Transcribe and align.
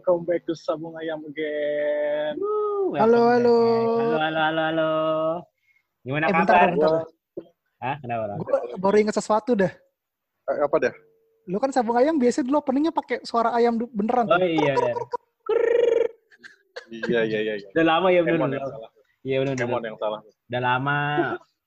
welcome 0.00 0.24
back 0.24 0.40
to 0.48 0.56
Sabung 0.56 0.96
Ayam 0.96 1.20
again. 1.28 2.32
Woo, 2.40 2.96
Halo, 2.96 3.36
halo. 3.36 3.56
Halo, 4.00 4.16
halo, 4.16 4.40
halo, 4.40 4.62
halo. 4.72 4.90
Gimana 6.00 6.24
Eh, 6.24 6.32
bentar, 6.32 6.56
kabar? 6.56 6.68
bentar. 6.72 6.92
Hah, 7.84 7.96
kenapa? 8.00 8.24
Gue 8.40 8.80
baru 8.80 8.96
inget 8.96 9.16
sesuatu 9.20 9.52
dah. 9.52 9.68
Eh, 10.48 10.58
apa 10.64 10.76
dah? 10.80 10.94
Lu 11.52 11.60
kan 11.60 11.68
sabung 11.68 12.00
ayam 12.00 12.16
biasa 12.16 12.40
dulu 12.40 12.64
openingnya 12.64 12.96
pakai 12.96 13.20
suara 13.28 13.52
ayam 13.52 13.76
beneran. 13.76 14.24
Oh 14.24 14.40
iya, 14.40 14.72
iya. 14.72 14.92
Iya, 16.88 17.20
iya, 17.28 17.38
iya. 17.44 17.54
iya. 17.60 17.68
Udah 17.76 17.84
lama 17.84 18.08
ya 18.08 18.24
bener. 18.24 18.56
Iya 19.20 19.36
bener, 19.44 19.52
bener. 19.52 19.68
Kemon 19.68 19.84
yang 19.84 19.98
salah. 20.00 20.20
Udah 20.24 20.60
lama. 20.64 21.00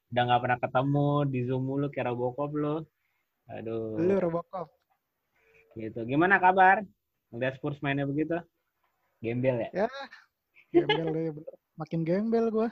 Udah 0.09 0.21
nggak 0.25 0.41
pernah 0.41 0.57
ketemu 0.57 1.09
di 1.29 1.39
Zoom 1.45 1.69
mulu 1.69 1.85
kayak 1.93 2.09
Robocop 2.09 2.49
lu. 2.57 2.81
Aduh. 3.53 3.93
Lu 4.01 4.17
Robocop. 4.17 4.73
Gitu. 5.77 6.01
Gimana 6.09 6.41
kabar? 6.41 6.81
Ngeliat 7.33 7.57
Spurs 7.57 7.81
mainnya 7.81 8.05
begitu? 8.05 8.37
Gembel 9.17 9.65
ya? 9.65 9.89
Gembel 10.69 11.07
deh. 11.09 11.25
Makin 11.73 12.05
gembel 12.05 12.45
gue. 12.47 12.69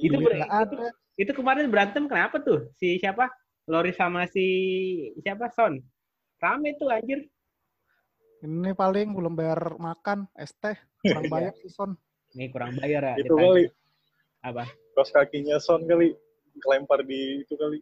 Itu 0.00 0.16
Iya. 0.16 0.18
ber- 0.18 0.36
Nggak 0.40 0.54
ada. 0.64 0.86
Itu 1.14 1.30
kemarin 1.30 1.68
berantem 1.68 2.08
kenapa 2.08 2.40
tuh? 2.40 2.72
Si 2.74 2.96
siapa? 2.96 3.28
Lori 3.68 3.92
sama 3.92 4.24
si 4.26 4.46
siapa? 5.20 5.52
Son. 5.52 5.76
Rame 6.40 6.72
tuh 6.74 6.88
anjir. 6.88 7.28
Ini 8.40 8.72
paling 8.72 9.16
belum 9.16 9.32
bayar 9.32 9.76
makan, 9.80 10.28
es 10.36 10.52
teh, 10.54 10.76
kurang 11.00 11.24
bayar 11.32 11.52
sih 11.56 11.68
Son. 11.68 11.96
Nih 12.34 12.48
kurang 12.50 12.76
bayar 12.76 13.14
ya. 13.14 13.14
itu 13.16 13.30
ditanya. 13.30 13.44
kali. 13.46 13.64
Apa? 14.42 14.64
Kaos 14.92 15.10
kakinya 15.10 15.56
Son 15.56 15.84
kali. 15.84 16.12
Kelempar 16.54 17.02
di 17.02 17.40
itu 17.40 17.54
kali. 17.54 17.78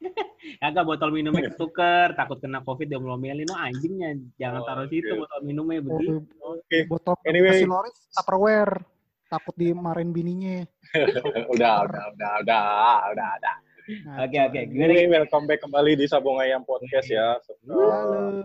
Kagak 0.62 0.84
botol 0.86 1.10
minumnya 1.12 1.50
ketuker, 1.52 2.14
takut 2.16 2.38
kena 2.38 2.62
covid 2.62 2.86
dia 2.86 3.00
melomelin. 3.00 3.48
Oh 3.50 3.58
anjingnya, 3.58 4.16
jangan 4.40 4.62
Oh, 4.62 4.66
taruh 4.66 4.86
situ 4.88 5.10
oke. 5.12 5.20
botol 5.26 5.40
minumnya 5.42 5.78
Oh, 5.82 5.84
begitu. 5.98 6.14
Oke. 6.40 6.78
botol 6.86 7.14
Anyway. 7.26 7.50
kasih 7.60 7.68
Loris 7.68 7.96
Tupperware. 8.14 8.74
Takut 9.26 9.54
dimarahin 9.58 10.14
bininya. 10.14 10.62
udah, 11.52 11.74
udah, 11.82 12.04
udah, 12.14 12.32
udah, 12.46 12.66
udah, 13.10 13.30
udah. 13.42 13.56
Ngaco. 13.86 14.22
Oke 14.26 14.38
oke? 14.50 14.60
Anyway, 14.74 15.06
welcome 15.06 15.46
back 15.46 15.62
kembali 15.62 15.94
di 15.94 16.06
Sabung 16.10 16.42
Ayam 16.42 16.66
Podcast 16.66 17.06
ya. 17.06 17.38
Halo. 17.70 18.42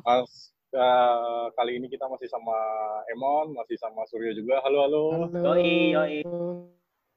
Mas, 0.00 0.52
eh, 0.72 1.44
kali 1.52 1.76
ini 1.76 1.86
kita 1.88 2.08
masih 2.08 2.28
sama 2.32 2.56
Emon, 3.12 3.52
masih 3.52 3.76
sama 3.76 4.08
Suryo 4.08 4.32
juga. 4.32 4.64
Halo, 4.64 4.78
halo. 4.88 5.02
Halo. 5.28 5.52
Yoi, 5.56 5.92
yoi. 5.92 6.16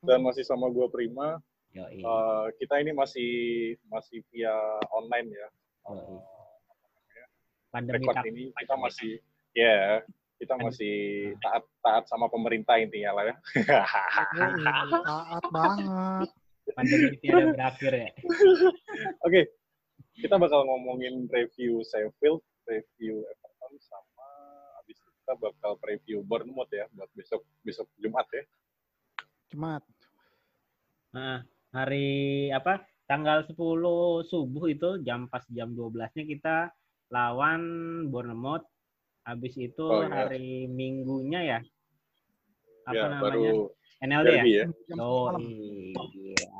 Dan 0.03 0.27
masih 0.27 0.43
sama 0.43 0.67
gue 0.67 0.87
Prima. 0.91 1.39
Yoi, 1.69 1.99
Eh, 1.99 2.45
kita 2.57 2.79
ini 2.79 2.91
masih 2.91 3.29
masih 3.87 4.23
via 4.29 4.53
online 4.89 5.29
ya. 5.29 5.47
yoi. 5.85 6.17
Pandemi 7.67 7.99
record 7.99 8.15
tak- 8.15 8.27
ini 8.27 8.43
kita 8.55 8.75
masih 8.75 9.11
ya 9.51 9.99
kita 10.37 10.53
masih 10.55 10.95
taat 11.37 11.63
taat 11.81 12.03
sama 12.05 12.27
pemerintah 12.27 12.77
intinya 12.77 13.11
lah 13.13 13.23
ya. 13.27 13.35
Taat 15.03 15.45
banget. 15.49 16.29
pandemi 16.69 17.15
tiada 17.17 17.47
berakhir 17.49 17.91
ya. 17.91 18.09
Oke, 19.25 19.47
kita 20.13 20.35
bakal 20.35 20.61
ngomongin 20.63 21.25
review 21.27 21.79
Sheffield, 21.81 22.39
review 22.65 23.23
Everton 23.23 23.73
sama 23.79 24.27
abis 24.77 24.97
itu 24.97 25.09
kita 25.15 25.33
bakal 25.37 25.71
preview 25.77 26.19
Bournemouth 26.21 26.67
ya 26.69 26.85
buat 26.91 27.07
besok 27.13 27.41
besok 27.61 27.87
Jumat 27.97 28.27
ya. 28.29 28.43
Cuma 29.47 29.79
Nah, 31.09 31.39
hari 31.77 32.07
apa? 32.49 32.81
Tanggal 33.07 33.45
10 33.47 33.55
subuh 34.25 34.67
itu 34.67 34.99
jam 35.05 35.29
pas 35.29 35.45
jam 35.47 35.71
12-nya 35.71 36.23
kita 36.27 36.57
lawan 37.07 37.61
Bournemouth. 38.09 38.65
Habis 39.23 39.53
itu 39.55 39.83
Oh, 39.83 40.03
iya. 40.03 40.11
hari 40.27 40.67
Minggunya 40.67 41.39
ya. 41.45 41.59
Apa 42.83 42.95
ya 42.95 43.03
namanya? 43.07 43.23
baru 43.23 43.43
NLD 43.99 44.27
ya? 44.27 44.33
derby 44.33 44.51
ya. 44.51 44.65
jam 44.87 44.97
Oh, 44.99 45.27
iya. 46.11 46.51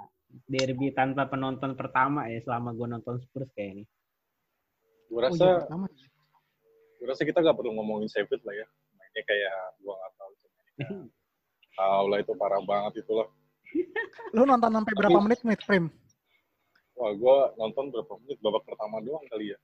Derby 0.48 0.88
tanpa 0.92 1.26
penonton 1.26 1.74
pertama 1.74 2.28
ya 2.28 2.40
selama 2.40 2.72
gue 2.72 2.88
nonton 2.88 3.16
Spurs 3.20 3.52
kayak 3.52 3.80
ini. 3.80 3.84
Gue 5.08 5.20
Oh, 5.20 5.24
rasa 5.24 5.40
iya, 5.42 5.56
pertama. 5.64 5.86
gue 6.98 7.08
rasa 7.08 7.24
kita 7.24 7.40
nggak 7.40 7.56
perlu 7.56 7.72
ngomongin 7.76 8.08
Sheffield 8.08 8.44
lah 8.44 8.56
ya. 8.56 8.68
Mainnya 8.96 9.24
kayak 9.24 9.56
gua 9.80 9.94
nggak 9.96 10.12
tahu. 10.16 10.32
ya, 11.76 12.00
lah 12.08 12.20
itu 12.24 12.34
parah 12.36 12.62
banget 12.64 13.04
itu 13.04 13.12
lah. 13.16 13.28
Lu 14.32 14.44
nonton 14.44 14.72
sampai 14.72 14.94
berapa 14.94 15.20
menit 15.20 15.40
menit 15.42 15.62
Prim? 15.64 15.88
Wah, 16.94 17.12
gue 17.14 17.38
nonton 17.56 17.94
berapa 17.94 18.14
menit 18.22 18.38
babak 18.40 18.64
pertama 18.64 18.98
doang 19.00 19.24
kali 19.28 19.54
ya. 19.54 19.58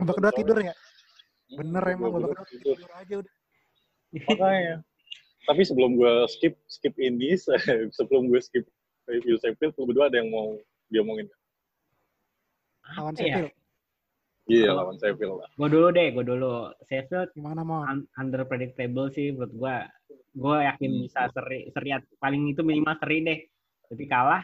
Babak 0.00 0.14
kedua 0.16 0.32
tidur 0.32 0.56
ya? 0.58 0.72
Hmm, 0.72 1.56
Bener 1.60 1.82
emang 1.88 2.10
babak 2.12 2.28
kedua 2.32 2.46
tidur. 2.48 2.74
tidur 2.76 2.92
aja 2.92 3.14
udah. 3.20 3.34
Makanya. 4.24 4.74
Tapi 5.44 5.60
sebelum 5.62 5.90
gue 5.94 6.12
skip 6.26 6.54
skip 6.66 6.94
ini, 6.96 7.36
sebelum 7.98 8.26
gue 8.26 8.40
skip 8.40 8.64
review 9.04 9.36
Sheffield, 9.36 9.76
lu 9.76 9.84
berdua 9.84 10.08
ada 10.08 10.16
yang 10.16 10.32
mau 10.32 10.56
diomongin? 10.88 11.28
Lawan 12.96 13.12
Apa 13.12 13.20
ya? 13.20 13.26
Sheffield. 13.28 13.52
Iya, 14.44 14.64
Kalau- 14.66 14.78
lawan 14.82 14.96
Sheffield 14.96 15.34
lah. 15.36 15.48
Gue 15.54 15.68
dulu 15.68 15.86
deh, 15.90 16.08
gue 16.10 16.24
dulu. 16.26 16.52
Sheffield 16.82 17.28
Gimana 17.32 17.60
mau? 17.60 17.84
un- 17.84 18.08
under 18.14 18.44
predictable 18.44 19.08
sih 19.08 19.30
menurut 19.30 19.52
gue. 19.52 19.76
Gue 20.34 20.66
yakin 20.66 20.90
Hmm. 20.90 21.02
bisa 21.06 21.20
seri, 21.30 21.70
seriat 21.70 22.02
paling 22.18 22.50
itu 22.50 22.60
minimal 22.60 22.98
seri 22.98 23.22
deh. 23.22 23.38
Tapi 23.86 24.04
kalah, 24.04 24.42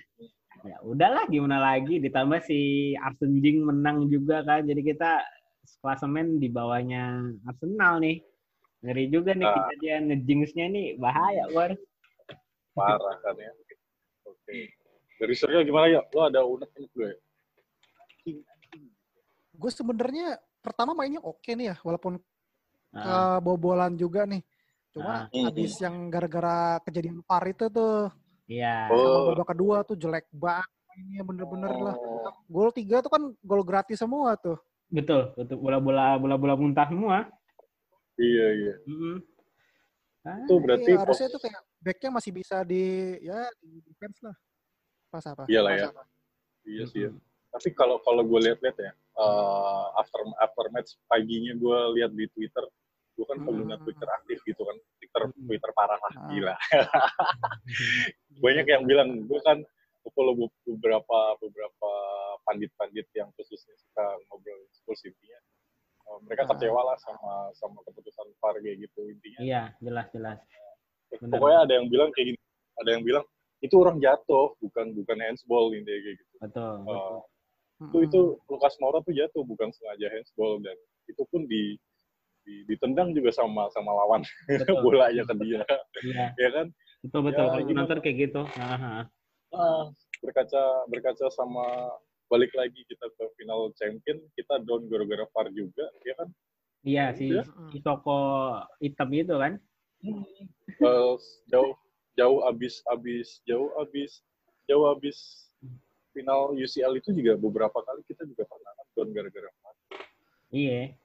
ya 0.63 0.77
udahlah 0.87 1.27
gimana 1.27 1.59
lagi. 1.59 1.99
Ditambah 1.99 2.47
si 2.47 2.93
Arsene 2.95 3.43
Jing 3.43 3.67
menang 3.67 4.07
juga 4.07 4.47
kan. 4.47 4.63
Jadi 4.63 4.87
kita 4.87 5.19
klasemen 5.83 6.39
di 6.39 6.47
bawahnya 6.47 7.27
Arsenal 7.43 7.99
nih. 7.99 8.23
Ngeri 8.81 9.05
juga 9.11 9.35
nih 9.35 9.45
Ah. 9.45 9.55
kejadian 9.67 10.03
ngejinxnya 10.09 10.67
nih 10.71 10.87
bahaya 10.97 11.45
war. 11.51 11.75
Parah 12.73 13.17
kan 13.21 13.35
ya. 13.35 13.51
Oke. 14.25 14.71
Dari 15.21 15.35
Surya 15.37 15.61
gimana 15.61 15.91
ya? 15.91 16.01
Lo 16.15 16.23
ada 16.25 16.41
unek-unek 16.41 16.91
gue? 16.95 17.11
Gue 19.53 19.71
sebenarnya 19.75 20.41
pertama 20.65 20.97
mainnya 20.97 21.21
oke 21.21 21.51
nih 21.51 21.75
ya, 21.75 21.77
walaupun 21.83 22.17
Nah, 22.91 23.39
kebobolan 23.39 23.95
juga 23.95 24.27
nih. 24.27 24.43
Cuma 24.91 25.31
Ah. 25.31 25.47
habis 25.47 25.79
yang 25.79 26.11
gara-gara 26.11 26.83
kejadian 26.83 27.23
VAR 27.23 27.45
itu 27.47 27.67
tuh 27.71 28.11
iya. 28.45 28.91
sama 28.91 28.99
Oh. 28.99 29.31
babak 29.31 29.55
kedua 29.55 29.77
tuh 29.87 29.95
jelek 29.95 30.27
banget 30.35 30.67
ini 30.99 31.23
bener-bener 31.23 31.71
lah. 31.71 31.95
Oh, 31.95 32.35
Gol 32.51 32.75
tiga 32.75 32.99
tuh 32.99 33.09
kan 33.09 33.23
gol 33.41 33.63
gratis 33.63 34.03
semua 34.03 34.35
tuh. 34.35 34.59
Betul, 34.91 35.31
betul. 35.39 35.63
Bola-bola 35.63 36.19
bola-bola 36.19 36.59
muntah 36.59 36.91
semua. 36.91 37.31
Iya, 38.19 38.47
iya. 38.53 38.75
Mm-mm. 38.85 39.17
Ah, 40.21 40.37
Itu 40.45 40.61
berarti 40.61 40.91
Iya, 40.93 41.01
harusnya 41.01 41.29
tuh 41.31 41.41
kayak 41.41 41.61
backnya 41.81 42.11
masih 42.13 42.33
bisa 42.35 42.57
di 42.67 42.83
ya 43.23 43.47
di 43.63 43.81
defense 43.87 44.19
lah. 44.21 44.37
Pas 45.09 45.25
apa? 45.25 45.47
Iyalah 45.47 45.71
Pas 45.71 45.81
ya. 45.81 45.89
apa? 45.89 46.03
Iya 46.67 46.85
sih 46.91 47.01
ya. 47.07 47.11
Tapi 47.51 47.69
kalau 47.73 48.03
kalau 48.03 48.23
gue 48.23 48.41
lihat-lihat 48.45 48.77
ya, 48.77 48.93
eh, 48.93 49.85
after 49.97 50.21
after 50.37 50.65
match 50.69 50.99
paginya 51.07 51.55
gue 51.55 51.79
lihat 51.97 52.13
di 52.13 52.27
Twitter, 52.31 52.63
gue 53.21 53.27
kan 53.29 53.39
pengguna 53.39 53.77
Hmm. 53.77 53.85
Twitter 53.85 54.09
aktif 54.09 54.39
gitu 54.43 54.63
kan, 54.65 54.77
Twitter 54.97 55.23
Hmm. 55.29 55.45
Twitter 55.45 55.71
parah 55.77 56.01
lah, 56.01 56.13
Ah. 56.17 56.29
gila. 56.33 56.55
Banyak 58.41 58.67
yang 58.67 58.85
bilang, 58.89 59.09
gue 59.29 59.41
kan 59.45 59.61
follow 60.17 60.33
be- 60.33 60.57
beberapa 60.65 61.19
beberapa 61.37 61.91
pandit-pandit 62.43 63.05
yang 63.13 63.29
khususnya 63.37 63.77
suka 63.77 64.01
ngobrol 64.27 64.57
intinya. 64.91 65.39
Eh, 66.09 66.19
mereka 66.25 66.43
Ah. 66.45 66.57
kecewa 66.57 66.81
lah 66.83 66.97
sama 66.99 67.33
sama 67.55 67.79
keputusan 67.85 68.27
VAR 68.41 68.57
kayak 68.59 68.81
gitu 68.81 69.01
intinya. 69.07 69.39
Iya, 69.39 69.63
jelas 69.79 70.07
jelas. 70.11 70.39
benar. 71.11 71.37
Pokoknya 71.37 71.59
ada 71.67 71.73
yang 71.75 71.87
bilang 71.91 72.11
kayak 72.15 72.27
gini, 72.33 72.41
ada 72.79 72.91
yang 72.95 73.03
bilang 73.03 73.25
itu 73.61 73.75
orang 73.77 73.99
jatuh, 73.99 74.55
bukan 74.57 74.95
bukan 74.95 75.19
handsball 75.21 75.69
intinya 75.75 76.01
kayak 76.01 76.17
gitu. 76.17 76.35
Betul. 76.41 76.75
Eh, 76.81 76.87
betul. 76.87 77.19
itu 77.81 77.99
itu 78.07 78.21
Lukas 78.47 78.75
Moura 78.79 78.99
tuh 79.01 79.11
jatuh 79.11 79.43
bukan 79.43 79.69
sengaja 79.73 80.07
handsball 80.07 80.61
dan 80.61 80.77
itu 81.07 81.23
pun 81.29 81.45
di 81.45 81.75
ditendang 82.67 83.13
juga 83.13 83.31
sama 83.31 83.69
sama 83.71 83.93
lawan 83.95 84.23
Betul. 84.49 84.81
bolanya 84.81 85.23
ke 85.23 85.35
dia 85.39 85.63
Iya, 86.01 86.25
ya 86.43 86.49
kan 86.53 86.67
betul 87.01 87.21
betul. 87.25 87.45
Ya, 87.45 87.51
Kalau 87.51 87.65
gimana? 87.65 87.81
nonton 87.83 87.99
kayak 88.01 88.17
gitu. 88.21 88.43
Aha. 88.57 88.95
ah, 89.51 89.83
berkaca 90.21 90.63
berkaca 90.87 91.27
sama 91.31 91.65
balik 92.27 92.53
lagi 92.53 92.85
kita 92.85 93.09
ke 93.11 93.25
final 93.35 93.73
champion 93.75 94.21
kita 94.35 94.61
down 94.61 94.85
gara-gara 94.87 95.25
VAR 95.27 95.49
juga 95.51 95.85
ya 96.03 96.15
kan 96.15 96.29
Iya 96.81 97.05
si 97.13 97.29
Iya. 97.31 97.43
si 97.69 97.79
toko 97.81 98.17
hitam 98.79 99.11
itu 99.11 99.35
kan. 99.35 99.61
Eh, 100.01 101.13
jauh 101.47 101.73
jauh 102.15 102.41
abis 102.47 102.81
abis 102.87 103.41
jauh 103.45 103.69
abis 103.77 104.25
jauh 104.65 104.89
abis 104.89 105.49
final 106.11 106.53
UCL 106.53 106.97
itu 106.97 107.13
juga 107.13 107.37
beberapa 107.37 107.81
kali 107.81 108.01
kita 108.03 108.25
juga 108.25 108.45
pernah 108.45 108.73
kan 108.73 108.87
down 108.95 109.09
gara-gara 109.11 109.49
VAR 109.57 109.75
Iya. 110.51 111.00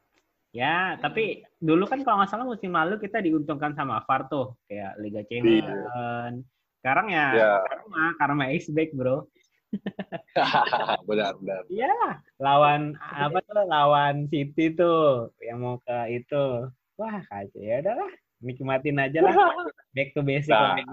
Ya, 0.56 0.96
tapi 1.04 1.44
dulu 1.60 1.84
kan 1.84 2.00
kalau 2.08 2.24
nggak 2.24 2.32
salah 2.32 2.48
musim 2.48 2.72
lalu 2.72 2.96
kita 3.04 3.20
diuntungkan 3.20 3.76
sama 3.76 4.00
VAR 4.08 4.32
tuh, 4.32 4.56
kayak 4.72 4.96
Liga 5.04 5.20
Champions. 5.28 6.48
Sekarang 6.80 7.12
ya, 7.12 7.28
ya 7.36 7.52
karma, 7.68 8.04
karma 8.16 8.46
is 8.56 8.72
back, 8.72 8.96
bro. 8.96 9.28
benar 11.12 11.36
benar 11.44 11.68
Iya, 11.68 12.24
lawan 12.40 12.96
apa 13.04 13.44
tuh? 13.44 13.68
Lawan 13.68 14.32
City 14.32 14.72
tuh 14.72 15.36
yang 15.44 15.60
mau 15.60 15.76
ke 15.84 16.24
itu 16.24 16.72
Wah, 16.96 17.20
kacau. 17.28 17.60
Ya 17.60 17.84
udahlah, 17.84 18.12
nikmatin 18.40 18.96
aja 19.04 19.20
lah. 19.20 19.36
Back 19.96 20.16
to 20.16 20.24
basic 20.24 20.56
Nah. 20.56 20.80
lagi. 20.80 20.88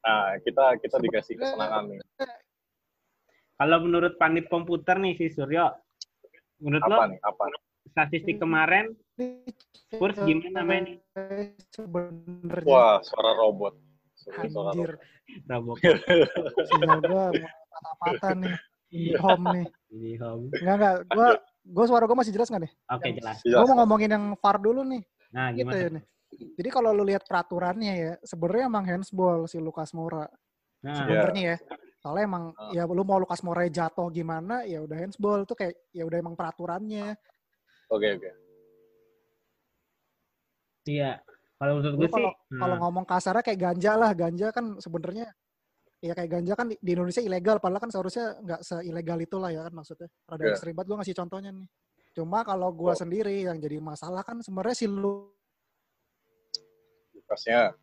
Nah, 0.00 0.40
kita 0.40 0.80
kita 0.80 0.96
dikasih 0.96 1.36
kesenangan 1.36 1.92
nih. 1.92 2.00
Kalau 3.60 3.78
menurut 3.84 4.16
panit 4.16 4.48
komputer 4.48 4.96
nih 4.96 5.20
si 5.20 5.28
Suryo, 5.28 5.68
menurut 6.64 6.88
lo 6.88 6.96
Apa 6.96 7.12
nih? 7.12 7.20
Statistik 7.90 8.38
kemarin 8.38 8.94
Spurs 9.90 10.16
gimana 10.18 10.62
main? 10.62 10.84
Sebenarnya 11.70 12.66
Wah, 12.66 12.98
suara 13.02 13.32
robot. 13.36 13.74
Suara, 14.14 14.46
suara 14.46 14.70
anjir. 14.72 14.90
robot. 15.46 15.76
Sinyal 16.66 16.98
gua 17.10 17.24
mulai 17.30 17.44
patah-patah 17.70 18.32
nih. 18.36 18.54
Di 18.90 19.14
home 19.16 19.44
nih. 19.54 19.66
di 19.90 20.10
home. 20.18 20.44
Enggak 20.56 20.74
enggak, 20.76 20.94
gua 21.10 21.28
gua 21.62 21.84
suara 21.86 22.04
gua 22.06 22.18
masih 22.18 22.32
jelas 22.32 22.48
nggak 22.48 22.62
nih? 22.64 22.72
Oke, 22.90 23.08
jelas. 23.14 23.36
Iya. 23.42 23.54
Gua 23.58 23.66
mau 23.70 23.76
ngomongin 23.84 24.10
yang 24.10 24.24
VAR 24.36 24.56
dulu 24.58 24.80
nih. 24.82 25.02
Nah, 25.30 25.46
Gitu 25.50 25.58
gimana? 25.62 25.78
ya 25.78 25.88
nih. 25.90 26.04
Jadi 26.56 26.68
kalau 26.70 26.90
lu 26.90 27.02
lihat 27.02 27.26
peraturannya 27.26 27.92
ya, 27.92 28.12
sebenarnya 28.22 28.64
emang 28.66 28.84
handsball 28.86 29.44
si 29.44 29.58
Lukas 29.58 29.90
Moura. 29.90 30.30
Nah, 30.80 30.94
Sebenarnya 30.96 31.42
ya. 31.42 31.56
Soalnya 32.00 32.24
emang 32.24 32.44
Ah. 32.56 32.72
ya 32.72 32.88
lu 32.88 33.02
mau 33.04 33.20
Lukas 33.20 33.42
Moura 33.42 33.66
jatuh 33.66 34.08
gimana, 34.08 34.64
ya 34.64 34.80
udah 34.80 34.96
handsball 34.96 35.42
tuh 35.44 35.52
kayak 35.54 35.74
ya 35.92 36.02
udah 36.02 36.16
emang 36.16 36.32
peraturannya. 36.32 37.12
Oke, 37.90 38.06
oke. 38.16 38.30
iya. 40.86 41.18
Kalau 41.60 41.76
menurut 41.76 41.94
gue 42.00 42.08
sih, 42.08 42.24
kalau 42.56 42.74
nah, 42.74 42.80
ngomong 42.80 43.04
kasarnya 43.04 43.44
kayak 43.44 43.60
ganja 43.60 43.92
lah, 43.92 44.10
ganja 44.16 44.48
kan 44.48 44.80
sebenarnya 44.80 45.28
ya 46.00 46.16
kayak 46.16 46.30
ganja 46.40 46.52
kan 46.56 46.72
di 46.72 46.90
Indonesia 46.96 47.20
ilegal, 47.20 47.60
padahal 47.60 47.84
kan 47.84 47.92
seharusnya 47.92 48.40
nggak 48.40 48.60
seilegal 48.64 49.18
itu 49.20 49.36
lah 49.36 49.52
ya 49.52 49.60
kan 49.68 49.74
maksudnya. 49.76 50.08
Rada 50.24 50.40
Iya. 50.40 50.50
ekstrim 50.56 50.72
banget 50.72 50.88
gue 50.88 50.96
ngasih 51.04 51.16
contohnya 51.20 51.50
nih. 51.52 51.68
Cuma 52.16 52.42
kalau 52.42 52.72
gua 52.72 52.96
Oh. 52.96 52.98
sendiri 52.98 53.44
yang 53.44 53.60
jadi 53.60 53.76
masalah 53.78 54.24
kan 54.24 54.40
sebenarnya 54.40 54.76
si 54.78 54.86
lu 54.88 55.30
Lukasnya. 57.14 57.76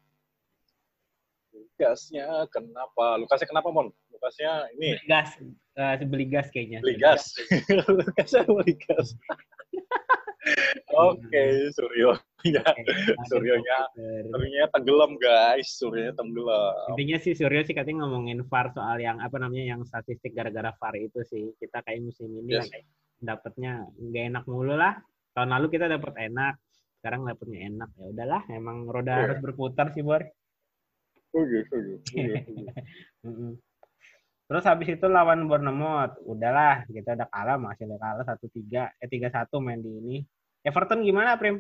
Lukasnya 1.53 2.27
kenapa? 2.51 3.15
Lukasnya 3.15 3.47
kenapa, 3.47 3.69
Mon? 3.71 3.87
Lukasnya 4.17 4.51
ini 4.73 4.97
beli 4.97 5.05
gas, 5.05 5.29
eh, 5.77 5.95
beli 6.01 6.25
gas 6.25 6.47
kayaknya. 6.49 6.79
beli 6.81 6.97
gas. 6.97 7.23
Lukasnya 8.01 8.41
beli 8.43 8.73
gas. 8.81 9.13
Oke, 10.97 11.69
Suryo. 11.69 12.17
Ya, 12.41 12.63
Suryonya- 13.27 13.89
Suryonya 14.25 14.65
tenggelam, 14.71 15.19
guys. 15.19 15.67
Suryonya 15.69 16.15
tenggelam. 16.15 16.95
Intinya 16.95 17.17
sih 17.19 17.35
Suryo 17.35 17.61
sih 17.61 17.75
katanya 17.75 18.07
ngomongin 18.07 18.41
VAR 18.47 18.71
soal 18.71 18.97
yang 18.97 19.19
apa 19.19 19.37
namanya 19.37 19.75
yang 19.75 19.81
statistik 19.83 20.31
gara-gara 20.33 20.71
VAR 20.73 20.95
itu 20.97 21.21
sih. 21.21 21.51
Kita 21.59 21.83
kayak 21.83 22.01
musim 22.01 22.31
ini 22.33 22.55
Yes. 22.55 22.59
lah 22.63 22.67
kayak 22.71 22.85
dapatnya 23.19 23.71
nggak 23.93 24.23
enak 24.33 24.43
mulu 24.47 24.73
lah. 24.73 24.97
Tahun 25.35 25.49
lalu 25.51 25.67
kita 25.69 25.85
dapat 25.85 26.13
enak, 26.15 26.55
sekarang 26.97 27.21
dapatnya 27.21 27.59
enak. 27.67 27.89
Ya 27.93 28.05
udahlah, 28.07 28.41
emang 28.49 28.77
roda 28.87 29.13
Iya. 29.13 29.21
harus 29.29 29.39
berputar 29.43 29.91
sih, 29.93 30.01
Bor. 30.01 30.23
Setuju. 31.27 31.93
Mm-mm. 33.27 33.51
Terus 34.47 34.63
habis 34.63 34.87
itu 34.95 35.07
lawan 35.11 35.43
Bournemouth, 35.43 36.23
udahlah 36.23 36.87
kita 36.87 37.19
udah 37.19 37.27
kalah, 37.27 37.59
masih 37.59 37.83
udah 37.83 37.99
kalah 37.99 38.23
satu 38.23 38.47
tiga, 38.47 38.87
eh 39.03 39.11
tiga 39.11 39.27
satu 39.27 39.59
main 39.59 39.83
di 39.83 39.91
ini. 39.91 40.17
Everton 40.63 41.03
gimana, 41.03 41.35
Prim? 41.35 41.59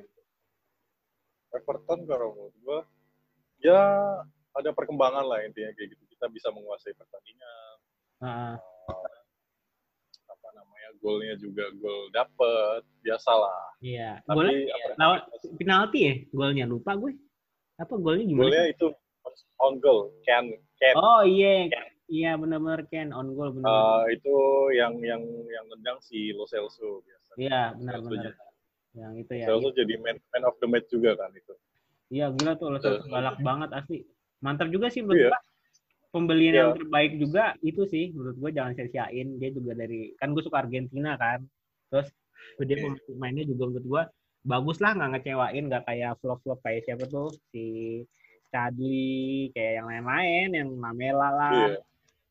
Everton 1.51 2.07
kalau 2.07 2.31
menurut 2.31 2.55
gua 2.63 2.79
ya 3.59 3.81
ada 4.55 4.69
perkembangan 4.71 5.27
lah 5.27 5.43
intinya 5.43 5.67
kayak 5.75 5.99
gitu. 5.99 6.03
Kita 6.15 6.31
bisa 6.31 6.47
menguasai 6.55 6.95
pertandingan. 6.95 7.75
Heeh. 8.23 8.55
apa 10.27 10.49
namanya 10.57 10.89
golnya 11.03 11.35
juga 11.37 11.69
gol 11.77 12.09
dapet 12.09 12.81
biasalah 13.05 13.77
iya. 13.77 14.17
tapi 14.25 14.41
Golnya 14.41 14.57
apa- 14.73 14.95
lawan 14.97 15.19
penalti 15.59 15.99
ya? 16.01 16.13
Golnya 16.33 16.65
lupa 16.65 16.95
gue. 16.97 17.13
Apa 17.77 17.93
golnya 17.99 18.25
gimana? 18.25 18.47
golnya 18.47 18.63
itu 18.71 18.87
on 19.61 19.73
goal 19.77 20.09
can 20.25 20.49
can 20.81 20.93
Oh 20.97 21.21
iya, 21.21 21.69
iya 22.07 22.35
benar-benar 22.35 22.87
Ken 22.87 23.11
on 23.11 23.35
goal 23.35 23.51
benar. 23.51 24.07
Eh, 24.07 24.19
itu 24.19 24.35
yang 24.75 24.95
yang 25.03 25.23
yang 25.47 25.65
nendang 25.67 25.99
si 25.99 26.31
Lo 26.31 26.47
Celso 26.47 27.03
biasa 27.03 27.31
Iya 27.35 27.75
benar-benar. 27.75 28.33
Yang 28.95 29.13
itu 29.27 29.33
ya. 29.37 29.45
Celso 29.51 29.69
jadi 29.71 29.93
man, 29.99 30.17
man 30.31 30.43
of 30.47 30.55
the 30.57 30.67
match 30.67 30.87
juga 30.89 31.13
kan 31.19 31.31
itu 31.31 31.53
Iya 32.07 32.31
gila 32.31 32.55
tuh 32.55 32.67
Lo. 32.71 32.79
Celso 32.79 33.05
galak 33.07 33.37
banget 33.43 33.69
asli. 33.75 34.07
Mantap 34.39 34.71
juga 34.71 34.87
sih 34.87 35.03
menurut 35.03 35.27
Iya. 35.27 35.31
gua. 35.35 35.39
Pembelian 36.07 36.53
Iya. 36.55 36.61
yang 36.63 36.71
terbaik 36.79 37.11
juga 37.19 37.43
itu 37.61 37.81
sih 37.85 38.15
menurut 38.15 38.37
gua 38.39 38.49
jangan 38.55 38.73
sia-siain. 38.73 39.27
Dia 39.37 39.49
juga 39.51 39.71
dari 39.75 40.15
kan 40.15 40.31
gue 40.31 40.41
suka 40.41 40.63
Argentina 40.63 41.19
kan. 41.19 41.43
Terus 41.91 42.07
dia 42.63 42.77
Oke. 42.81 43.03
pemainnya 43.11 43.43
juga 43.43 43.63
menurut 43.69 43.85
gua 43.85 44.03
bagus 44.47 44.79
lah 44.79 44.95
nggak 44.95 45.09
ngecewain 45.19 45.63
nggak 45.67 45.83
kayak 45.83 46.15
vlog-vlog 46.23 46.59
kayak 46.63 46.87
siapa 46.87 47.03
tuh 47.11 47.27
si 47.51 47.65
Chadli 48.47 49.51
kayak 49.51 49.83
yang 49.83 49.87
lain-lain 49.91 50.47
yang 50.55 50.69
Lamela 50.79 51.29
lah 51.35 51.75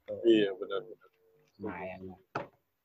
iya 0.06 0.16
iya 0.24 0.50
benar 0.54 0.80
benar. 0.86 1.08
Lumayan 1.56 2.00
lah. 2.12 2.18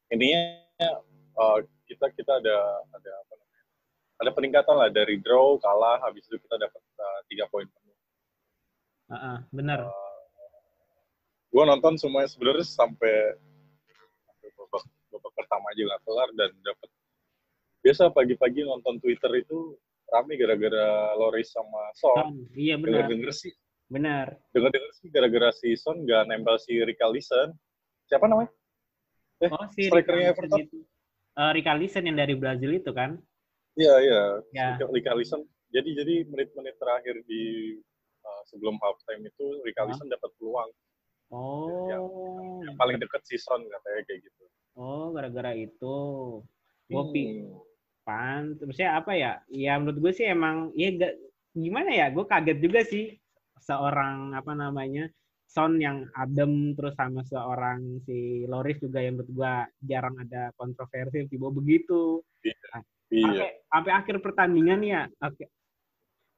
Intinya 0.10 0.42
eh, 0.82 1.58
kita 1.88 2.06
kita 2.18 2.32
ada 2.42 2.58
ada 2.94 3.12
apa 3.26 3.34
namanya 3.38 3.64
ada 4.22 4.32
peningkatan 4.34 4.76
lah 4.78 4.90
dari 4.90 5.18
draw 5.22 5.58
kalah 5.62 6.02
habis 6.02 6.26
itu 6.26 6.38
kita 6.42 6.56
dapat 6.58 6.82
eh, 6.82 7.20
tiga 7.30 7.46
poin 7.50 7.66
penuh. 7.70 7.98
Heeh, 9.12 9.38
bener 9.52 9.92
gue 11.52 11.64
nonton 11.68 12.00
semuanya 12.00 12.32
sebenarnya 12.32 12.64
sampai 12.64 13.36
sampai 14.24 14.50
babak 14.56 14.84
babak 15.12 15.34
pertama 15.36 15.66
aja 15.76 15.82
nggak 15.84 16.02
kelar 16.08 16.30
dan 16.40 16.52
dapat 16.64 16.90
biasa 17.84 18.04
pagi-pagi 18.16 18.64
nonton 18.64 19.04
Twitter 19.04 19.32
itu 19.36 19.76
rame 20.08 20.40
gara-gara 20.40 21.16
Loris 21.20 21.52
sama 21.52 21.92
Son. 22.00 22.16
Son, 22.16 22.36
iya 22.56 22.80
benar. 22.80 23.04
Denger-denger 23.04 23.32
sih 23.36 23.54
benar. 23.92 24.40
Denger-denger 24.56 24.92
sih 24.96 25.08
gara-gara 25.12 25.52
si 25.52 25.76
Son 25.76 26.00
nggak 26.08 26.32
nempel 26.32 26.56
si 26.58 26.80
Richarlison 26.80 27.52
siapa 28.08 28.26
namanya? 28.32 28.52
Oh 29.52 29.68
si 29.76 29.92
strikernya 29.92 30.32
Everton? 30.32 30.60
itu. 30.64 30.80
Eh, 31.36 31.52
Richarlison 31.56 32.08
yang 32.08 32.16
dari 32.16 32.36
Brazil 32.40 32.72
itu 32.72 32.92
kan? 32.96 33.20
Iya 33.76 33.96
iya. 34.00 34.22
Ya. 34.56 34.68
Richarlison 34.80 35.44
jadi 35.72 36.04
jadi 36.04 36.28
menit-menit 36.28 36.76
terakhir 36.80 37.20
di 37.28 37.76
uh, 38.24 38.42
sebelum 38.48 38.76
halftime 38.80 39.28
itu 39.28 39.46
Richarlison 39.64 40.08
dapat 40.08 40.32
peluang. 40.40 40.72
Oh. 41.32 41.88
Yang 42.64 42.76
paling 42.76 42.98
deket 43.00 43.22
si 43.24 43.40
Son 43.40 43.64
katanya 43.64 44.02
kayak 44.08 44.20
gitu. 44.28 44.44
Oh 44.76 45.12
gara-gara 45.12 45.52
itu. 45.56 45.98
Gue 46.92 47.04
pi 47.12 47.24
Hmm. 47.40 47.56
pan 48.04 48.44
terusnya 48.60 49.00
apa 49.00 49.16
ya? 49.16 49.40
Ya 49.48 49.80
menurut 49.80 50.00
gue 50.04 50.12
sih 50.12 50.28
emang 50.28 50.76
ya 50.76 50.92
gak, 50.92 51.14
gimana 51.56 51.92
ya? 51.96 52.12
Gue 52.12 52.28
kaget 52.28 52.60
juga 52.60 52.84
sih 52.84 53.21
seorang 53.62 54.34
apa 54.34 54.52
namanya 54.58 55.08
Son 55.52 55.76
yang 55.84 56.08
adem 56.16 56.72
terus 56.80 56.96
sama 56.96 57.28
seorang 57.28 58.00
si 58.08 58.48
Loris 58.48 58.80
juga 58.80 59.04
yang 59.04 59.20
menurut 59.20 59.32
gue 59.36 59.54
jarang 59.84 60.16
ada 60.24 60.56
kontroversi 60.56 61.28
tiba 61.28 61.52
begitu. 61.52 62.24
Iya 62.40 62.56
sampai 63.12 63.50
sampai 63.68 63.92
akhir 63.92 64.16
pertandingan 64.24 64.80
ya 64.88 65.02
akhir, 65.20 65.52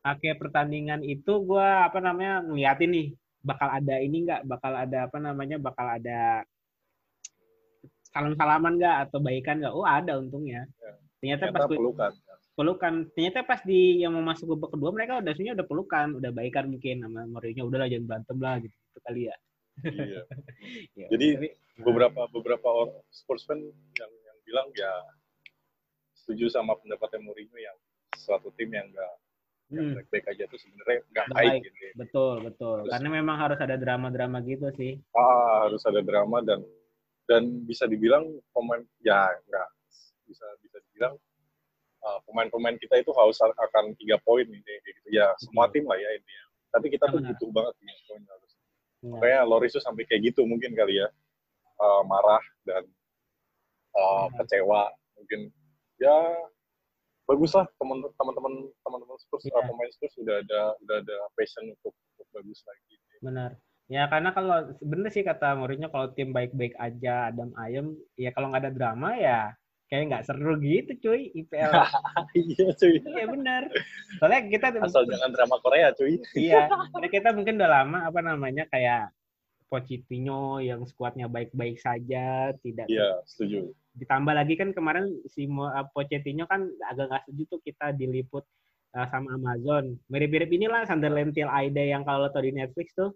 akhir 0.02 0.34
pertandingan 0.42 1.06
itu 1.06 1.30
gue 1.46 1.70
apa 1.86 2.02
namanya 2.02 2.42
ngeliatin 2.42 2.90
nih 2.90 3.08
bakal 3.46 3.70
ada 3.70 3.96
ini 4.02 4.18
nggak 4.26 4.50
bakal 4.50 4.74
ada 4.74 5.06
apa 5.06 5.18
namanya 5.22 5.62
bakal 5.62 5.86
ada 5.86 6.42
salam 8.10 8.34
salaman 8.34 8.82
nggak 8.82 8.98
atau 9.10 9.22
baikan 9.22 9.62
nggak? 9.62 9.74
Oh 9.78 9.86
ada 9.86 10.18
untungnya. 10.18 10.66
Ya. 10.82 10.92
ternyata 11.22 11.54
pas 11.54 11.70
ternyata 11.70 11.70
gue 11.70 11.78
pelukan 11.78 12.12
pelukan. 12.54 12.94
Ternyata 13.12 13.42
pas 13.42 13.60
di 13.62 14.00
yang 14.00 14.14
mau 14.14 14.24
masuk 14.24 14.54
babak 14.54 14.74
kedua 14.74 14.90
mereka 14.90 15.20
udah 15.20 15.32
sebenarnya 15.32 15.56
udah 15.58 15.68
pelukan 15.68 16.08
udah 16.16 16.32
baikan 16.32 16.66
mungkin 16.68 17.02
sama 17.02 17.22
Mourinho 17.26 17.64
udahlah 17.64 17.88
jangan 17.88 18.06
berantem 18.06 18.38
lah 18.38 18.56
gitu, 18.60 18.76
gitu 18.76 19.00
kali 19.02 19.22
ya. 19.26 19.36
Iya. 19.84 20.22
Ya, 20.94 21.08
Jadi, 21.10 21.28
tapi- 21.34 21.54
beberapa 21.82 22.22
beberapa 22.30 22.68
orang 22.70 22.94
sports 23.10 23.44
fan 23.44 23.58
yang 23.98 24.12
yang 24.24 24.38
bilang 24.44 24.68
ya 24.72 24.92
setuju 26.16 26.48
sama 26.48 26.78
pendapatnya 26.78 27.20
Mourinho 27.20 27.58
yang 27.58 27.78
suatu 28.16 28.54
tim 28.54 28.70
yang 28.70 28.88
enggak 28.88 29.14
Hmm, 29.74 29.96
baik-baik 29.98 30.28
aja 30.30 30.44
tuh 30.46 30.60
sebenarnya 30.60 31.02
nggak 31.10 31.26
baik 31.34 31.50
baik. 31.50 31.62
gitu. 31.66 31.78
betul 31.98 32.36
betul. 32.46 32.78
Terus- 32.80 32.92
karena 32.94 33.10
memang 33.12 33.38
harus 33.40 33.58
ada 33.58 33.74
drama-drama 33.74 34.38
gitu 34.44 34.70
sih. 34.72 35.02
Ah, 35.12 35.66
harus 35.66 35.82
ada 35.82 35.98
drama 36.00 36.46
dan 36.46 36.62
dan 37.26 37.44
bisa 37.64 37.88
dibilang 37.88 38.22
pemain 38.54 38.84
ya 39.00 39.18
enggak 39.34 39.68
bisa 40.24 40.46
bisa 40.62 40.78
dibilang 40.84 41.16
pemain-pemain 42.24 42.76
kita 42.76 43.00
itu 43.00 43.12
harus 43.16 43.38
akan 43.40 43.96
tiga 43.96 44.20
poin 44.22 44.44
ini 44.44 44.60
gitu 44.84 45.08
ya 45.10 45.32
semua 45.40 45.68
tim 45.68 45.84
lah 45.84 45.96
ya 45.96 46.10
intinya. 46.14 46.46
Tapi 46.70 46.88
kita 46.90 47.06
tuh 47.08 47.20
butuh 47.22 47.50
banget 47.50 47.74
tiga 47.78 47.96
poin 48.06 48.24
harus. 48.26 48.52
Ya. 49.00 49.10
Makanya 49.10 49.40
Loris 49.44 49.72
tuh 49.72 49.80
sampai 49.80 50.04
kayak 50.04 50.32
gitu 50.32 50.44
mungkin 50.44 50.74
kali 50.74 51.00
ya 51.00 51.08
Ah, 51.76 52.06
marah 52.06 52.40
dan 52.64 52.86
Benar. 53.92 54.30
kecewa 54.40 54.82
mungkin 55.14 55.50
ya 55.98 56.16
bagus 57.24 57.52
lah 57.54 57.66
teman- 57.76 58.08
teman-teman 58.14 58.54
teman-teman 58.80 59.18
Spurs 59.20 59.44
Iya. 59.44 59.58
ah, 59.58 59.64
pemain 59.64 59.90
Spurs 59.92 60.16
udah 60.18 60.36
ada 60.40 60.62
udah 60.80 60.96
ada 61.02 61.18
passion 61.34 61.66
untuk, 61.68 61.92
untuk 62.14 62.28
bagus 62.32 62.62
lagi. 62.64 62.96
benar 63.20 63.52
ya 63.88 64.08
karena 64.08 64.30
kalau 64.32 64.58
bener 64.80 65.10
sih 65.12 65.24
kata 65.24 65.56
Mourinho 65.56 65.88
kalau 65.88 66.12
tim 66.12 66.32
baik-baik 66.32 66.74
aja 66.76 67.30
adem 67.30 67.52
ayem 67.56 67.94
ya 68.16 68.32
kalau 68.32 68.50
nggak 68.50 68.64
ada 68.68 68.74
drama 68.74 69.10
ya 69.16 69.52
kayak 69.94 70.10
nggak 70.10 70.26
seru 70.26 70.58
gitu 70.58 70.92
cuy 71.06 71.30
IPL. 71.38 71.70
iya 72.42 72.68
cuy. 72.74 72.98
Iya 72.98 73.26
benar. 73.30 73.70
Soalnya 74.18 74.42
kita 74.50 74.68
Asal 74.82 75.06
jangan 75.06 75.30
drama 75.30 75.62
Korea 75.62 75.94
cuy. 75.94 76.18
iya, 76.34 76.66
karena 76.98 77.08
kita 77.14 77.30
mungkin 77.38 77.62
udah 77.62 77.70
lama 77.70 78.00
apa 78.10 78.20
namanya 78.26 78.66
kayak 78.74 79.14
Pochettino 79.70 80.58
yang 80.66 80.82
skuadnya 80.90 81.30
baik-baik 81.30 81.78
saja, 81.78 82.54
tidak 82.62 82.90
Iya, 82.90 83.22
setuju. 83.26 83.70
ditambah 83.94 84.34
lagi 84.34 84.58
kan 84.58 84.74
kemarin 84.74 85.14
si 85.30 85.46
uh, 85.46 85.86
Pochettino 85.94 86.50
kan 86.50 86.66
agak 86.90 87.14
nggak 87.14 87.22
setuju 87.30 87.44
tuh 87.54 87.60
kita 87.62 87.94
diliput 87.94 88.46
uh, 88.98 89.06
sama 89.14 89.38
Amazon. 89.38 89.94
Mirip-mirip 90.10 90.50
inilah 90.50 90.90
Sunderland 90.90 91.38
Till 91.38 91.50
I 91.50 91.70
Die 91.70 91.94
yang 91.94 92.02
kalau 92.02 92.26
lo 92.26 92.34
tau 92.34 92.42
di 92.42 92.50
Netflix 92.50 92.98
tuh. 92.98 93.14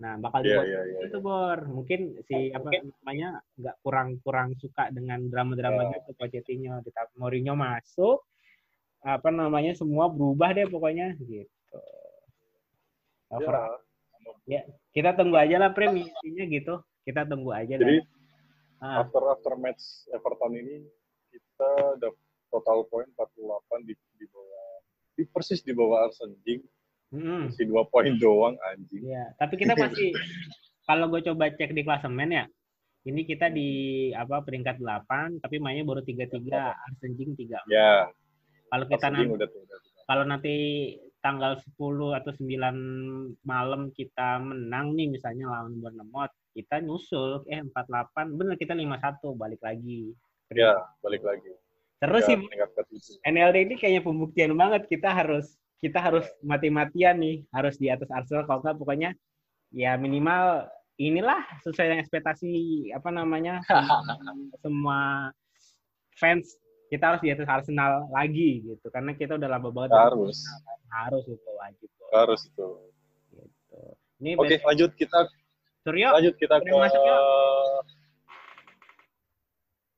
Nah, 0.00 0.16
bakal 0.16 0.40
Iya, 0.40 0.48
dibuat 0.48 0.66
iya, 0.66 0.80
iya. 0.88 0.98
itu 1.06 1.18
Bor. 1.20 1.58
Mungkin 1.68 2.00
si 2.24 2.48
apa 2.50 2.72
namanya 2.72 3.44
nggak 3.60 3.76
kurang-kurang 3.84 4.56
suka 4.56 4.88
dengan 4.88 5.28
drama-drama 5.28 5.92
Ya. 5.92 6.00
gitu 6.00 6.16
Pochettino. 6.16 6.80
Mourinho 7.20 7.52
masuk 7.52 8.24
apa 9.00 9.28
namanya 9.32 9.72
semua 9.76 10.08
berubah 10.08 10.52
deh 10.56 10.68
pokoknya 10.68 11.16
gitu. 11.20 11.48
Overall, 13.30 13.80
Ya, 14.48 14.66
kita 14.90 15.14
tunggu 15.14 15.38
aja 15.38 15.60
lah 15.62 15.70
Prim 15.70 15.94
intinya 15.94 16.44
gitu. 16.48 16.74
Kita 17.06 17.22
tunggu 17.28 17.54
aja 17.54 17.76
jadi 17.78 18.02
lah. 18.02 18.08
Ah, 18.80 19.04
after 19.04 19.20
after 19.28 19.54
match 19.60 20.08
Everton 20.08 20.56
ini 20.56 20.88
kita 21.28 22.00
dapat 22.00 22.24
total 22.48 22.88
poin 22.88 23.04
48 23.12 23.84
di 23.84 23.94
di 24.16 24.24
bawah 24.32 24.68
di 25.14 25.22
persis 25.28 25.60
di 25.60 25.76
bawah 25.76 26.08
Arsenal 26.08 26.34
Mm-mm. 27.10 27.50
si 27.50 27.66
dua 27.66 27.82
poin 27.90 28.14
doang 28.18 28.54
anjing 28.70 29.02
Iya, 29.02 29.34
tapi 29.34 29.58
kita 29.58 29.74
masih 29.74 30.14
kalau 30.88 31.10
gue 31.10 31.20
coba 31.26 31.50
cek 31.50 31.74
di 31.74 31.82
klasemen 31.82 32.30
ya, 32.30 32.44
ini 33.06 33.22
kita 33.26 33.50
di 33.50 33.68
apa 34.14 34.42
peringkat 34.42 34.78
8 34.78 35.42
tapi 35.42 35.58
mainnya 35.58 35.86
baru 35.86 36.02
3-3, 36.02 36.50
Arsenal 36.50 37.34
3. 37.34 37.66
ya 37.70 38.10
Kalau 38.70 38.84
kita 38.86 39.06
nanti 39.10 39.26
kalau 40.06 40.24
nanti 40.26 40.54
tanggal 41.20 41.58
10 41.58 42.18
atau 42.18 42.30
9 42.32 43.42
malam 43.44 43.90
kita 43.92 44.40
menang 44.40 44.94
nih 44.96 45.10
misalnya 45.10 45.50
lawan 45.50 45.78
Bournemouth, 45.78 46.32
kita 46.54 46.80
nyusul 46.80 47.44
eh 47.46 47.62
48, 47.62 48.38
bener 48.38 48.54
kita 48.56 48.72
5-1 48.74 49.34
balik 49.36 49.60
lagi. 49.62 50.14
ya 50.50 50.74
balik 51.02 51.22
lagi 51.22 51.50
Terus 52.00 52.24
Ya, 52.24 52.32
sih. 52.96 53.16
NLD 53.28 53.56
ini 53.68 53.74
kayaknya 53.76 54.00
pembuktian 54.00 54.56
banget 54.56 54.88
kita 54.88 55.12
harus 55.12 55.59
kita 55.80 55.96
harus 55.96 56.28
mati-matian 56.44 57.16
nih 57.16 57.36
harus 57.56 57.80
di 57.80 57.88
atas 57.88 58.12
Arsenal 58.12 58.44
kalau 58.44 58.60
nggak 58.60 58.76
pokoknya 58.76 59.10
ya 59.72 59.96
minimal 59.96 60.68
inilah 61.00 61.40
sesuai 61.64 61.88
dengan 61.88 62.02
ekspektasi 62.04 62.52
apa 62.92 63.08
namanya 63.08 63.64
semua 64.64 65.32
fans 66.20 66.52
kita 66.92 67.16
harus 67.16 67.22
di 67.24 67.32
atas 67.32 67.48
Arsenal 67.48 68.12
lagi 68.12 68.60
gitu 68.60 68.86
karena 68.92 69.16
kita 69.16 69.40
udah 69.40 69.48
lama 69.48 69.72
banget 69.72 69.96
harus 69.96 70.36
harus 70.92 71.24
itu 71.24 71.50
wajib 71.56 71.88
harus 72.12 72.40
itu 72.44 72.68
gitu. 73.32 73.80
Ini 74.20 74.30
oke 74.36 74.44
besok- 74.52 74.66
lanjut 74.68 74.90
kita 75.00 75.18
Suryo, 75.80 76.12
lanjut 76.12 76.36
kita 76.36 76.60
ke 76.60 76.76
masuk 76.76 77.00
yuk. 77.00 77.20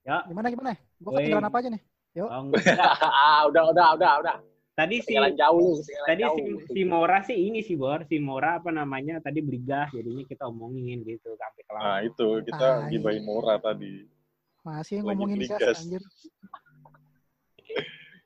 ya. 0.07 0.23
Gimana 0.31 0.47
gimana? 0.47 0.71
Gue 1.03 1.11
ketinggalan 1.19 1.51
apa 1.51 1.59
aja 1.59 1.69
nih? 1.75 1.83
Oh, 2.23 2.39
enggak. 2.39 2.63
udah 3.51 3.63
udah 3.75 3.87
udah 3.99 4.11
udah 4.23 4.37
Tadi 4.73 5.05
si 5.05 5.13
jauh 5.13 5.85
tadi 6.09 6.25
jauh. 6.25 6.33
si, 6.33 6.43
si 6.73 6.81
Mora 6.83 7.21
sih 7.21 7.37
ini 7.37 7.61
sih 7.61 7.77
Bor, 7.77 8.09
si 8.09 8.17
Mora 8.17 8.57
apa 8.57 8.73
namanya 8.73 9.21
tadi 9.21 9.45
beli 9.45 9.61
gas 9.61 9.93
jadinya 9.93 10.25
kita 10.25 10.49
omongin 10.49 11.05
gitu 11.05 11.37
sampai 11.37 11.61
ke 11.61 11.73
nah 11.73 12.01
itu 12.01 12.27
kita 12.41 12.67
Tai. 12.81 12.89
gibain 12.89 13.21
Mora 13.21 13.61
tadi 13.61 14.09
Masih 14.63 15.03
Lagi 15.03 15.13
ngomongin 15.13 15.39
gas, 15.45 15.61
gas. 15.61 15.79
anjir. 15.83 16.03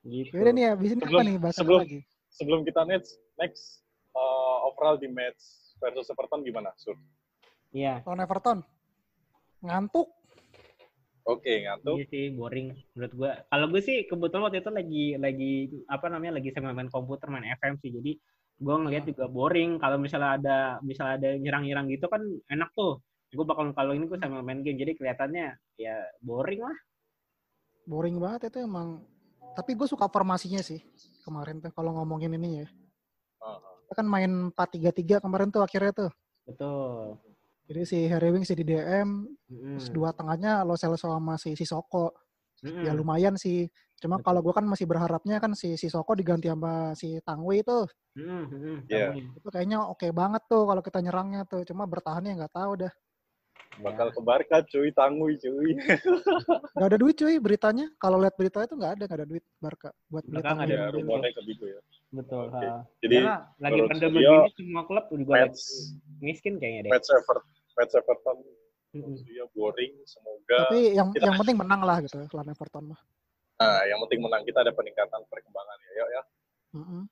gitu. 0.06 0.30
Yaudah 0.32 0.52
nih, 0.52 0.64
abis 0.70 0.90
ini 0.92 1.00
apa 1.00 1.08
Sebelum- 1.08 1.26
nih 1.26 1.36
bahas 1.36 1.54
apa 1.54 1.58
sebelum- 1.58 1.82
lagi? 1.82 1.98
sebelum 2.30 2.60
kita 2.62 2.80
next 2.84 3.10
next 3.34 3.64
uh, 4.12 4.58
overall 4.64 4.94
di 4.94 5.08
match 5.08 5.40
versus 5.76 6.06
Everton 6.06 6.40
gimana 6.40 6.70
Sur? 6.76 6.94
Iya, 7.72 8.06
Lawan 8.06 8.22
Everton. 8.22 8.58
Ngantuk. 9.60 10.06
Oke 11.26 11.66
ngantuk. 11.66 11.98
iya 11.98 12.06
sih 12.06 12.24
boring 12.30 12.70
menurut 12.94 13.12
gua. 13.18 13.30
Kalau 13.50 13.66
gue 13.74 13.82
sih 13.82 14.06
kebetulan 14.06 14.46
waktu 14.46 14.62
itu 14.62 14.70
lagi 14.70 15.04
lagi 15.18 15.52
apa 15.90 16.06
namanya 16.06 16.38
lagi 16.38 16.54
sama 16.54 16.70
main 16.70 16.86
komputer 16.86 17.26
main 17.26 17.50
FM 17.58 17.82
sih. 17.82 17.90
Jadi 17.90 18.14
gua 18.62 18.78
ngeliat 18.78 19.10
juga 19.10 19.26
boring. 19.26 19.82
Kalau 19.82 19.98
misalnya 19.98 20.38
ada 20.38 20.58
misalnya 20.86 21.14
ada 21.18 21.30
nyerang-nyerang 21.34 21.90
gitu 21.90 22.06
kan 22.06 22.22
enak 22.46 22.70
tuh. 22.78 23.02
Gue 23.34 23.42
bakal 23.42 23.74
kalau 23.74 23.90
ini 23.90 24.06
gue 24.06 24.16
sama 24.22 24.38
main 24.40 24.62
game 24.62 24.78
jadi 24.78 24.94
kelihatannya 24.94 25.58
ya 25.76 25.96
boring 26.22 26.62
lah. 26.62 26.78
Boring 27.90 28.16
banget 28.22 28.54
itu 28.54 28.62
emang. 28.62 29.02
Tapi 29.58 29.74
gue 29.74 29.88
suka 29.90 30.06
formasinya 30.06 30.62
sih 30.62 30.78
kemarin 31.26 31.58
tuh 31.58 31.74
kalau 31.74 31.90
ngomongin 31.98 32.30
ini 32.38 32.62
ya. 32.62 32.68
Uh, 33.42 33.58
Kita 33.90 33.98
kan 33.98 34.06
main 34.06 34.54
4-3-3 34.54 35.18
kemarin 35.18 35.50
tuh 35.50 35.66
akhirnya 35.66 35.92
tuh. 36.06 36.10
Betul. 36.46 37.18
Jadi 37.66 37.82
si 37.82 37.98
Harry 38.06 38.30
Winks 38.30 38.54
di 38.54 38.62
DM, 38.62 39.26
Mm-mm. 39.50 39.74
terus 39.78 39.90
dua 39.90 40.14
tengahnya 40.14 40.62
Lo 40.62 40.78
Celso 40.78 41.10
sama 41.10 41.34
si 41.34 41.58
Sisoko. 41.58 42.14
Mm-mm. 42.62 42.86
Ya 42.86 42.94
lumayan 42.94 43.34
sih. 43.34 43.66
Cuma 43.98 44.20
kalau 44.20 44.44
gue 44.44 44.52
kan 44.54 44.62
masih 44.62 44.86
berharapnya 44.86 45.42
kan 45.42 45.56
si 45.58 45.74
Sisoko 45.74 46.14
diganti 46.14 46.46
sama 46.46 46.94
si 46.94 47.18
Tangwi 47.26 47.66
itu. 47.66 47.82
Mm-mm, 48.14 48.42
mm-mm. 48.48 48.76
Iya. 48.86 49.18
Itu 49.34 49.48
kayaknya 49.50 49.82
oke 49.82 50.06
banget 50.14 50.46
tuh 50.46 50.62
kalau 50.62 50.82
kita 50.84 51.02
nyerangnya 51.02 51.42
tuh. 51.44 51.66
Cuma 51.66 51.90
bertahannya 51.90 52.38
nggak 52.38 52.54
tahu 52.54 52.86
dah. 52.86 52.92
bakal 53.76 54.08
ke 54.08 54.20
Barca 54.24 54.64
cuy, 54.64 54.88
tangui 54.88 55.36
cuy. 55.36 55.76
Gak 56.80 56.88
ada 56.88 56.96
duit 56.96 57.12
cuy 57.12 57.36
beritanya. 57.36 57.92
Kalau 58.00 58.16
lihat 58.16 58.32
beritanya 58.32 58.64
tuh 58.72 58.80
nggak 58.80 58.92
ada, 58.96 59.02
nggak 59.04 59.18
ada 59.20 59.28
duit 59.28 59.44
Barca 59.60 59.92
buat 60.08 60.24
beli 60.24 60.40
Tangwi. 60.40 60.64
ada 60.64 60.72
ya 60.72 60.84
duit. 60.88 60.94
rumornya 61.04 61.30
ke 61.36 61.42
Bigo 61.44 61.66
ya. 61.68 61.80
Betul. 62.08 62.44
Ha. 62.56 62.88
Jadi 63.04 63.16
Karena 63.20 63.36
lagi 63.60 63.80
pandemi 63.84 64.18
gini 64.24 64.48
semua 64.56 64.82
klub 64.88 65.04
juga 65.12 65.28
lagi 65.28 65.44
match 65.52 65.60
miskin 66.24 66.54
kayaknya 66.56 66.80
deh. 66.88 66.90
match 66.96 67.08
Everton 67.12 67.44
match 67.76 67.94
Everton 67.94 68.40
dia 69.22 69.44
boring 69.52 69.92
semoga 70.04 70.58
Tapi 70.66 70.96
yang 70.96 71.12
kita- 71.12 71.28
yang 71.28 71.36
penting 71.36 71.56
menang 71.56 71.80
lah 71.80 72.00
gitu 72.00 72.16
lawan 72.26 72.48
Everton 72.48 72.84
mah. 72.88 73.00
nah 73.56 73.84
yang 73.84 74.00
penting 74.02 74.20
menang 74.20 74.42
kita 74.42 74.58
ada 74.58 74.72
peningkatan 74.72 75.20
perkembangan 75.26 75.76
ya 75.78 75.90
yuk 75.94 76.08
ya 76.10 76.22
Mm-mm. 76.74 77.02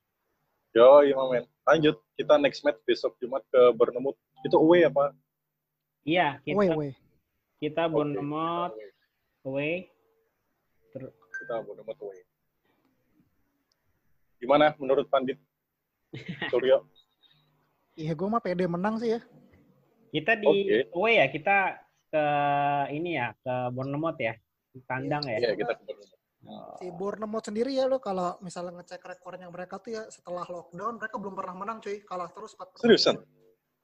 yo 0.72 0.88
iya 1.02 1.16
men 1.22 1.44
lanjut 1.62 1.96
kita 2.14 2.34
next 2.36 2.60
match 2.62 2.80
besok 2.82 3.16
Jumat 3.16 3.44
ke 3.46 3.60
Bournemouth 3.72 4.16
itu 4.42 4.56
away 4.56 4.84
apa 4.84 5.12
Iya, 6.02 6.36
kita 6.40 6.52
Away, 6.54 6.68
away. 6.68 6.90
kita 7.58 7.82
Oke, 7.82 7.92
Bournemouth 7.94 8.72
away. 8.72 8.88
away. 9.42 9.72
kita 11.34 11.54
Bournemouth 11.60 11.96
away 11.98 12.20
gimana 14.36 14.76
menurut 14.76 15.04
Pandit 15.06 15.40
Suryo 16.50 16.84
Iya, 17.94 18.12
gue 18.12 18.26
mah 18.26 18.42
pede 18.42 18.66
menang 18.66 18.98
sih 18.98 19.14
ya. 19.14 19.22
Kita 20.14 20.38
di 20.38 20.46
Oke. 20.46 20.94
away 20.94 21.14
ya, 21.18 21.26
kita 21.26 21.56
ke 22.06 22.24
ini 22.94 23.18
ya, 23.18 23.34
ke 23.34 23.54
Bournemouth 23.74 24.14
ya. 24.22 24.38
Di 24.70 24.78
Tandang 24.86 25.26
ya. 25.26 25.42
Iya 25.42 25.58
kita 25.58 25.74
ke 25.74 25.82
Bournemouth 25.82 26.22
Oh, 26.44 26.76
Si 26.76 26.92
Bournemouth 26.92 27.40
sendiri 27.40 27.72
ya 27.72 27.88
lo 27.88 27.96
kalau 28.04 28.36
misalnya 28.44 28.76
ngecek 28.76 29.00
rekornya 29.00 29.48
mereka 29.48 29.80
tuh 29.80 29.96
ya 29.96 30.02
setelah 30.12 30.44
lockdown 30.44 31.00
mereka 31.00 31.16
belum 31.16 31.32
pernah 31.32 31.56
menang 31.56 31.80
cuy, 31.80 32.04
kalah 32.04 32.28
terus 32.36 32.52
4 32.52 32.84
seriusan 32.84 33.16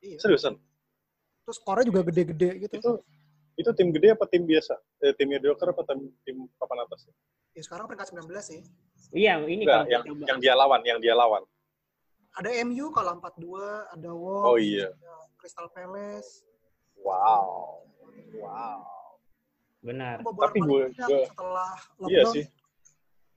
Iya. 0.04 0.20
seriusan 0.20 0.60
Terus 1.48 1.56
skornya 1.56 1.88
juga 1.88 2.04
gede-gede 2.04 2.68
gitu. 2.68 2.74
itu 2.76 2.90
itu 3.56 3.70
tim 3.72 3.88
gede 3.96 4.12
apa 4.12 4.28
tim 4.28 4.44
biasa 4.44 4.76
eh, 5.00 5.16
tim 5.16 5.32
mediocre 5.32 5.72
apa 5.72 5.88
tim 5.88 6.12
tim 6.20 6.36
papan 6.60 6.84
atas 6.84 7.08
Ya, 7.56 7.64
sekarang 7.64 7.88
peringkat 7.88 8.12
19 8.12 8.28
sih. 8.44 8.60
Iya, 9.10 9.40
ini 9.42 9.64
Enggak, 9.64 9.88
kalau 9.88 9.90
yang 9.90 10.04
yang 10.28 10.38
dia 10.44 10.52
lawan 10.54 10.80
yang 10.84 10.98
dia 11.00 11.14
lawan 11.16 11.42
Ada 12.36 12.60
MU 12.62 12.92
kalau 12.92 13.16
42, 13.24 13.96
ada 13.96 14.10
Wolves, 14.12 14.48
oh 14.52 14.58
iya 14.60 14.92
ada 14.92 15.12
Crystal 15.40 15.68
Palace. 15.72 16.44
wow 17.00 17.80
wow 18.36 18.80
benar. 19.80 20.20
Tapi 20.20 20.60
gue- 20.60 20.92
gue- 20.92 21.24
setelah 21.24 21.72
lockdown. 21.96 22.12
Iya 22.12 22.24
sih. 22.28 22.44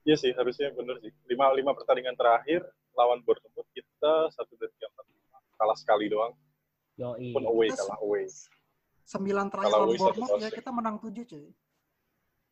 Iya 0.03 0.15
sih, 0.19 0.31
harusnya 0.35 0.75
bener 0.75 0.99
sih. 0.99 1.15
Lima, 1.31 1.47
lima 1.55 1.71
pertandingan 1.71 2.19
terakhir 2.19 2.59
lawan 2.91 3.23
Bournemouth 3.23 3.71
kita 3.71 4.27
satu 4.35 4.51
dari 4.59 4.67
tiga 4.75 4.91
empat 4.91 5.05
lima. 5.07 5.39
Kalah 5.55 5.77
sekali 5.79 6.11
doang. 6.11 6.35
Yoi. 6.99 7.31
Pun 7.31 7.47
away, 7.47 7.71
Kita 7.71 7.87
kalah 7.87 7.99
away. 8.03 8.27
Sembilan 9.07 9.47
terakhir 9.47 9.71
Kalau 9.71 9.87
lawan 9.87 9.95
Bournemouth 9.95 10.43
ya 10.43 10.51
kita 10.51 10.69
menang 10.75 10.95
7 10.99 11.23
cuy. 11.23 11.47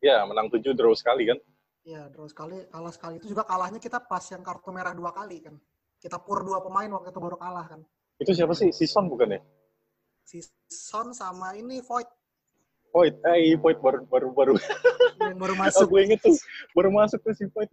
Ya, 0.00 0.24
menang 0.24 0.48
tujuh, 0.48 0.72
draw 0.72 0.96
sekali 0.96 1.28
kan. 1.28 1.38
Iya, 1.84 2.08
terus 2.10 2.32
sekali 2.32 2.64
kalah 2.72 2.90
sekali 2.90 3.20
itu 3.20 3.28
juga 3.28 3.44
kalahnya 3.44 3.78
kita 3.78 4.00
pas 4.02 4.24
yang 4.32 4.40
kartu 4.40 4.72
merah 4.72 4.96
dua 4.96 5.12
kali 5.12 5.44
kan. 5.44 5.60
Kita 6.00 6.18
pur 6.18 6.42
dua 6.42 6.58
pemain 6.64 6.88
waktu 6.90 7.12
itu 7.12 7.20
baru 7.20 7.36
kalah 7.38 7.66
kan. 7.68 7.80
Itu 8.18 8.32
siapa 8.32 8.52
sih? 8.52 8.68
Sison 8.70 9.08
bukan 9.08 9.36
ya? 9.36 9.40
Si 10.22 10.40
Son 10.68 11.12
sama 11.12 11.52
ini 11.54 11.80
Void 11.80 12.08
Void, 12.92 13.16
eh 13.24 13.36
iya, 13.40 13.56
Void 13.56 13.80
baru 13.80 14.04
baru 14.04 14.28
baru. 14.30 14.52
yang 15.16 15.40
baru 15.40 15.54
Oh, 15.56 15.60
masuk. 15.64 15.88
gue 15.88 16.00
inget 16.04 16.20
tuh, 16.20 16.36
baru 16.76 16.92
masuk 16.92 17.24
tuh 17.24 17.32
si 17.32 17.48
Void. 17.48 17.72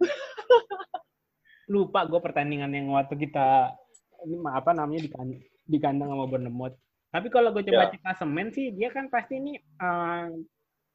Lupa 1.68 2.08
gue 2.08 2.16
pertandingan 2.18 2.72
yang 2.72 2.88
waktu 2.90 3.14
kita 3.20 3.76
ini 4.24 4.36
apa 4.48 4.72
namanya 4.72 5.04
di, 5.04 5.10
kan- 5.12 5.40
di 5.44 5.78
kandang 5.78 6.08
sama 6.10 6.24
Bournemouth. 6.24 6.72
Tapi 7.12 7.28
kalau 7.28 7.52
gue 7.52 7.68
coba 7.68 7.84
Ya. 7.84 7.90
cek 7.92 8.00
klasemen 8.00 8.48
sih, 8.50 8.72
dia 8.72 8.88
kan 8.88 9.12
pasti 9.12 9.38
ini 9.38 9.52
eh, 9.60 10.26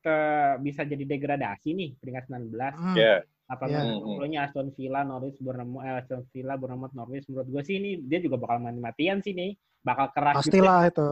te- 0.01 0.57
bisa 0.59 0.81
jadi 0.83 1.05
degradasi 1.05 1.69
nih 1.71 1.89
peringkat 2.01 2.23
19. 2.25 2.49
Hmm. 2.73 2.95
Ya, 2.97 3.21
Apa 3.45 3.69
yeah. 3.69 4.41
Aston 4.49 4.73
Villa, 4.73 5.05
Norwich, 5.05 5.37
Bournemouth, 5.37 5.85
eh, 5.85 6.01
Aston 6.01 6.25
Villa, 6.33 6.57
Bournemouth, 6.57 6.93
Norwich. 6.97 7.29
Menurut 7.29 7.47
gue 7.53 7.61
sih 7.61 7.77
ini 7.77 8.01
dia 8.01 8.17
juga 8.17 8.41
bakal 8.41 8.57
mati-matian 8.61 9.21
sih 9.21 9.37
nih. 9.37 9.53
Bakal 9.85 10.05
keras 10.17 10.33
juga. 10.33 10.41
Pastilah 10.41 10.79
itu. 10.89 11.07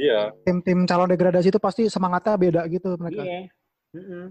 iya. 0.00 0.20
Tim-tim 0.48 0.88
calon 0.88 1.12
degradasi 1.12 1.52
itu 1.52 1.60
pasti 1.60 1.82
semangatnya 1.92 2.40
beda 2.40 2.62
gitu 2.72 2.96
mereka. 2.96 3.22
Iya. 3.28 3.40
Mm-mm. 3.94 4.24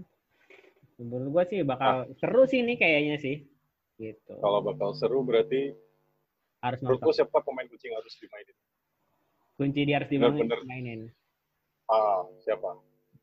Menurut 0.98 1.28
gue 1.38 1.44
sih 1.54 1.58
bakal 1.62 2.10
seru 2.18 2.50
sih 2.50 2.66
ini 2.66 2.74
kayaknya 2.74 3.16
sih. 3.22 3.46
Gitu. 3.94 4.34
Kalau 4.42 4.58
bakal 4.66 4.90
seru 4.98 5.22
berarti 5.22 5.70
harus 6.66 6.78
menurut 6.82 6.98
nonton. 6.98 7.14
lu 7.14 7.18
siapa 7.18 7.38
pemain 7.46 7.66
kunci 7.70 7.84
yang 7.86 7.96
harus 8.02 8.14
dimainin? 8.18 8.56
Kunci 9.54 9.80
dia 9.86 9.96
harus 10.02 10.08
Bener-bener. 10.10 10.58
dimainin. 10.66 11.00
Ah, 11.86 12.26
siapa? 12.42 12.74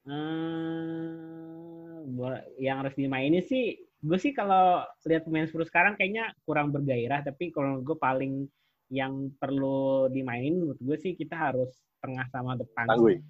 Hmm, 0.08 1.71
yang 2.58 2.82
harus 2.84 2.96
dimainin 2.96 3.42
sih, 3.42 3.76
gue 4.02 4.18
sih 4.18 4.34
kalau 4.34 4.82
lihat 5.06 5.26
pemain 5.26 5.46
Spurs 5.46 5.70
sekarang 5.70 5.96
kayaknya 5.96 6.34
kurang 6.44 6.70
bergairah. 6.70 7.22
Tapi 7.22 7.50
kalau 7.50 7.82
gue 7.82 7.98
paling 7.98 8.46
yang 8.92 9.32
perlu 9.40 10.12
dimainin 10.12 10.60
menurut 10.60 10.80
gue 10.84 10.98
sih 11.00 11.16
kita 11.16 11.34
harus 11.38 11.72
tengah 12.04 12.28
sama 12.30 12.60
depan. 12.60 12.90
Tanggui. 12.90 13.22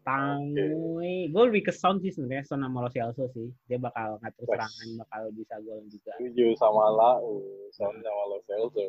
Tanggui. 0.00 1.28
Gue 1.28 1.42
lebih 1.52 1.68
ke 1.68 1.72
Son 1.74 2.00
sih 2.00 2.08
sebenarnya, 2.08 2.48
Son 2.48 2.64
sama 2.64 2.80
Lo 2.80 2.90
Celso 2.90 3.28
sih. 3.36 3.52
Dia 3.68 3.76
bakal 3.76 4.16
ngatur 4.24 4.44
serangan, 4.48 4.88
bakal 5.04 5.22
bisa 5.36 5.54
gol 5.60 5.84
juga. 5.86 6.12
Setuju 6.16 6.46
sama 6.56 6.84
Lau, 6.88 7.44
Son 7.74 7.94
sama 8.00 8.22
Lo 8.30 8.38
Celso. 8.48 8.86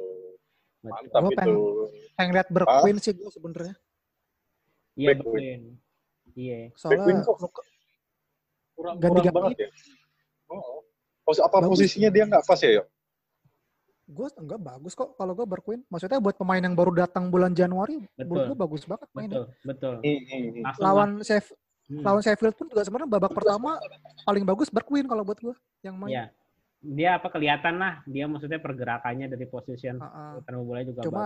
Mantap 0.81 1.21
Gua 1.21 1.29
itu. 1.29 1.37
pengen- 1.37 1.89
Pengen 2.17 2.31
lihat 2.33 2.49
Bergwijn 2.49 2.97
sih 2.97 3.13
gue 3.13 3.29
sebenarnya. 3.29 3.75
Iya, 4.97 5.07
Bergwijn. 5.19 5.61
Iya. 6.33 6.59
Soalnya 6.79 7.21
kok 7.27 7.37
kurang, 8.81 8.95
ganti-ganti. 8.97 9.29
kurang 9.29 9.45
banget 9.53 9.59
ya. 9.61 9.69
Oh, 10.49 10.81
Pos 11.21 11.37
apa 11.37 11.57
Bagus. 11.61 11.77
posisinya 11.77 12.09
dia 12.09 12.23
nggak 12.25 12.43
pas 12.43 12.59
ya, 12.59 12.81
yuk? 12.81 12.87
gue 14.11 14.27
enggak 14.43 14.59
bagus 14.59 14.91
kok 14.91 15.15
kalau 15.15 15.31
gue 15.31 15.47
Bergwijn. 15.47 15.87
Maksudnya 15.87 16.19
buat 16.19 16.35
pemain 16.35 16.59
yang 16.59 16.75
baru 16.75 16.91
datang 16.91 17.31
bulan 17.31 17.55
Januari, 17.55 18.03
menurut 18.19 18.27
Betul. 18.27 18.47
gue 18.51 18.57
bagus 18.59 18.83
banget 18.83 19.09
mainnya. 19.15 19.47
Betul, 19.47 19.47
betul. 19.63 19.93
Hmm, 20.03 20.83
Lawan 20.83 21.11
Sheff- 21.23 21.55
Hmm. 21.91 22.07
lawan 22.07 22.23
Sheffield 22.23 22.55
pun 22.55 22.71
juga 22.71 22.87
sebenarnya 22.87 23.19
babak 23.19 23.35
pertama 23.35 23.75
paling 24.23 24.43
bagus 24.47 24.71
Bergwijn 24.71 25.07
kalau 25.07 25.23
buat 25.27 25.39
gue 25.39 25.55
yang 25.83 25.95
main. 25.99 26.11
Iya. 26.11 26.25
Dia 26.81 27.09
apa 27.19 27.27
kelihatan 27.29 27.77
lah, 27.77 27.99
dia 28.07 28.25
maksudnya 28.31 28.59
pergerakannya 28.63 29.27
dari 29.27 29.45
position 29.47 29.99
ah. 29.99 30.39
putar 30.39 30.55
bola 30.59 30.81
juga 30.87 31.03
Cuma 31.03 31.23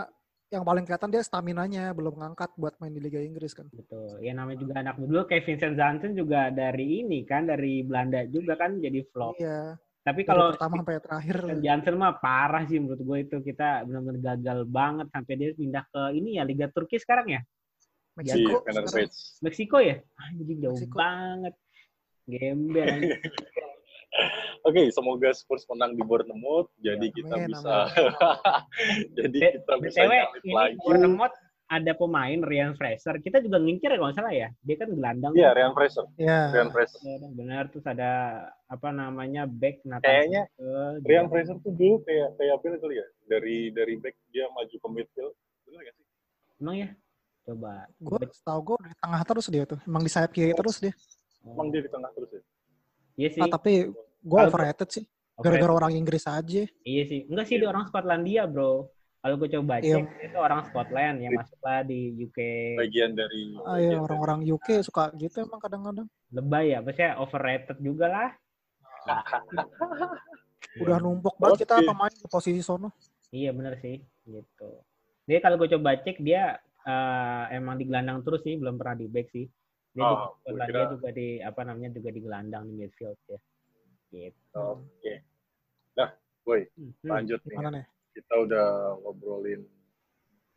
yang 0.54 0.62
paling 0.62 0.86
kelihatan 0.86 1.10
dia 1.10 1.26
stamina-nya 1.26 1.90
belum 1.98 2.22
ngangkat 2.22 2.54
buat 2.56 2.78
main 2.78 2.94
di 2.94 3.02
Liga 3.02 3.18
Inggris 3.18 3.58
kan. 3.58 3.66
Betul. 3.74 4.22
Ya 4.22 4.38
namanya 4.38 4.62
juga 4.62 4.74
anak 4.78 4.96
muda 5.02 5.26
kayak 5.26 5.44
Vincent 5.50 5.76
Janssen 5.76 6.14
juga 6.14 6.54
dari 6.54 7.02
ini 7.02 7.26
kan 7.26 7.50
dari 7.50 7.82
Belanda 7.82 8.22
juga 8.30 8.54
kan 8.54 8.78
jadi 8.78 9.02
flop. 9.10 9.42
Iya. 9.42 9.76
Tapi 10.06 10.22
Dari 10.22 10.30
kalau 10.30 10.54
pertama 10.54 10.86
sampai 10.86 11.02
terakhir. 11.02 11.36
Vincent 11.42 11.64
Janssen 11.66 11.96
mah 11.98 12.14
parah 12.22 12.64
sih 12.70 12.78
menurut 12.78 13.02
gue 13.02 13.18
itu 13.26 13.38
kita 13.42 13.90
benar-benar 13.90 14.22
gagal 14.22 14.60
banget 14.70 15.08
sampai 15.10 15.34
dia 15.34 15.50
pindah 15.58 15.84
ke 15.90 16.02
ini 16.14 16.38
ya 16.38 16.44
Liga 16.46 16.68
Turki 16.70 17.02
sekarang 17.02 17.28
ya. 17.34 17.42
Meksiko. 18.16 18.64
Iya. 18.64 19.10
Meksiko 19.44 19.78
ya? 19.82 19.98
Anjing 20.30 20.60
jauh 20.62 20.78
Meksiko. 20.78 20.96
banget. 20.96 21.54
Gembel. 22.30 22.90
Oke, 24.68 24.82
semoga 24.90 25.30
Spurs 25.36 25.68
menang 25.70 25.94
di 25.94 26.02
Bournemouth, 26.02 26.72
jadi 26.80 27.06
Ya, 27.06 27.14
kita 27.14 27.36
amin, 27.38 27.50
bisa, 27.52 27.76
jadi 29.20 29.38
B- 29.40 29.54
kita 29.60 29.74
bisa 29.82 30.00
BTW 30.04 30.14
ini 30.42 30.54
lagi. 30.56 30.78
Bournemouth 30.82 31.36
ada 31.66 31.92
pemain 31.98 32.40
Ryan 32.46 32.78
Fraser. 32.78 33.18
Kita 33.22 33.42
juga 33.42 33.58
ngincer 33.58 33.90
ya 33.90 33.98
kalau 33.98 34.10
nggak 34.14 34.18
salah 34.22 34.34
ya. 34.34 34.50
Dia 34.62 34.76
kan 34.78 34.90
gelandang. 34.94 35.34
Iya, 35.34 35.50
Ryan 35.58 35.74
Fraser. 35.74 36.06
Iya. 36.16 36.40
Ryan 36.54 36.70
Fraser. 36.70 37.00
Ya, 37.02 37.16
benar 37.34 37.64
terus 37.74 37.86
ada 37.90 38.12
apa 38.70 38.90
namanya 38.94 39.44
back 39.50 39.82
Nathan 39.82 40.06
Kayaknya 40.06 40.44
Ake, 40.46 41.06
Ryan. 41.10 41.26
Fraser 41.34 41.56
tuh 41.62 41.74
dulu 41.74 41.96
kayak 42.06 42.30
kayak 42.38 42.56
Bill 42.62 42.76
kali 42.78 42.96
ya, 43.02 43.08
dari 43.26 43.58
dari 43.74 43.94
back 43.98 44.16
dia 44.30 44.46
maju 44.54 44.76
ke 44.78 44.88
midfield. 44.94 45.34
Bener 45.66 45.80
gak 45.90 45.96
sih? 45.98 46.06
Emang 46.62 46.76
ya? 46.78 46.90
Coba. 47.46 47.74
Gue 47.98 48.22
setahu 48.30 48.60
gue 48.74 48.78
di 48.90 48.98
tengah 49.02 49.22
terus 49.26 49.46
dia 49.50 49.64
tuh. 49.66 49.80
Emang 49.86 50.02
di 50.06 50.12
sayap 50.14 50.32
kiri 50.34 50.54
terus 50.54 50.78
dia. 50.78 50.94
Emang 51.46 51.70
dia 51.74 51.82
di 51.82 51.90
tengah 51.90 52.10
terus 52.14 52.30
ya? 52.30 52.42
Iya 53.16 53.30
sih. 53.34 53.42
Ah, 53.42 53.50
tapi 53.50 53.90
gue 54.26 54.40
overrated 54.42 54.90
sih. 54.90 55.06
Gara-gara 55.36 55.74
orang 55.76 55.94
Inggris 55.94 56.26
aja. 56.26 56.64
Iya 56.82 57.04
sih. 57.06 57.20
Enggak 57.30 57.46
sih 57.46 57.62
dia 57.62 57.70
orang 57.70 57.86
Skotlandia, 57.86 58.50
Bro. 58.50 58.90
Kalau 59.22 59.36
gue 59.42 59.50
coba 59.58 59.82
Iya. 59.82 60.06
cek, 60.06 60.06
itu 60.32 60.38
orang 60.38 60.62
Scotland 60.70 61.18
yang 61.18 61.34
masuklah 61.34 61.82
di 61.82 62.14
UK. 62.14 62.40
Bagian 62.78 63.12
dari 63.18 63.58
Ah, 63.66 63.78
iya, 63.82 63.98
orang-orang 63.98 64.46
UK 64.46 64.86
suka 64.86 65.10
gitu 65.18 65.42
emang 65.42 65.58
kadang-kadang. 65.58 66.06
Lebay 66.30 66.78
ya, 66.78 66.80
maksudnya 66.86 67.18
overrated 67.18 67.78
juga 67.82 68.06
lah. 68.06 68.30
Udah 70.82 70.98
numpuk 71.02 71.36
banget 71.42 71.66
kita 71.66 71.82
pemain 71.82 72.14
di 72.14 72.28
posisi 72.30 72.62
sono. 72.62 72.94
Iya 73.34 73.50
bener 73.52 73.82
sih, 73.82 73.98
gitu. 74.30 74.70
Dia 75.26 75.42
kalau 75.42 75.58
gue 75.58 75.74
coba 75.74 75.98
cek 75.98 76.22
dia 76.22 76.62
eh, 76.86 77.44
emang 77.58 77.82
di 77.82 77.90
gelandang 77.90 78.22
terus 78.22 78.46
sih, 78.46 78.56
belum 78.62 78.78
pernah 78.78 78.94
di 78.94 79.10
back 79.10 79.28
sih. 79.34 79.50
Dia 79.90 80.06
Oh, 80.06 80.38
juga, 80.46 80.94
juga 80.94 81.10
di 81.10 81.42
apa 81.42 81.66
namanya 81.66 81.98
juga 81.98 82.14
di 82.14 82.22
gelandang 82.22 82.70
di 82.70 82.74
midfield 82.78 83.18
ya. 83.26 83.40
Gitu. 84.16 84.56
Oke. 84.56 85.14
Nah, 85.94 86.10
boy, 86.42 86.64
Hmm. 86.74 86.94
lanjut 87.04 87.40
nih. 87.44 87.52
Gimana 87.52 87.70
nih? 87.74 87.86
Kita 88.14 88.34
udah 88.40 88.68
ngobrolin 89.02 89.62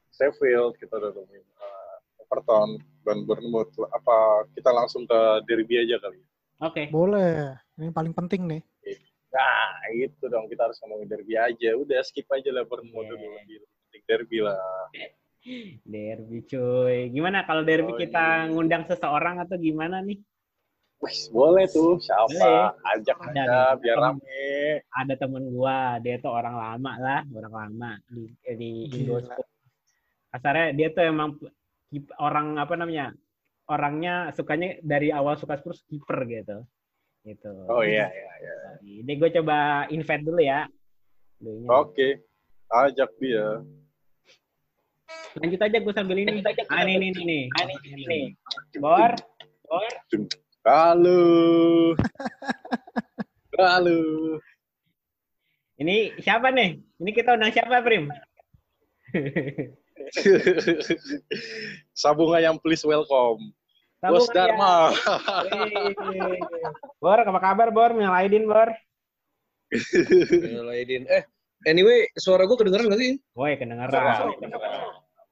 Sheffield, 0.09 0.79
kita 0.79 0.95
udah 0.95 1.11
ngomongin 1.11 1.43
uh, 1.57 1.97
Everton 2.21 2.69
dan 3.03 3.23
Bournemouth. 3.23 3.71
Apa 3.89 4.17
kita 4.55 4.71
langsung 4.71 5.03
ke 5.05 5.19
derby 5.45 5.79
aja 5.79 5.99
kali? 5.99 6.19
ya? 6.19 6.27
Oke. 6.61 6.83
Boleh. 6.89 7.55
Ini 7.75 7.91
paling 7.91 8.11
penting 8.11 8.47
nih. 8.47 8.63
Nah, 9.29 9.69
itu 9.93 10.25
dong 10.25 10.49
kita 10.49 10.65
harus 10.65 10.79
ngomongin 10.81 11.07
derby 11.09 11.35
aja. 11.35 11.71
Udah 11.75 12.01
skip 12.03 12.27
aja 12.29 12.51
lah 12.51 12.63
Bournemouth 12.63 13.05
Iya. 13.05 13.13
dulu. 13.13 13.27
Lebih 13.37 13.59
penting 13.63 14.03
derby 14.07 14.39
lah. 14.41 14.59
Derby 15.85 16.39
cuy. 16.45 16.99
Gimana 17.09 17.43
kalau 17.43 17.63
derby 17.63 17.93
Oh, 17.95 17.97
kita 17.97 18.25
iya. 18.45 18.51
ngundang 18.51 18.85
seseorang 18.85 19.39
atau 19.39 19.55
gimana 19.57 20.03
nih? 20.03 20.19
Wih, 20.99 21.19
boleh 21.31 21.65
tuh. 21.71 21.95
Siapa? 22.03 22.27
Boleh. 22.27 22.75
Ajak 22.83 23.17
Ada 23.23 23.31
aja 23.31 23.43
nih. 23.47 23.79
biar 23.79 23.97
rame. 24.03 24.51
Ada 24.91 25.15
temen 25.15 25.45
gua, 25.55 26.03
dia 26.03 26.19
tuh 26.19 26.33
orang 26.35 26.57
lama 26.59 26.93
lah, 26.99 27.21
orang 27.31 27.55
lama 27.55 27.91
di 28.11 28.27
eh, 28.43 28.57
di. 28.59 28.71
Indosport. 29.07 29.47
Kasarnya 30.35 30.75
dia 30.75 30.89
tuh 30.91 31.07
emang 31.07 31.39
orang 32.19 32.59
apa 32.59 32.75
namanya? 32.75 33.15
Orangnya 33.69 34.33
sukanya 34.35 34.81
dari 34.83 35.15
awal 35.15 35.39
suka 35.39 35.61
Spurs 35.61 35.87
kiper 35.87 36.25
gitu. 36.27 36.67
Gitu. 37.23 37.53
Oh 37.69 37.85
iya, 37.85 38.09
iya, 38.11 38.33
iya. 38.41 38.55
Ini 39.05 39.13
gue 39.21 39.31
coba 39.39 39.87
invite 39.93 40.25
dulu 40.25 40.41
ya. 40.41 40.67
Oke. 41.69 42.25
Ajak 42.69 43.13
dia. 43.21 43.63
Lanjut 45.39 45.61
aja 45.63 45.79
gue 45.79 45.95
sambil 45.95 46.17
ini. 46.25 46.41
Ah, 46.73 46.83
ini, 46.83 46.95
ini, 46.97 47.09
ini. 47.23 47.41
ini. 48.03 48.21
Bor, 48.81 49.13
Bor. 49.69 49.85
Halo. 50.69 51.97
Halo. 53.57 54.01
Ini 55.81 56.13
siapa 56.21 56.53
nih? 56.53 56.77
Ini 57.01 57.11
kita 57.17 57.41
undang 57.41 57.57
siapa, 57.57 57.81
Prim? 57.81 58.13
Sabung 61.97 62.37
ayam 62.37 62.61
please 62.61 62.85
welcome. 62.85 63.49
Sambung 64.05 64.29
Bos. 64.29 64.37
Dharma. 64.37 64.93
Bor, 67.01 67.17
apa 67.17 67.41
kabar, 67.41 67.73
Bor? 67.73 67.97
Nyalaidin, 67.97 68.45
Bor. 68.45 68.69
Laidin. 70.69 71.09
Eh, 71.09 71.25
anyway, 71.65 72.13
suara 72.21 72.45
gue 72.45 72.61
kedengeran 72.61 72.93
gak 72.93 73.01
sih? 73.01 73.17
Woi, 73.33 73.57
kedengeran. 73.57 73.89
Kedengeran. 74.37 74.37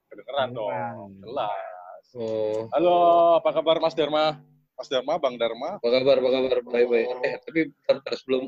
Kedengeran 0.09 0.49
dong. 0.57 0.73
Kedengeran. 0.73 1.11
Jelas. 1.21 2.05
Oh, 2.17 2.65
Halo, 2.73 2.97
apa 3.37 3.53
kabar 3.53 3.77
Mas 3.77 3.93
Dharma? 3.93 4.56
Mas 4.77 4.87
Dharma, 4.87 5.17
Bang 5.17 5.35
Dharma. 5.35 5.69
apa 5.75 5.87
kabar, 5.89 6.15
apa 6.15 6.29
kabar? 6.29 6.57
Baik-baik. 6.63 7.07
Eh, 7.19 7.35
tapi 7.41 7.59
bentar, 7.67 7.93
bentar, 7.97 8.13
sebelum 8.15 8.43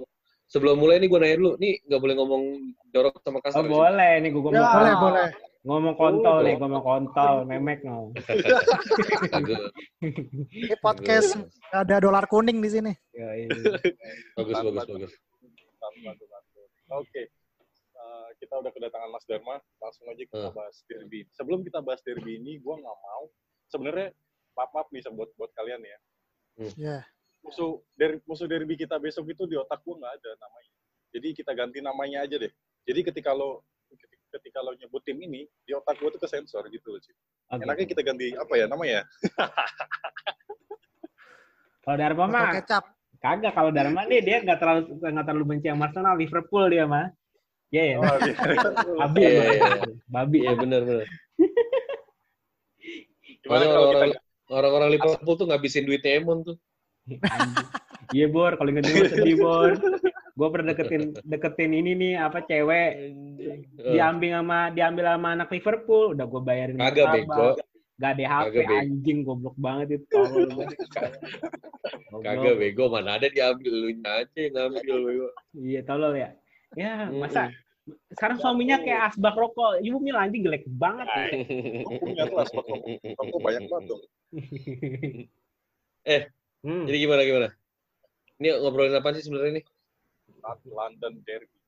sebelum 0.45 0.75
mulai 0.77 0.97
nih 0.97 1.09
gue 1.09 1.19
nanya 1.19 1.35
dulu. 1.35 1.51
Nih 1.57 1.81
nggak 1.83 1.99
boleh 1.99 2.15
ngomong 2.15 2.43
jorok 2.87 3.17
sama 3.19 3.37
Oh, 3.37 3.41
kasar. 3.41 3.61
sih? 3.61 3.69
boleh 3.71 4.11
nih 4.19 4.29
gue 4.29 4.41
ngomong. 4.43 4.53
Boleh, 4.53 4.93
boleh. 4.95 5.27
Ngomong 5.59 5.95
kontol 5.97 6.35
Oh, 6.35 6.45
nih, 6.45 6.55
ngomong 6.55 6.81
kontol, 6.81 7.35
memek 7.43 7.79
no. 7.83 8.15
Bagus, 9.27 9.59
Ini 10.55 10.75
podcast 10.79 11.35
ada 11.67 11.99
dolar 11.99 12.23
kuning 12.25 12.61
di 12.61 12.69
sini. 12.69 12.93
Bagus, 14.31 14.55
Tanpa- 14.55 14.71
bagus, 14.71 14.85
bagus. 14.87 15.11
Tuh. 16.47 16.67
Oke. 16.95 17.23
Eh, 17.91 18.27
kita 18.39 18.53
udah 18.55 18.71
kedatangan 18.71 19.09
Mas 19.09 19.25
Dharma, 19.25 19.59
langsung 19.77 20.07
aja 20.07 20.23
kita 20.23 20.47
Hmm. 20.47 20.55
bahas 20.55 20.77
derby. 20.85 21.27
Sebelum 21.29 21.59
kita 21.61 21.81
bahas 21.81 21.99
derby 22.01 22.37
ini, 22.37 22.55
gue 22.55 22.75
nggak 22.75 22.97
mau. 23.01 23.27
Sebenarnya 23.67 24.15
maaf 24.55 24.71
maaf 24.71 24.87
nih 24.89 25.03
buat 25.09 25.27
buat 25.35 25.51
kalian 25.53 25.81
ya. 25.81 25.97
Ya. 26.75 27.07
Musuh 27.39 27.79
dari 27.95 28.19
musuh 28.27 28.43
derby 28.45 28.75
kita 28.75 28.99
besok 28.99 29.31
itu 29.31 29.47
di 29.47 29.55
otak 29.55 29.79
gue 29.79 29.95
nggak 29.95 30.13
ada 30.19 30.31
namanya. 30.37 30.71
Jadi 31.09 31.27
kita 31.33 31.51
ganti 31.55 31.79
namanya 31.79 32.27
aja 32.27 32.35
deh. 32.35 32.51
Jadi 32.83 32.99
ketika 33.01 33.31
lo 33.31 33.63
ketika 34.29 34.59
lo 34.61 34.75
nyebut 34.75 35.01
tim 35.01 35.17
ini 35.17 35.47
di 35.63 35.71
otak 35.71 35.97
gue 35.97 36.09
tuh 36.11 36.21
kesensor 36.21 36.67
gitu 36.67 36.91
loh. 36.91 36.99
Cip. 36.99 37.15
Oke. 37.49 37.63
Enaknya 37.63 37.85
kita 37.87 38.01
ganti 38.03 38.27
apa 38.35 38.53
ya 38.53 38.67
namanya? 38.67 39.07
Kalau 41.79 41.95
Dharma 41.97 42.25
mah 42.27 42.51
kecap. 42.59 42.83
kagak. 43.17 43.53
Kalau 43.55 43.71
Dharma 43.71 44.03
nih 44.05 44.21
dia 44.21 44.37
nggak 44.43 44.59
terlalu 44.59 44.81
nggak 44.99 45.25
terlalu 45.25 45.45
benci 45.47 45.67
sama 45.71 45.87
Arsenal, 45.89 46.15
Liverpool 46.19 46.65
dia 46.69 46.85
mah. 46.85 47.07
Iya 47.71 47.83
ya. 47.85 47.97
Oh, 47.97 48.17
iya. 48.19 48.33
Babi, 48.99 49.21
Iya, 49.21 49.29
emang. 49.31 49.55
iya. 49.55 49.71
babi. 50.11 50.37
Iya 50.43 50.53
benar 50.57 50.81
benar. 50.83 51.07
Gimana 53.39 53.63
kalau 53.65 53.87
kita 53.89 54.05
orang-orang 54.49 54.97
Liverpool 54.97 55.35
tuh 55.37 55.47
ngabisin 55.47 55.85
duitnya 55.85 56.19
Emon 56.19 56.41
tuh. 56.43 56.57
Iya 58.09 58.25
Bor, 58.29 58.57
kalau 58.57 58.69
inget 58.73 58.89
dulu 58.89 59.05
sedih 59.05 59.37
Bor. 59.45 59.71
Gue 60.33 60.47
pernah 60.49 60.73
deketin 60.73 61.13
deketin 61.27 61.71
ini 61.75 61.91
nih 61.93 62.13
apa 62.17 62.41
cewek 62.47 63.13
diambil 63.77 64.41
sama 64.41 64.59
diambil 64.73 65.05
sama 65.13 65.27
anak 65.37 65.49
Liverpool, 65.53 66.17
udah 66.17 66.25
gue 66.25 66.41
bayarin 66.41 66.75
martabak. 66.77 67.25
bego. 67.25 67.49
Gak 67.99 68.15
ada 68.15 68.25
HP 68.31 68.63
Kagak, 68.63 68.79
anjing 68.79 69.19
goblok 69.27 69.55
banget 69.59 69.99
itu. 69.99 70.21
Kagak 72.25 72.55
bego 72.55 72.87
mana 72.87 73.19
ada 73.19 73.27
diambil 73.27 73.73
lu 73.75 73.91
aja 74.07 74.39
yang 74.39 74.53
ngambil 74.55 74.97
bego. 75.05 75.27
Iya 75.59 75.81
tolol 75.83 76.13
ya. 76.15 76.29
Ya 76.79 77.11
masa 77.11 77.51
sekarang 78.13 78.37
suaminya 78.41 78.77
kayak 78.81 79.13
asbak 79.13 79.35
rokok. 79.37 79.79
Ibu 79.83 79.97
mil 80.01 80.17
anjing 80.17 80.43
jelek 80.45 80.65
banget. 80.67 81.07
Punya 81.99 82.23
tuh 82.27 82.37
asbak 82.41 82.65
rokok. 82.65 82.97
Rokok 83.03 83.39
banyak 83.39 83.63
banget 83.69 83.85
dong. 83.89 84.03
Hmm. 86.59 86.83
Jadi 86.89 86.97
gimana 86.99 87.21
gimana? 87.23 87.47
Ini 88.39 88.59
ngobrolin 88.59 88.99
apa 88.99 89.15
sih 89.15 89.23
sebenarnya 89.23 89.63
nih? 89.63 89.65
London 90.67 91.13
Derby. 91.23 91.59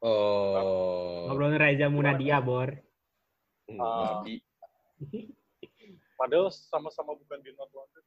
Oh. 0.00 1.28
Ngobrolin 1.28 1.60
Reza 1.60 1.88
Munadia, 1.88 2.40
Bor. 2.40 2.72
Babi. 3.68 4.40
Padahal 6.16 6.52
sama-sama 6.52 7.16
bukan 7.16 7.40
di 7.40 7.52
North 7.56 7.72
London. 7.72 8.04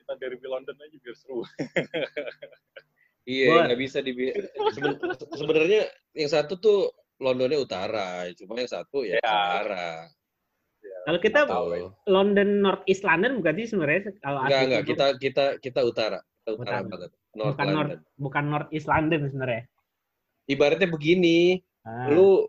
Kita 0.00 0.12
Derby 0.20 0.46
London 0.48 0.76
aja 0.76 0.96
biar 1.00 1.16
seru. 1.16 1.44
Iya, 3.24 3.68
nggak 3.68 3.80
bisa 3.80 3.98
di 4.00 4.12
Seben- 4.72 4.98
sebenarnya 5.30 5.82
yang 6.14 6.30
satu 6.30 6.56
tuh 6.56 6.78
Londonnya 7.20 7.60
utara, 7.60 8.24
cuma 8.32 8.56
yang 8.56 8.70
satu 8.70 9.04
ya 9.04 9.16
Ya. 9.16 9.28
utara. 9.28 10.08
Kalau 11.00 11.18
kita 11.20 11.40
Tahu. 11.44 11.92
London 12.08 12.48
North 12.60 12.84
East 12.84 13.04
London 13.04 13.40
bukan 13.40 13.54
sih 13.56 13.66
sebenarnya 13.68 14.00
kalau 14.20 14.40
Enggak 14.44 14.60
enggak, 14.64 14.82
kita 14.88 15.06
kita 15.16 15.44
kita 15.58 15.80
utara. 15.82 16.18
Kita 16.40 16.50
utara, 16.56 16.80
Utara. 16.80 16.88
banget. 16.88 17.10
North 17.30 17.52
bukan 17.52 17.66
North 17.68 17.76
London. 17.92 17.98
bukan 18.16 18.44
North 18.48 18.70
East 18.72 18.88
London 18.88 19.20
sebenarnya. 19.28 19.64
Ibaratnya 20.46 20.88
begini, 20.88 21.38
Ah. 21.84 22.08
lu 22.10 22.48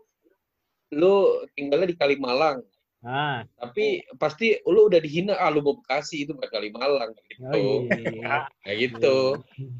lu 0.90 1.14
tinggalnya 1.54 1.88
di 1.88 1.96
Kalimalang, 1.96 2.64
Ah. 3.02 3.42
tapi 3.58 4.06
pasti 4.14 4.54
lu 4.62 4.86
udah 4.86 5.02
dihina, 5.02 5.34
ah 5.34 5.50
lu 5.50 5.58
mau 5.58 5.74
Bekasi 5.74 6.22
itu 6.22 6.38
bukan 6.38 6.46
Kalimalang 6.54 7.10
gitu. 7.18 7.42
Oh 7.50 7.82
iya. 7.90 8.46
Kayak 8.62 8.78
gitu. 8.78 9.16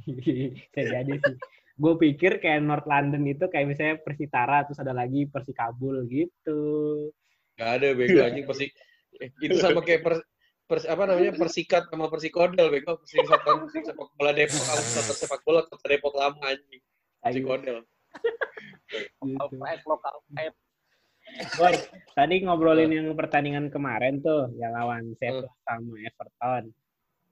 Bisa 0.75 0.81
jadi 0.83 1.13
sih. 1.17 1.37
Gue 1.79 1.95
pikir 1.97 2.39
kayak 2.39 2.67
North 2.67 2.85
London 2.85 3.23
itu 3.25 3.47
kayak 3.47 3.67
misalnya 3.71 3.97
Persitara 4.03 4.67
terus 4.67 4.83
ada 4.83 4.91
lagi 4.91 5.31
Persikabul 5.31 6.05
gitu. 6.11 6.61
Gak 7.55 7.79
ada 7.79 7.95
bego 7.95 8.27
anjing 8.27 8.43
persi 8.43 8.67
eh, 9.23 9.31
itu 9.39 9.55
sama 9.61 9.85
kayak 9.87 10.03
per, 10.03 10.15
pers- 10.67 10.89
apa 10.89 11.05
namanya 11.05 11.37
persikat 11.37 11.87
sama 11.93 12.09
persikodel 12.09 12.73
bego 12.73 12.97
persikutan 12.97 13.69
sepak 13.71 14.09
bola 14.19 14.33
Depok 14.33 14.57
sama 14.57 14.81
persatuan 14.81 15.17
sepak 15.21 15.41
bola 15.45 15.61
kota 15.69 15.87
Depok 15.87 16.15
lama 16.17 16.43
anjing 16.43 16.83
persikodel 17.21 17.87
Gitu. 19.23 19.57
lokal 19.89 20.17
pride. 20.29 20.57
Bor, 21.33 21.73
tadi 22.13 22.35
ngobrolin 22.45 22.93
yang 22.93 23.09
pertandingan 23.13 23.69
kemarin 23.69 24.21
tuh 24.21 24.53
yang 24.57 24.73
lawan 24.73 25.17
Sheffield 25.17 25.49
sama 25.65 25.97
Everton. 25.99 26.65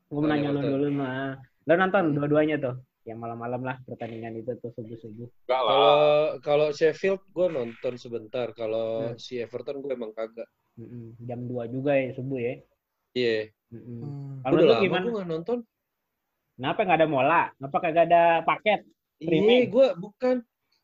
Gue 0.09 0.19
mau 0.19 0.25
Oh, 0.25 0.29
nanya 0.29 0.49
Everton. 0.51 0.71
dulu 0.73 0.87
mah. 0.91 1.37
Lo 1.69 1.73
nonton 1.77 2.05
dua-duanya 2.17 2.57
tuh? 2.59 2.75
Yang 3.05 3.19
malam-malam 3.19 3.63
lah 3.65 3.77
pertandingan 3.85 4.37
itu 4.37 4.53
tuh 4.59 4.71
subuh-subuh. 4.73 5.29
Kalau 5.45 5.97
kalau 6.41 6.69
Sheffield 6.71 7.21
gue 7.27 7.47
nonton 7.49 7.95
sebentar 7.97 8.53
kalau 8.53 9.13
Hmm. 9.13 9.19
si 9.19 9.39
Everton 9.39 9.81
gue 9.81 9.93
emang 9.93 10.13
kagak 10.13 10.49
Mm-mm. 10.77 11.19
Jam 11.21 11.45
2 11.45 11.69
juga 11.69 11.93
ya 11.93 12.13
subuh 12.15 12.41
ya. 12.41 12.55
iya 13.13 13.51
Mm-mm. 13.69 14.01
Hmm. 14.01 14.35
Kalau 14.43 14.61
lu 14.61 14.75
gimana? 14.81 15.05
gue 15.05 15.15
nggak 15.17 15.29
nonton 15.29 15.59
Kenapa 16.57 16.81
nggak 16.85 16.99
ada 17.01 17.09
mola? 17.09 17.43
Kenapa 17.57 17.77
kagak 17.81 18.05
ada 18.09 18.23
paket? 18.45 18.81
iya 19.21 19.65
gue 19.65 19.87
bukan 19.97 20.41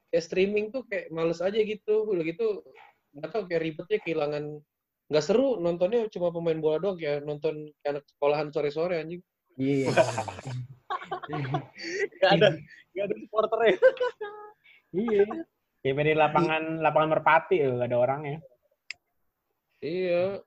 kayak 0.08 0.24
streaming 0.24 0.68
tuh 0.68 0.84
kayak 0.88 1.08
males 1.08 1.40
aja 1.40 1.56
gitu 1.56 2.04
udah 2.08 2.24
gitu 2.24 2.64
nggak 3.16 3.28
tau 3.32 3.42
kayak 3.48 3.62
ribetnya 3.64 3.98
kehilangan 4.04 4.44
nggak 5.06 5.24
seru 5.24 5.56
nontonnya 5.56 6.06
cuma 6.12 6.28
pemain 6.34 6.58
bola 6.60 6.76
doang 6.76 6.98
kayak 7.00 7.24
nonton 7.24 7.72
kayak 7.80 7.98
anak 7.98 8.04
sekolahan 8.10 8.48
sore-sore 8.52 9.00
anjing 9.00 9.22
Iya. 9.56 9.88
Enggak 11.32 12.30
ada 12.36 12.48
enggak 12.92 13.04
ada 13.08 13.14
supporternya. 13.24 13.76
iya. 14.92 15.24
Kayak 15.80 16.04
di 16.04 16.12
lapangan 16.12 16.62
lapangan 16.84 17.08
Merpati 17.16 17.56
loh, 17.64 17.74
gak 17.80 17.88
ada 17.88 17.96
orangnya. 17.96 18.38
iya 19.80 20.44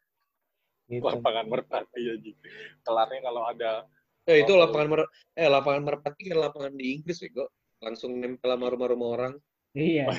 Gitu. 0.89 1.05
Lapangan 1.05 1.45
merpati 1.45 2.01
aja. 2.01 2.31
Kelarnya 2.81 3.19
kalau 3.21 3.43
ada 3.45 3.71
Eh 4.25 4.45
itu 4.45 4.53
lapangan 4.57 4.87
mer 4.89 5.01
eh 5.37 5.49
lapangan 5.49 5.81
merpati 5.85 6.21
kan 6.33 6.37
lapangan 6.49 6.73
di 6.73 6.97
Inggris 6.97 7.21
bego. 7.21 7.45
Langsung 7.77 8.17
nempel 8.17 8.49
sama 8.49 8.73
rumah-rumah 8.73 9.09
orang. 9.13 9.33
Iya. 9.77 10.09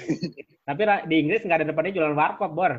Tapi 0.68 0.82
di 1.10 1.16
Inggris 1.26 1.42
nggak 1.42 1.58
ada 1.62 1.68
depannya 1.68 1.96
jualan 1.96 2.14
warkop, 2.14 2.52
Bor. 2.54 2.78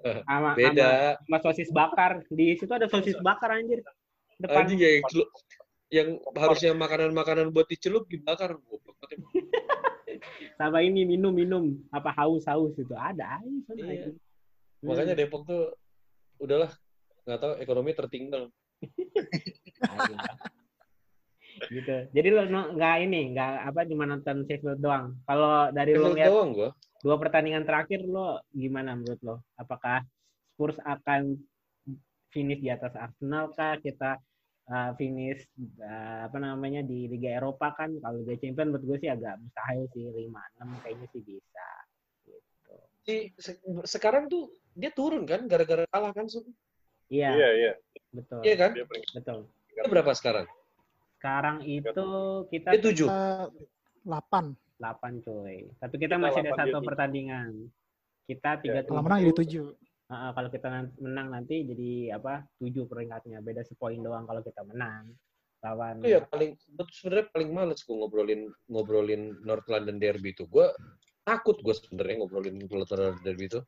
Sama, 0.00 0.24
sama, 0.24 0.50
Beda. 0.56 1.16
sama 1.24 1.38
sosis 1.40 1.70
bakar. 1.72 2.24
Di 2.28 2.56
situ 2.56 2.72
ada 2.72 2.88
sosis 2.88 3.16
bakar 3.20 3.56
anjir. 3.56 3.80
Depan. 4.40 4.64
Anjing 4.64 4.80
ya 4.80 4.90
yang, 4.96 5.04
yang 5.92 6.08
harusnya 6.36 6.72
makanan-makanan 6.76 7.52
buat 7.52 7.68
dicelup 7.68 8.08
dibakar. 8.08 8.56
Sama 10.60 10.84
ini 10.84 11.08
minum-minum. 11.08 11.80
Apa 11.88 12.12
haus-haus 12.12 12.76
itu. 12.76 12.92
Ada 12.92 13.40
aja. 13.40 13.72
Iya. 13.72 13.84
anjir. 13.84 14.12
Hmm. 14.80 14.88
Makanya 14.88 15.14
Depok 15.16 15.44
tuh 15.44 15.76
udahlah 16.40 16.72
nggak 17.24 17.40
tahu 17.40 17.52
ekonomi 17.60 17.92
tertinggal. 17.92 18.48
Gitu. 21.68 21.96
Jadi 22.14 22.28
lo 22.32 22.42
nggak 22.48 22.96
ini, 23.04 23.20
nggak 23.36 23.52
apa 23.68 23.80
cuma 23.84 24.04
nonton 24.08 24.48
Sheffield 24.48 24.80
doang. 24.80 25.18
Kalau 25.28 25.68
dari 25.74 25.92
lo 25.98 26.14
lihat 26.14 26.30
doang 26.32 26.50
gua. 26.56 26.70
dua 27.00 27.16
pertandingan 27.20 27.64
terakhir 27.68 28.00
lo 28.04 28.40
gimana 28.52 28.96
menurut 28.96 29.20
lo? 29.20 29.36
Apakah 29.60 30.00
Spurs 30.56 30.76
akan 30.84 31.36
finish 32.30 32.60
di 32.62 32.70
atas 32.72 32.92
Arsenal 32.96 33.52
kah? 33.52 33.76
Kita 33.80 34.16
uh, 34.70 34.90
finish 34.96 35.44
uh, 35.80 36.28
apa 36.28 36.38
namanya 36.40 36.80
di 36.84 37.08
Liga 37.10 37.36
Eropa 37.36 37.72
kan? 37.76 37.92
Kalau 37.98 38.20
Liga 38.22 38.36
Champions 38.40 38.72
menurut 38.72 38.84
gue 38.84 38.98
sih 39.04 39.10
agak 39.10 39.36
mustahil 39.40 39.84
sih 39.96 40.04
5-6 40.08 40.82
kayaknya 40.84 41.06
sih 41.12 41.22
bisa. 41.24 41.68
Gitu. 42.28 42.74
Si, 43.00 43.14
se- 43.40 43.60
sekarang 43.88 44.28
tuh 44.28 44.52
dia 44.76 44.92
turun 44.92 45.24
kan 45.24 45.48
gara-gara 45.50 45.84
kalah 45.90 46.12
kan? 46.14 46.28
Iya, 47.10 47.34
Iya, 47.34 47.48
iya. 47.58 47.72
betul. 48.14 48.40
Iya 48.46 48.54
kan? 48.54 48.70
Dia 48.76 48.86
Betul. 48.86 49.38
Dia 49.74 49.82
berapa 49.88 50.12
sekarang? 50.14 50.46
Sekarang 51.20 51.60
itu 51.68 52.08
kita 52.48 52.72
Dia 52.72 52.80
tujuh. 52.80 53.08
8. 54.08 54.56
8 54.80 55.20
coy. 55.20 55.68
Tapi 55.76 55.94
kita, 56.00 56.16
Kita 56.16 56.24
masih 56.24 56.40
ada 56.40 56.50
8, 56.50 56.56
dia 56.56 56.56
satu 56.56 56.72
tujuh. 56.72 56.88
pertandingan. 56.88 57.48
Kita 58.24 58.50
tiga 58.64 58.80
Kalau 58.88 59.04
menang 59.04 59.20
jadi 59.20 59.36
7. 59.36 59.76
Ah, 60.08 60.32
kalau 60.32 60.48
kita 60.48 60.66
nan- 60.66 60.96
menang 60.96 61.28
nanti 61.28 61.60
jadi 61.60 62.16
apa? 62.16 62.48
7 62.56 62.88
peringkatnya. 62.88 63.44
Beda 63.44 63.60
sepoin 63.60 64.00
doang 64.00 64.24
kalau 64.24 64.40
kita 64.40 64.64
menang. 64.64 65.12
Lawan 65.60 66.00
Itu 66.00 66.08
ya 66.08 66.24
paling 66.24 66.56
betul 66.72 66.88
sebenarnya 66.88 67.26
paling 67.36 67.50
males 67.52 67.84
gua 67.84 67.96
ngobrolin 68.00 68.48
ngobrolin 68.64 69.22
North 69.44 69.68
London 69.68 70.00
Derby 70.00 70.32
itu. 70.32 70.48
Gua 70.48 70.72
takut 71.20 71.60
gue 71.60 71.76
sebenarnya 71.76 72.24
ngobrolin 72.24 72.56
North 72.64 72.88
London 72.88 73.20
Derby 73.20 73.44
itu. 73.44 73.60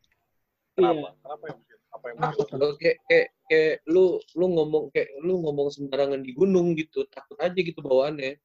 Iya. 0.80 0.88
Kenapa? 0.88 1.08
Kenapa 1.20 1.44
yang 1.52 1.58
bikin? 1.60 1.71
Apa 1.92 2.04
yang 2.08 2.18
Takut. 2.24 2.46
Lo 2.56 2.66
kayak, 2.80 2.98
kayak, 3.04 3.28
kayak 3.48 3.74
lu 3.88 4.16
lu 4.36 4.46
ngomong 4.48 4.84
kayak 4.90 5.12
lu 5.20 5.44
ngomong 5.44 5.68
sembarangan 5.68 6.24
di 6.24 6.32
gunung 6.32 6.72
gitu, 6.72 7.04
takut 7.12 7.36
aja 7.36 7.54
gitu 7.54 7.78
bawaannya. 7.84 8.40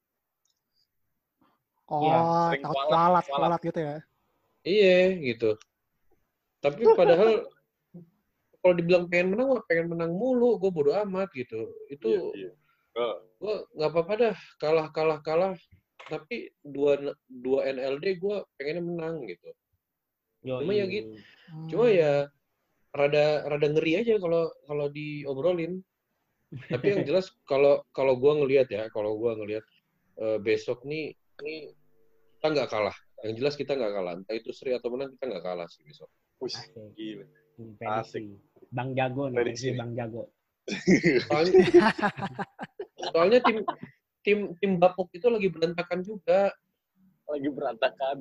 Oh, 1.88 2.52
sering 2.52 2.64
takut 2.68 2.76
kualat, 2.92 3.26
kualat, 3.32 3.62
gitu 3.64 3.80
ya. 3.80 3.98
Iya 4.68 5.16
gitu. 5.24 5.56
Tapi 6.60 6.84
padahal 7.00 7.48
kalau 8.60 8.74
dibilang 8.76 9.08
pengen 9.08 9.32
menang, 9.32 9.56
mah 9.56 9.64
pengen 9.64 9.88
menang 9.96 10.12
mulu. 10.12 10.60
Gue 10.60 10.68
bodo 10.68 10.92
amat 11.08 11.32
gitu. 11.32 11.72
Itu 11.88 12.36
Iya, 12.36 12.52
iya. 12.52 12.52
Eh, 12.98 13.16
gue 13.40 13.56
nggak 13.80 13.92
apa-apa 13.94 14.14
dah 14.20 14.38
kalah 14.60 14.88
kalah 14.92 15.20
kalah. 15.24 15.56
Tapi 16.12 16.52
dua 16.60 17.16
dua 17.32 17.72
NLD 17.72 18.20
gue 18.20 18.38
pengennya 18.60 18.84
menang 18.84 19.24
gitu. 19.24 19.50
Cuma 20.44 20.72
ya 20.76 20.86
gitu. 20.92 21.16
Hmm. 21.48 21.68
Cuma 21.72 21.86
ya 21.88 22.28
rada 22.96 23.46
rada 23.48 23.68
ngeri 23.68 24.04
aja 24.04 24.16
kalau 24.20 24.52
kalau 24.68 24.86
diobrolin. 24.92 25.82
Tapi 26.48 26.86
yang 26.96 27.04
jelas 27.04 27.28
kalau 27.52 27.84
kalau 27.92 28.16
gue 28.16 28.34
ngelihat 28.44 28.68
ya, 28.72 28.88
kalau 28.92 29.20
gue 29.20 29.32
ngelihat 29.44 29.66
eh, 30.22 30.38
besok 30.40 30.84
nih 30.88 31.12
nih 31.44 31.76
kita 32.38 32.48
nggak 32.54 32.70
kalah. 32.72 32.96
Yang 33.26 33.34
jelas 33.42 33.54
kita 33.58 33.72
nggak 33.76 33.94
kalah. 33.94 34.14
Entah 34.16 34.36
itu 34.38 34.50
seri 34.54 34.78
atau 34.78 34.94
menang 34.94 35.12
kita 35.18 35.26
nggak 35.28 35.44
kalah 35.44 35.68
sih 35.68 35.84
besok. 35.84 36.10
wih, 36.38 36.54
Asik. 36.54 36.70
gila. 36.94 37.26
Prediksi. 37.58 38.38
Bang 38.70 38.94
Jago 38.94 39.24
nih, 39.32 39.38
Prediksi. 39.42 39.74
prediksi 39.74 39.80
Bang 39.80 39.92
Jago. 39.98 40.24
Soalnya, 41.26 41.52
soalnya 43.16 43.40
tim 43.42 43.58
tim 44.22 44.40
tim 44.60 44.72
Bapuk 44.78 45.10
itu 45.16 45.28
lagi 45.32 45.48
berantakan 45.50 46.04
juga. 46.06 46.52
Lagi 47.28 47.50
berantakan. 47.52 48.18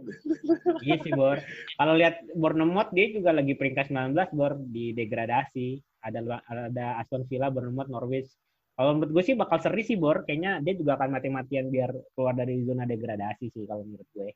Iya 0.83 0.97
sih, 1.07 1.13
Bor. 1.15 1.39
Kalau 1.79 1.95
lihat 1.95 2.27
Bournemouth 2.35 2.91
dia 2.91 3.07
juga 3.15 3.31
lagi 3.31 3.55
peringkat 3.55 3.95
19, 3.95 4.35
Bor, 4.35 4.59
di 4.59 4.91
degradasi. 4.93 5.79
Ada 6.03 6.43
ada 6.43 6.87
Aston 6.99 7.23
Villa, 7.31 7.51
Bournemouth, 7.51 7.87
Norwich. 7.87 8.31
Kalau 8.77 8.99
menurut 8.99 9.15
gue 9.15 9.25
sih 9.25 9.39
bakal 9.39 9.63
seri 9.63 9.87
sih, 9.87 9.95
Bor. 9.95 10.27
Kayaknya 10.27 10.59
dia 10.61 10.75
juga 10.75 10.99
akan 10.99 11.15
mati-matian 11.15 11.71
biar 11.71 11.95
keluar 12.19 12.35
dari 12.35 12.61
zona 12.67 12.83
degradasi 12.83 13.47
sih 13.55 13.65
kalau 13.65 13.87
menurut 13.87 14.09
gue. 14.11 14.31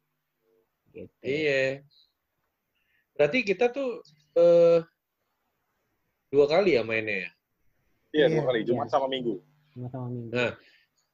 Gitu. 0.94 1.14
Iya. 1.22 1.82
Berarti 3.18 3.38
kita 3.42 3.74
tuh 3.74 4.00
eh, 4.38 4.80
dua 6.30 6.46
kali 6.46 6.78
ya 6.78 6.82
mainnya 6.86 7.26
ya? 7.26 7.30
Iya, 8.10 8.26
Iya, 8.26 8.26
dua 8.38 8.42
kali. 8.50 8.58
Jumat 8.66 8.86
iya. 8.86 8.94
sama 8.94 9.06
Minggu. 9.10 9.34
Sama-sama 9.70 10.06
minggu. 10.10 10.30
Nah. 10.34 10.52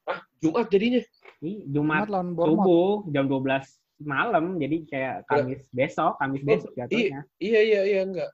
Ah, 0.07 0.23
Jumat 0.39 0.71
jadinya. 0.71 1.03
Jumat 1.43 2.07
Jumat 2.07 2.09
lawan 2.09 2.27
subuh 2.33 3.05
jam 3.13 3.29
12 3.29 3.77
malam, 4.01 4.57
jadi 4.61 4.77
kayak 4.85 5.15
Kamis 5.25 5.61
besok, 5.73 6.17
Kamis 6.21 6.41
Oh, 6.41 6.47
besok 6.47 6.71
jatuhnya. 6.77 7.21
Iya, 7.37 7.59
iya, 7.61 7.81
iya, 7.85 8.01
enggak. 8.05 8.31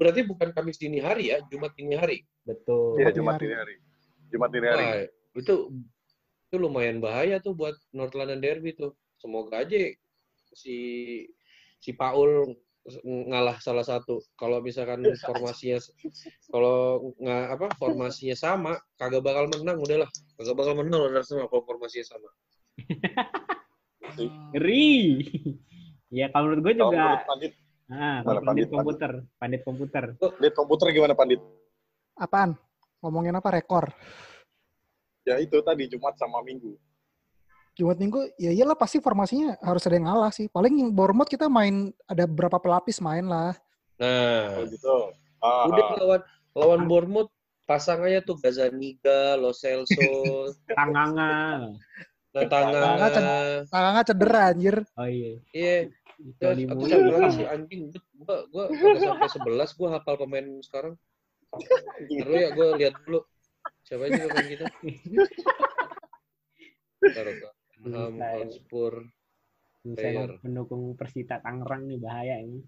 Berarti 0.00 0.20
bukan 0.28 0.48
Kamis 0.52 0.76
dini 0.76 1.00
hari 1.00 1.32
ya, 1.32 1.40
Jumat 1.48 1.72
dini 1.76 1.96
hari. 1.96 2.24
Betul. 2.44 3.00
Iya, 3.00 3.12
Jumat 3.12 3.36
Jumat 3.38 3.40
dini 3.40 3.54
hari. 3.56 3.74
Jumat 4.32 4.50
dini 4.52 4.66
hari. 4.68 4.84
Wah, 4.84 4.96
itu 5.40 5.54
itu 6.44 6.56
lumayan 6.60 6.98
bahaya 7.00 7.40
tuh 7.40 7.56
buat 7.56 7.76
North 7.92 8.12
London 8.16 8.40
Derby 8.40 8.76
tuh. 8.76 8.92
Semoga 9.16 9.64
aja 9.64 9.76
si 10.52 10.76
si 11.80 11.90
Paul 11.96 12.56
ngalah 13.04 13.56
salah 13.64 13.84
satu. 13.84 14.20
Kalau 14.36 14.60
misalkan 14.60 15.00
formasinya 15.24 15.80
kalau 16.52 17.10
nggak 17.16 17.44
apa 17.56 17.66
formasinya 17.80 18.36
sama, 18.36 18.76
kagak 19.00 19.24
bakal 19.24 19.48
menang 19.48 19.80
udahlah. 19.80 20.08
Kagak 20.36 20.56
bakal 20.56 20.74
menang 20.76 21.00
udah 21.08 21.24
sama 21.24 21.48
kalau 21.48 21.64
formasinya 21.64 22.06
sama. 22.06 22.28
Ngeri. 24.52 24.94
Ya 26.14 26.30
kalau 26.30 26.46
menurut 26.46 26.62
gue 26.62 26.74
juga 26.78 26.94
menurut 26.94 27.26
Pandit, 27.26 27.52
ah, 27.90 28.22
kalau 28.22 28.40
pandit 28.46 28.46
Pandit? 28.46 28.66
komputer, 28.70 29.12
pandit 29.34 29.60
komputer. 29.66 30.04
Pandit 30.14 30.54
komputer 30.54 30.86
gimana 30.94 31.14
Pandit? 31.18 31.42
Apaan? 32.14 32.54
Ngomongin 33.02 33.34
apa 33.34 33.50
rekor? 33.50 33.90
Ya 35.26 35.42
itu 35.42 35.58
tadi 35.66 35.90
Jumat 35.90 36.14
sama 36.14 36.38
Minggu. 36.46 36.78
Jumat 37.74 37.98
Minggu, 37.98 38.30
ya 38.38 38.54
iyalah 38.54 38.78
pasti 38.78 39.02
formasinya 39.02 39.58
harus 39.58 39.82
ada 39.82 39.98
yang 39.98 40.06
ngalah 40.06 40.30
sih. 40.30 40.46
Paling 40.46 40.78
yang 40.78 40.90
Bournemouth 40.94 41.26
kita 41.26 41.50
main 41.50 41.90
ada 42.06 42.24
berapa 42.30 42.62
pelapis 42.62 43.02
main 43.02 43.26
lah. 43.26 43.58
Nah, 43.98 44.62
Oh 44.62 44.64
gitu. 44.70 45.10
Ah, 45.42 45.66
udah 45.66 45.82
ah. 45.82 45.96
lawan 45.98 46.20
lawan 46.54 46.80
Bournemouth 46.86 47.30
pasangannya 47.66 48.22
tuh 48.22 48.38
Gazaniga, 48.38 49.34
Lo 49.34 49.50
Celso, 49.50 50.06
Tanganga. 50.78 51.74
Natanga. 52.34 52.82
Tangannya 53.70 54.02
cedera 54.06 54.40
anjir. 54.54 54.76
Oh 54.94 55.06
iya. 55.10 55.38
Iya, 55.50 55.76
Terus 56.38 56.56
aku 56.70 56.82
sampai 56.86 57.10
lagi 57.10 57.30
si 57.34 57.44
anjing, 57.46 57.82
gua 58.22 58.46
gua 58.54 58.64
kagak 58.70 59.02
sampai 59.02 59.30
sebelas, 59.30 59.70
gua 59.74 59.98
hafal 59.98 60.14
pemain 60.18 60.46
sekarang. 60.62 60.94
Terus 62.06 62.38
ya 62.38 62.48
gua 62.54 62.68
lihat 62.78 62.94
dulu 63.02 63.20
siapa 63.82 64.06
aja 64.06 64.30
pemain 64.30 64.46
kita. 64.46 64.66
Taruh 67.04 67.34
ke 67.84 67.92
Ham, 67.92 68.12
Bisa, 68.16 68.26
ya. 68.26 68.36
Hotspur. 68.40 68.92
Saya 69.84 69.96
Player. 70.00 70.30
pendukung 70.40 70.82
Persita 70.96 71.36
Tangerang 71.44 71.84
nih 71.84 72.00
bahaya 72.00 72.40
ini. 72.40 72.64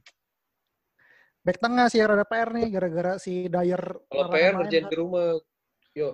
Back 1.41 1.63
tengah 1.63 1.89
sih 1.89 2.03
ada 2.05 2.27
PR 2.29 2.53
nih 2.53 2.69
gara-gara 2.69 3.13
si 3.17 3.49
Dyer. 3.49 3.81
Kalau 4.13 4.29
PR 4.29 4.53
main, 4.53 4.55
ngerjain 4.61 4.85
kan. 4.85 4.93
di 4.93 4.97
rumah. 5.01 5.25
Yuk. 5.97 6.13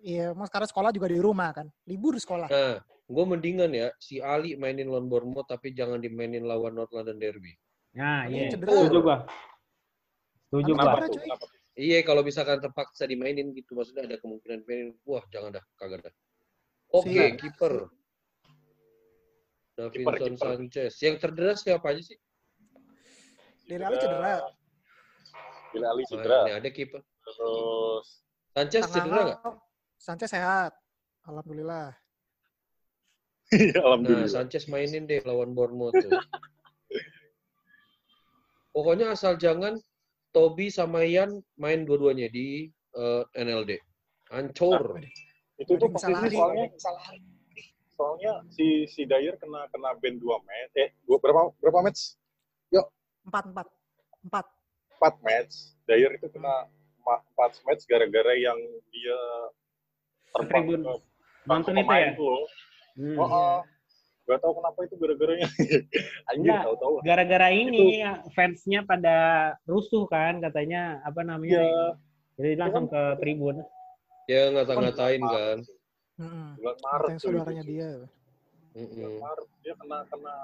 Iya, 0.00 0.32
mas 0.32 0.50
karena 0.50 0.66
sekolah 0.66 0.90
juga 0.90 1.06
di 1.12 1.20
rumah 1.20 1.54
kan. 1.54 1.70
Libur 1.86 2.18
sekolah. 2.18 2.48
Nah, 2.50 2.82
gua 3.06 3.24
mendingan 3.28 3.70
ya 3.70 3.92
si 4.00 4.18
Ali 4.18 4.56
mainin 4.58 4.88
lawan 4.90 5.06
Bournemouth 5.06 5.46
tapi 5.46 5.76
jangan 5.76 6.00
dimainin 6.00 6.42
lawan 6.42 6.74
North 6.74 6.90
London 6.90 7.20
Derby. 7.20 7.54
Nah, 7.94 8.26
iya. 8.26 8.50
Setuju 8.50 8.98
gua. 8.98 9.22
Setuju 10.50 10.72
gua. 10.74 10.96
Iya, 11.78 12.02
kalau 12.02 12.26
misalkan 12.26 12.58
terpaksa 12.58 13.06
dimainin 13.06 13.54
gitu, 13.54 13.78
maksudnya 13.78 14.08
ada 14.08 14.16
kemungkinan 14.18 14.66
mainin. 14.66 14.96
Wah, 15.06 15.22
jangan 15.30 15.60
dah, 15.60 15.64
kagak 15.78 16.10
dah. 16.10 16.14
Oke, 16.90 17.14
Si- 17.14 17.36
kiper. 17.38 17.99
Davinson. 19.88 20.36
Sanchez. 20.36 20.92
Yang 21.00 21.14
cedera 21.24 21.52
siapa 21.56 21.86
aja 21.94 22.02
sih? 22.04 22.18
Dele 23.64 23.84
Alli 23.88 23.96
cedera. 23.96 24.34
Dele 25.72 25.86
Alli 25.88 26.02
Nah, 26.04 26.10
cedera. 26.10 26.38
ini 26.44 26.52
ada 26.58 26.68
kiper. 26.68 27.00
Terus 27.00 28.06
Sanchez 28.52 28.82
cedera 28.90 29.18
nggak? 29.24 29.38
Sanchez 29.96 30.28
sehat. 30.28 30.72
Alhamdulillah. 31.24 31.94
Iya, 33.50 33.78
Nah, 33.78 33.82
alhamdulillah. 33.82 34.30
Sanchez 34.30 34.64
mainin 34.66 35.08
deh 35.08 35.22
lawan 35.24 35.54
Bournemouth 35.54 35.94
tuh. 35.96 36.10
Pokoknya 38.70 39.10
asal 39.10 39.34
jangan 39.34 39.74
Toby 40.30 40.70
sama 40.70 41.02
Ian 41.02 41.42
main 41.58 41.82
dua-duanya 41.82 42.30
di 42.30 42.70
eh, 42.94 43.22
NLD. 43.34 43.78
Hancur. 44.30 44.98
itu 45.60 45.76
tuh 45.76 45.92
posisi 45.92 46.32
soalnya 46.32 46.72
soalnya 48.00 48.40
si 48.48 48.88
si 48.88 49.04
Dyer 49.04 49.36
kena 49.36 49.68
kena 49.68 49.92
band 50.00 50.16
dua 50.16 50.40
match 50.40 50.72
eh 50.72 50.88
dua 51.04 51.20
berapa 51.20 51.52
berapa 51.60 51.84
match 51.84 52.16
Empat, 53.20 53.44
empat. 53.52 53.68
Empat. 54.24 54.46
empat 54.96 55.14
match 55.20 55.54
Dyer 55.84 56.16
itu 56.16 56.32
kena 56.32 56.64
empat 57.04 57.52
match 57.68 57.84
gara-gara 57.84 58.32
yang 58.32 58.56
dia 58.88 59.20
terbang 60.32 60.64
Tribun. 60.64 60.80
ke 60.80 60.94
Nonton 61.44 61.74
itu 61.76 61.92
ya? 61.92 62.10
loh. 62.16 62.44
Hmm. 62.96 63.16
Oh, 63.20 63.28
oh. 63.28 63.58
Gak 64.24 64.40
tau 64.40 64.52
kenapa 64.56 64.78
itu 64.88 64.94
gara-garanya. 64.96 65.48
Anjir, 66.32 66.48
Enggak. 66.48 66.62
tahu-tahu. 66.64 66.94
Gara-gara 67.04 67.48
ini 67.52 68.00
fansnya 68.32 68.80
pada 68.88 69.16
rusuh 69.68 70.08
kan 70.08 70.40
katanya 70.40 71.04
apa 71.04 71.20
namanya? 71.20 71.60
Iya, 71.60 71.84
Jadi 72.40 72.50
langsung 72.56 72.86
ke 72.88 73.02
tribun. 73.20 73.60
Ya 74.32 74.48
ngata-ngatain 74.48 75.22
kan. 75.22 75.58
Mm-mm. 76.20 76.48
bulan 76.60 76.76
Maret 76.84 77.08
tuh 77.16 77.32
saudaranya 77.32 77.64
itu. 77.64 77.72
dia. 77.72 77.90
Bulan. 78.76 79.12
Maret 79.24 79.48
dia 79.64 79.74
kena 79.80 79.98
kena 80.12 80.34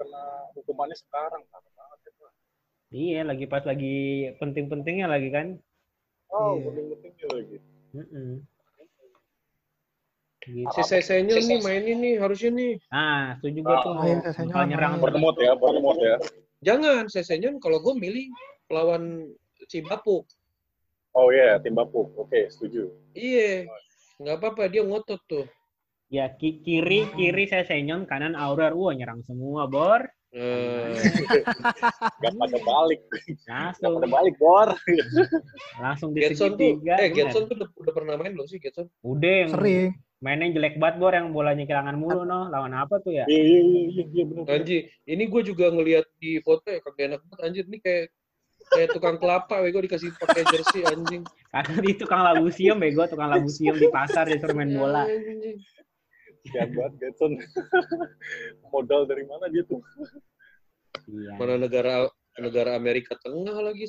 kena 0.00 0.22
hukumannya 0.56 0.96
sekarang. 0.96 1.42
Parah 1.52 1.70
banget 1.76 1.98
itu. 2.08 2.24
Iya, 2.96 3.20
lagi 3.28 3.44
pas 3.44 3.62
lagi 3.68 3.96
penting-pentingnya 4.40 5.06
lagi 5.12 5.28
kan. 5.28 5.60
Oh, 6.32 6.56
Iya. 6.56 6.64
penting-pentingnya 6.72 7.26
lagi. 7.36 7.56
Mm-mm. 7.92 8.30
Gitu. 10.46 10.70
Si 10.78 10.82
Sesenyo 10.86 11.42
nih 11.42 11.58
mainin 11.58 11.98
nih 11.98 12.14
harusnya 12.22 12.54
nih. 12.54 12.72
Nah, 12.94 13.34
setuju 13.42 13.58
gua 13.66 13.82
tuh. 13.82 13.92
Bakal 14.46 14.62
nyerang. 14.70 15.02
Bertemut 15.02 15.34
ya, 15.42 15.52
bertemut 15.58 15.96
ya. 15.98 16.16
Jangan 16.62 17.10
Sesenyo 17.10 17.58
kalau 17.58 17.82
gue 17.82 17.98
milih 17.98 18.30
lawan 18.70 19.26
si 19.66 19.82
Bapuk. 19.82 20.22
Oh 21.18 21.34
iya, 21.34 21.58
tim 21.58 21.74
Bapuk. 21.74 22.14
Oke, 22.14 22.46
setuju. 22.46 22.94
Iya. 23.18 23.66
Nggak 24.16 24.36
apa-apa 24.40 24.62
dia 24.72 24.80
ngotot 24.80 25.20
tuh. 25.28 25.46
Ya, 26.08 26.30
ki- 26.30 26.62
kiri 26.62 27.10
kiri 27.18 27.44
saya 27.50 27.66
senyon, 27.66 28.06
kanan 28.06 28.38
Aurel. 28.38 28.72
Wah, 28.78 28.94
nyerang 28.94 29.20
semua, 29.26 29.66
Bor. 29.66 30.06
Nah, 30.36 30.92
Gak 32.22 32.32
pada 32.36 32.58
balik. 32.62 33.00
Gak 33.44 33.76
Langsung 33.76 33.98
pada 33.98 34.08
balik, 34.08 34.34
Bor. 34.38 34.68
langsung 35.82 36.10
di 36.16 36.24
Getson 36.24 36.56
tuh, 36.56 36.80
eh. 36.88 37.10
Getson 37.12 37.44
tuh 37.50 37.56
udah, 37.60 37.68
udah 37.74 37.92
pernah 37.92 38.14
main 38.16 38.32
belum 38.32 38.48
sih 38.48 38.56
Getson? 38.62 38.86
Udah 39.04 39.32
yang 39.44 39.52
Sering. 39.52 39.92
mainnya 40.22 40.48
jelek 40.54 40.78
banget, 40.80 40.96
Bor, 41.02 41.12
yang 41.12 41.34
bolanya 41.34 41.64
kehilangan 41.66 41.96
mulu, 41.98 42.22
no. 42.24 42.48
Lawan 42.48 42.72
apa 42.72 43.02
tuh 43.02 43.12
ya? 43.12 43.26
Iya, 43.28 43.42
iya, 43.42 43.60
iya, 43.60 43.82
iya, 43.90 44.04
iya, 44.14 44.24
benar. 44.24 44.44
Anjir, 44.48 44.80
ini 45.04 45.24
gue 45.26 45.42
juga 45.44 45.66
ngelihat 45.74 46.06
di 46.16 46.38
foto 46.40 46.70
ya 46.70 46.78
kagak 46.80 47.04
enak 47.12 47.20
banget 47.26 47.38
anjir 47.44 47.64
ini 47.68 47.78
kayak 47.82 48.04
kayak 48.72 48.94
tukang 48.94 49.16
kelapa 49.16 49.62
bego 49.62 49.78
dikasih 49.82 50.10
pakai 50.18 50.42
jersey 50.50 50.82
anjing. 50.82 51.22
Karena 51.50 51.76
di 51.78 51.92
tukang 51.94 52.20
labu 52.26 52.50
siom, 52.50 52.78
bego. 52.80 53.06
Tukang 53.06 53.30
labu 53.30 53.48
siom 53.48 53.76
di 53.78 53.88
pasar, 53.88 54.26
disuruh 54.26 54.56
main 54.56 54.72
bola. 54.74 55.06
Anjing. 55.06 55.58
Sian 56.46 56.70
banget, 56.74 56.92
Getson. 57.02 57.32
Modal 58.72 59.06
dari 59.10 59.26
mana 59.26 59.50
dia 59.50 59.66
tuh? 59.66 59.82
Iya. 61.10 61.34
Mana 61.38 61.58
negara 61.58 62.06
negara 62.38 62.78
Amerika 62.78 63.18
Tengah 63.18 63.56
lagi. 63.58 63.86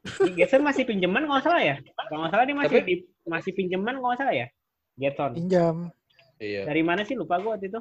Ini 0.00 0.30
Getson 0.32 0.64
masih 0.64 0.88
pinjaman 0.88 1.28
kalau 1.28 1.36
nggak 1.36 1.44
salah 1.44 1.62
ya? 1.62 1.76
Kalau 2.08 2.18
nggak 2.24 2.32
salah 2.32 2.44
dia 2.48 2.56
masih 2.56 2.78
Apa? 2.80 2.88
di, 2.88 2.94
masih 3.28 3.52
pinjaman 3.52 3.94
kalau 4.00 4.08
nggak 4.08 4.20
salah 4.22 4.34
ya? 4.34 4.46
Getson. 4.96 5.30
Pinjam. 5.36 5.76
Iya. 6.40 6.62
Dari 6.64 6.82
mana 6.86 7.04
sih? 7.04 7.14
Lupa 7.18 7.36
gua 7.36 7.58
waktu 7.58 7.68
itu. 7.68 7.80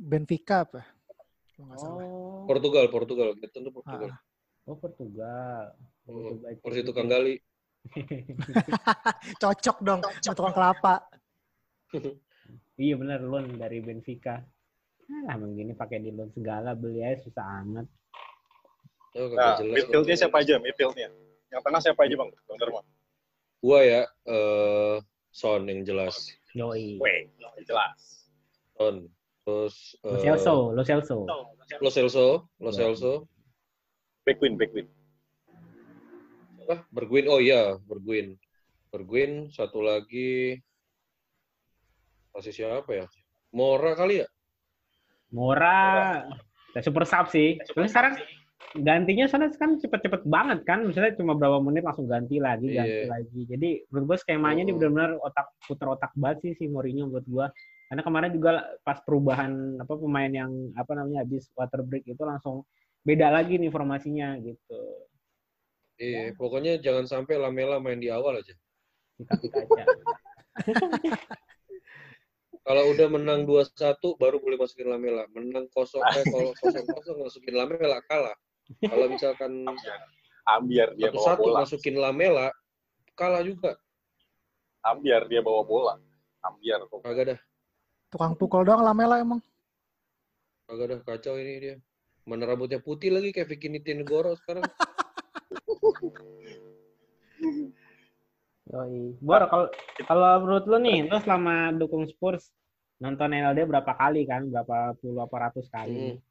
Benfica 0.00 0.64
apa? 0.64 0.80
Kalau 1.58 1.76
salah. 1.76 2.06
Portugal, 2.50 2.84
Portugal. 2.90 3.28
Getson 3.38 3.62
tuh 3.62 3.74
Portugal. 3.74 4.10
Ah. 4.10 4.18
oh 4.66 4.74
Portugal. 4.74 5.64
Oh, 6.10 6.34
Portugal. 6.34 6.58
Persi 6.58 6.80
tukang 6.82 7.06
gali. 7.06 7.38
Cocok 9.42 9.76
dong 9.86 10.00
sama 10.18 10.34
tukang 10.34 10.54
kelapa. 10.58 10.94
Iya 12.80 12.96
benar 12.96 13.20
loan 13.20 13.60
dari 13.60 13.78
Benfica. 13.84 14.40
Ah, 15.06 15.36
emang 15.36 15.52
gini 15.52 15.76
pakai 15.76 16.00
di 16.00 16.08
loan 16.10 16.32
segala 16.32 16.72
beli 16.72 17.04
aja 17.04 17.20
susah 17.28 17.60
amat. 17.60 17.86
Oh, 19.20 19.28
kagak 19.28 19.36
Nah, 19.36 19.54
jelas. 19.60 19.74
midfieldnya 19.76 20.16
siapa 20.16 20.36
aja? 20.40 20.56
Midfieldnya. 20.56 21.12
Yang 21.52 21.60
tengah 21.60 21.80
siapa 21.84 22.00
aja 22.08 22.14
bang? 22.16 22.30
Bang 22.48 22.56
Dharma. 22.56 22.80
Gua 23.60 23.78
ya 23.84 24.02
eh 24.24 24.96
Son 25.30 25.62
yang 25.68 25.84
jelas. 25.84 26.32
Yoi. 26.56 26.98
Weh, 26.98 27.28
jelas. 27.62 28.26
Son. 28.74 29.06
Terus 29.50 29.74
Lo 30.06 30.16
Celso, 30.22 30.54
Lo 30.72 30.82
Celso. 30.86 31.18
Lo 31.82 31.90
Celso, 31.90 32.26
Lo 32.62 32.70
Ya. 32.70 32.76
Celso. 32.78 33.12
Backwin, 34.22 34.54
backwin. 34.54 34.86
Apa? 36.62 36.86
Berguin. 36.94 37.26
Oh 37.26 37.42
iya, 37.42 37.74
Berguin. 37.82 38.38
Berguin 38.94 39.50
satu 39.50 39.82
lagi 39.82 40.58
masih 42.30 42.54
siapa 42.54 42.90
ya? 42.94 43.06
Mora 43.50 43.98
kali 43.98 44.22
ya? 44.22 44.26
Mora, 45.34 46.26
ya 46.74 46.80
super 46.82 47.02
sub 47.06 47.26
sih. 47.30 47.58
Tapi 47.58 47.86
sekarang 47.90 48.14
gantinya 48.78 49.26
sana 49.26 49.50
kan 49.50 49.78
cepet-cepet 49.82 50.22
banget 50.26 50.62
kan. 50.62 50.86
Misalnya 50.86 51.14
cuma 51.18 51.34
berapa 51.34 51.58
menit 51.58 51.82
langsung 51.82 52.06
ganti 52.06 52.38
lagi, 52.38 52.70
ganti 52.70 53.02
Iya. 53.06 53.10
lagi. 53.10 53.40
Jadi 53.50 53.70
menurut 53.90 54.14
gue 54.14 54.18
skemanya 54.22 54.62
ini 54.62 54.74
Oh. 54.74 54.78
benar-benar 54.78 55.18
otak 55.22 55.46
puter 55.66 55.86
otak 55.90 56.12
banget 56.14 56.38
sih 56.46 56.52
si 56.54 56.64
Mourinho 56.70 57.10
menurut 57.10 57.26
gue. 57.26 57.46
Karena 57.90 58.06
kemarin 58.06 58.30
juga 58.30 58.62
pas 58.86 59.02
perubahan 59.02 59.50
apa 59.82 59.98
pemain 59.98 60.30
yang 60.30 60.70
apa 60.78 60.94
namanya 60.94 61.26
habis 61.26 61.50
water 61.58 61.82
break 61.82 62.06
itu 62.06 62.22
langsung 62.22 62.62
beda 63.02 63.34
lagi 63.34 63.58
nih 63.58 63.66
informasinya 63.66 64.38
gitu. 64.38 64.80
Iya, 65.98 66.32
pokoknya 66.38 66.78
jangan 66.78 67.10
sampai 67.10 67.34
Lamela 67.34 67.82
main 67.82 67.98
di 67.98 68.06
awal 68.06 68.38
aja. 68.38 68.54
Kaca. 69.26 69.84
Kalau 72.62 72.82
udah 72.94 73.06
menang 73.10 73.42
2-1 73.42 73.98
baru 74.14 74.38
boleh 74.38 74.54
masukin 74.54 74.86
Lamela. 74.86 75.26
Menang 75.34 75.66
kosong 75.74 76.06
eh 76.14 76.24
kalau 76.30 76.54
kosong-kosong 76.62 77.16
masukin 77.26 77.58
Lamela 77.58 77.98
kalah. 78.06 78.38
Kalau 78.86 79.10
misalkan 79.10 79.66
Ambiar 80.46 80.94
dia 80.94 81.10
bawa 81.10 81.34
satu-satu 81.34 81.42
bola. 81.42 81.58
masukin 81.66 81.96
Lamela 81.98 82.48
kalah 83.18 83.42
juga. 83.42 83.74
Ambiar 84.86 85.26
dia 85.26 85.42
bawa 85.42 85.66
bola. 85.66 85.94
Ambiar 86.46 86.86
kok. 86.88 87.02
Kagak 87.04 87.36
dah, 87.36 87.40
Tukang 88.10 88.34
pukul 88.34 88.66
doang 88.66 88.82
Lamela 88.82 89.22
emang. 89.22 89.38
kagak 90.66 90.86
dah 90.86 91.00
kacau 91.02 91.34
ini 91.34 91.52
dia. 91.58 91.76
Mana 92.26 92.46
rambutnya 92.46 92.78
putih 92.78 93.10
lagi 93.10 93.34
kayak 93.34 93.50
Vicky 93.50 93.66
Nitinegoro 93.66 94.38
sekarang. 94.38 94.62
Yoi. 98.70 99.18
Bor, 99.18 99.42
kalau 99.50 99.66
kalau 100.06 100.30
menurut 100.46 100.64
lu 100.70 100.78
nih, 100.78 101.10
lu 101.10 101.18
selama 101.18 101.74
dukung 101.74 102.06
Spurs 102.06 102.54
nonton 103.02 103.34
NLD 103.34 103.66
berapa 103.66 103.92
kali 103.98 104.22
kan? 104.30 104.46
Berapa 104.46 104.94
puluh 105.02 105.26
apa 105.26 105.50
ratus 105.50 105.66
kali? 105.74 106.14
Hmm. 106.14 106.22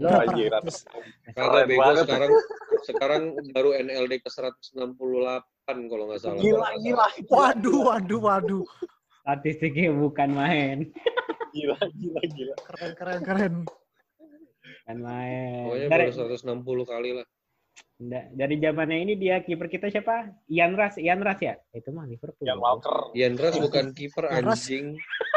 Lu 0.00 0.08
Berapa 0.08 0.32
ratus? 0.32 0.88
Kagak 1.36 1.36
Keren 1.36 1.68
bego 1.68 1.80
banget. 1.84 2.04
sekarang 2.08 2.32
sekarang 2.80 3.22
baru 3.52 3.70
NLD 3.76 4.12
ke 4.24 4.30
168 4.32 4.80
kalau 5.92 6.04
nggak 6.08 6.20
salah. 6.20 6.40
Gila, 6.40 6.68
gila. 6.80 7.06
Waduh, 7.28 7.78
waduh, 7.92 8.20
waduh. 8.24 8.64
Statistiknya 9.26 9.90
bukan 9.90 10.30
main. 10.30 10.76
Gila, 11.50 11.74
gila, 11.90 12.20
gila. 12.22 12.54
Keren, 12.62 12.90
keren, 12.94 13.20
keren. 13.24 13.54
Bukan 13.66 14.98
main. 15.02 15.66
Pokoknya 15.66 15.88
Dari, 15.90 16.04
baru 16.06 16.36
160 16.38 16.62
kali 16.86 17.10
lah. 17.10 17.26
da- 17.98 18.28
dari 18.30 18.54
zamannya 18.56 18.98
ini 19.02 19.14
dia 19.16 19.42
kiper 19.42 19.66
kita 19.66 19.88
siapa? 19.88 20.30
Ian 20.46 20.78
Ras, 20.78 20.94
Ian 20.94 21.18
Ras 21.18 21.42
ya? 21.42 21.58
Itu 21.72 21.90
mah 21.90 22.06
Liverpool. 22.06 22.46
Yang 22.46 22.60
Walker. 22.60 23.00
Ian 23.12 23.34
Rush 23.34 23.58
bukan 23.58 23.84
kiper 23.90 24.24
Ian 24.28 24.46
anjing. 24.46 24.86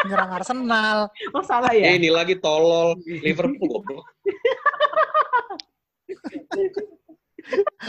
Nyerang 0.06 0.32
Arsenal. 0.32 1.00
Oh 1.34 1.42
salah 1.42 1.74
Eh, 1.74 1.82
ya? 1.82 1.98
ini 1.98 2.14
lagi 2.14 2.38
tolol 2.38 2.94
Liverpool 3.02 3.58
goblok. 3.58 4.06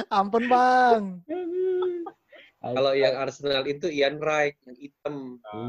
Ampun, 0.09 0.49
Bang. 0.49 1.03
Kalau 2.61 2.93
yang 2.93 3.17
Arsenal 3.17 3.65
itu 3.65 3.89
Ian 3.89 4.21
Wright 4.21 4.53
yang 4.69 4.77
hitam. 4.77 5.15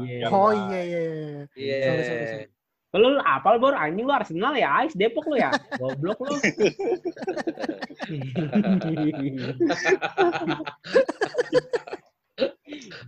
Iya. 0.04 0.28
Yang- 0.28 0.32
Oh 0.36 0.52
iya, 0.52 0.80
iya, 0.84 1.00
iya. 1.00 1.42
Iya. 1.56 1.88
Sorry. 2.04 2.46
Lu 2.92 3.16
apal 3.24 3.56
bor 3.56 3.72
anjing 3.72 4.04
lu 4.04 4.12
Arsenal 4.12 4.52
ya, 4.52 4.84
Ais 4.84 4.92
Depok 4.92 5.24
lu 5.24 5.40
ya. 5.40 5.48
Goblok 5.80 6.20
lu. 6.20 6.36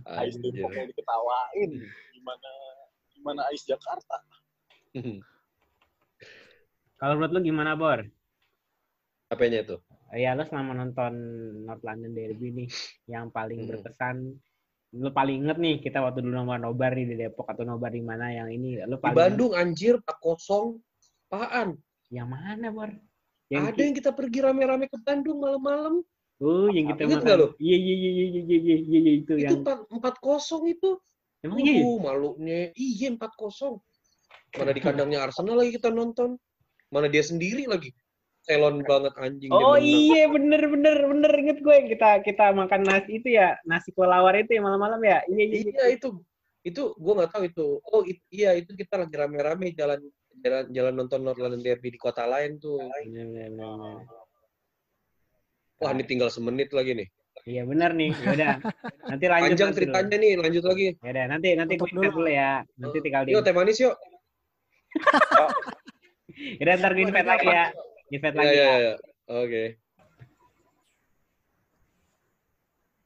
Ais. 0.05 0.35
Depok 0.39 0.71
yang 0.73 0.87
diketawain. 0.89 1.71
Gimana 2.13 2.51
gimana 3.13 3.41
Ais 3.49 3.63
Jakarta? 3.65 4.17
Kalau 6.95 7.13
menurut 7.19 7.31
lu 7.35 7.41
gimana, 7.43 7.75
Bor? 7.75 8.01
Apanya 9.29 9.61
tuh? 9.61 9.79
Ya 10.13 10.37
lu 10.37 10.45
selama 10.45 10.77
nonton 10.77 11.13
North 11.65 11.81
London 11.81 12.13
Derby 12.13 12.53
nih 12.53 12.69
yang 13.07 13.29
paling 13.29 13.65
Hmm. 13.65 13.69
berkesan 13.73 14.17
lu 14.95 15.11
paling 15.11 15.43
inget 15.43 15.57
nih 15.57 15.75
kita 15.81 15.99
waktu 15.99 16.23
dulu 16.23 16.39
nonton 16.39 16.61
nobar 16.61 16.95
nih 16.95 17.03
di 17.03 17.15
Depok 17.17 17.49
atau 17.49 17.65
nobar 17.65 17.91
di 17.91 17.99
mana 17.99 18.31
yang 18.31 18.47
ini 18.47 18.79
Di 18.79 18.95
paling 18.95 19.17
Bandung 19.17 19.51
anjir 19.51 19.99
4-0. 19.99 20.79
Apaan? 21.27 21.75
yang 22.07 22.29
mana 22.29 22.69
bor 22.69 22.87
Ada 23.51 23.75
yang 23.75 23.91
kita 23.91 24.13
pergi 24.13 24.39
rame-rame 24.39 24.87
ke 24.87 24.95
Bandung 25.01 25.41
malam-malam. 25.41 25.99
oh 26.37 26.69
yang 26.69 26.93
kita 26.93 27.01
Ingat 27.03 27.17
makan 27.17 27.25
nggak 27.25 27.37
lu? 27.41 27.47
iya 27.59 27.75
iya 27.75 27.95
iya 27.97 28.11
iya 28.11 28.25
iya 28.29 28.39
iya 28.39 28.55
iya 28.55 28.99
iya, 29.03 29.11
itu 29.19 29.31
Itu 29.35 29.43
yang 29.43 29.65
4-0 29.89 30.63
itu. 30.69 30.89
emang 31.43 31.57
iya 31.59 31.71
ya? 31.75 31.83
Uh, 31.83 31.97
malunya. 31.99 32.59
Iya 32.71 33.07
4-0. 33.17 33.81
Mana 34.55 34.71
di 34.71 34.79
kandangnya 34.79 35.19
Arsenal 35.21 35.59
lagi 35.59 35.75
kita 35.75 35.89
nonton. 35.91 36.39
Mana 36.87 37.11
dia 37.11 37.21
sendiri 37.21 37.67
lagi. 37.67 37.91
Selon 38.45 38.85
banget 38.85 39.13
anjing 39.17 39.49
oh 39.49 39.73
iya 39.73 40.29
bener 40.29 40.61
bener 40.69 41.01
bener 41.01 41.31
inget 41.33 41.57
gue 41.65 41.73
yang 41.73 41.89
kita 41.89 42.09
kita 42.21 42.53
makan 42.53 42.85
nasi 42.85 43.17
itu 43.17 43.33
ya 43.33 43.57
nasi 43.65 43.89
kelawar 43.89 44.37
itu 44.37 44.53
ya 44.53 44.61
malam-malam 44.61 45.01
ya 45.01 45.25
iya 45.33 45.43
iya, 45.49 45.57
iya. 45.65 45.73
Iya 45.73 45.85
itu 45.97 46.09
itu 46.65 46.81
gue 46.93 47.13
nggak 47.17 47.31
tahu 47.33 47.43
itu. 47.49 47.67
Oh 47.89 48.01
it- 48.05 48.25
iya 48.29 48.53
itu 48.53 48.73
kita 48.77 49.01
lagi 49.01 49.17
rame-rame 49.17 49.73
jalan 49.73 49.97
jalan 50.45 50.65
jalan 50.69 50.93
nonton 50.93 51.25
North 51.25 51.41
London 51.41 51.61
Derby 51.61 51.93
di 51.93 51.97
kota 52.01 52.25
lain 52.29 52.61
tuh. 52.61 52.77
Bener, 53.05 53.25
bener, 53.33 53.49
bener. 53.53 53.97
Wah 55.81 55.91
ini 55.93 56.03
tinggal 56.05 56.29
semenit 56.29 56.69
lagi 56.69 56.93
nih. 56.93 57.09
iya 57.45 57.61
bener 57.61 57.93
nih 57.93 58.09
yaudah 58.25 58.57
nanti 59.05 59.25
lanjut 59.29 59.53
Panjang 59.53 59.71
ceritanya 59.77 60.17
nih 60.17 60.33
lanjut 60.39 60.63
lagi. 60.65 60.87
ya 60.97 61.09
udah 61.13 61.25
nanti 61.29 61.49
nanti 61.53 61.73
gue 61.77 61.89
dulu. 61.93 62.25
dulu 62.25 62.29
ya 62.31 62.65
nanti 62.81 62.97
tinggal 63.05 63.21
di 63.21 63.37
Yuk 63.37 63.41
teh 63.45 63.53
manis 63.53 63.77
yuk. 63.77 63.93
Yaudah 66.57 66.75
ntar 66.81 66.91
gue 66.97 67.03
invite 67.05 67.29
lagi 67.29 67.45
ya 67.45 67.65
invite 68.09 68.35
Iya 68.35 68.39
lagi 68.39 68.53
iya 68.53 68.65
ya 68.65 68.75
iya. 68.77 68.93
Oke. 69.25 69.63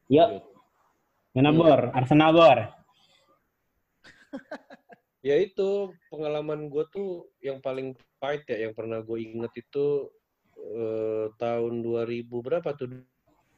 yuk 0.09 0.29
Mana 1.29 1.53
Bor? 1.53 1.81
Arsenal 1.93 2.31
Bor? 2.33 2.57
Ya 5.19 5.35
itu 5.35 5.91
pengalaman 6.07 6.71
gue 6.71 6.87
tuh 6.87 7.27
yang 7.43 7.59
paling 7.59 7.91
pahit 8.23 8.47
ya 8.47 8.63
yang 8.63 8.71
pernah 8.71 9.03
gue 9.03 9.19
inget 9.19 9.51
itu 9.51 10.07
eh, 10.55 11.27
tahun 11.35 11.83
2000 11.83 12.23
berapa 12.39 12.71
tuh? 12.71 13.03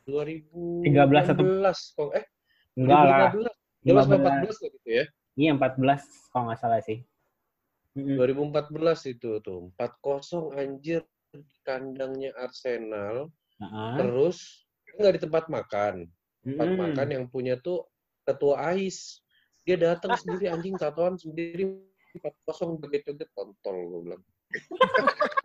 2013 0.09 0.81
13 0.81 1.37
atau- 1.37 1.45
kok 1.93 2.09
eh 2.17 2.25
Enggak 2.73 3.01
lah. 3.05 3.29
2015 3.29 3.53
15. 3.85 3.85
15 3.85 4.09
14 4.09 4.57
lah 4.57 4.69
gitu 4.73 4.89
ya. 4.89 5.05
Iya 5.37 5.51
14 5.53 6.33
kalau 6.33 6.43
nggak 6.49 6.59
salah 6.59 6.81
sih. 6.81 6.99
Mm-mm. 7.93 8.17
2014 8.17 9.13
itu 9.13 9.29
tuh 9.45 9.69
4-0 9.77 10.57
anjir 10.57 11.05
kandangnya 11.63 12.31
Arsenal 12.37 13.31
Heeh. 13.61 13.93
terus 13.99 14.67
nggak 14.97 15.13
di 15.17 15.21
tempat 15.23 15.43
makan 15.47 16.07
tempat 16.41 16.67
Mm-mm. 16.67 16.81
makan 16.81 17.07
yang 17.11 17.25
punya 17.29 17.55
tuh 17.61 17.87
ketua 18.27 18.73
AIS 18.73 19.21
dia 19.63 19.77
datang 19.77 20.17
sendiri 20.21 20.51
anjing 20.51 20.75
tatoan 20.75 21.15
sendiri 21.15 21.79
4-0 22.19 22.81
begitu 22.81 23.15
kontol 23.31 23.75
gue 23.87 23.99
bilang 24.11 24.23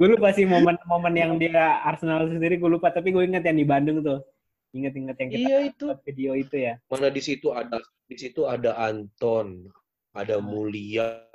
Gue 0.00 0.08
lupa 0.16 0.32
sih 0.32 0.48
momen-momen 0.48 1.12
yang 1.12 1.32
dia 1.36 1.84
Arsenal 1.84 2.24
sendiri 2.24 2.56
gue 2.56 2.70
lupa 2.72 2.88
tapi 2.88 3.12
gue 3.12 3.20
inget 3.20 3.44
yang 3.44 3.60
di 3.60 3.68
Bandung 3.68 4.00
tuh. 4.00 4.24
Ingat-ingat 4.72 5.16
yang 5.20 5.28
kita 5.28 5.40
iya 5.44 5.58
itu 5.66 5.86
video 6.06 6.32
itu 6.38 6.56
ya. 6.56 6.78
mana 6.86 7.10
di 7.10 7.18
situ 7.18 7.50
ada 7.50 7.82
di 8.06 8.16
situ 8.16 8.46
ada 8.46 8.78
Anton 8.78 9.66
ada 10.14 10.38
Mulia 10.38 11.26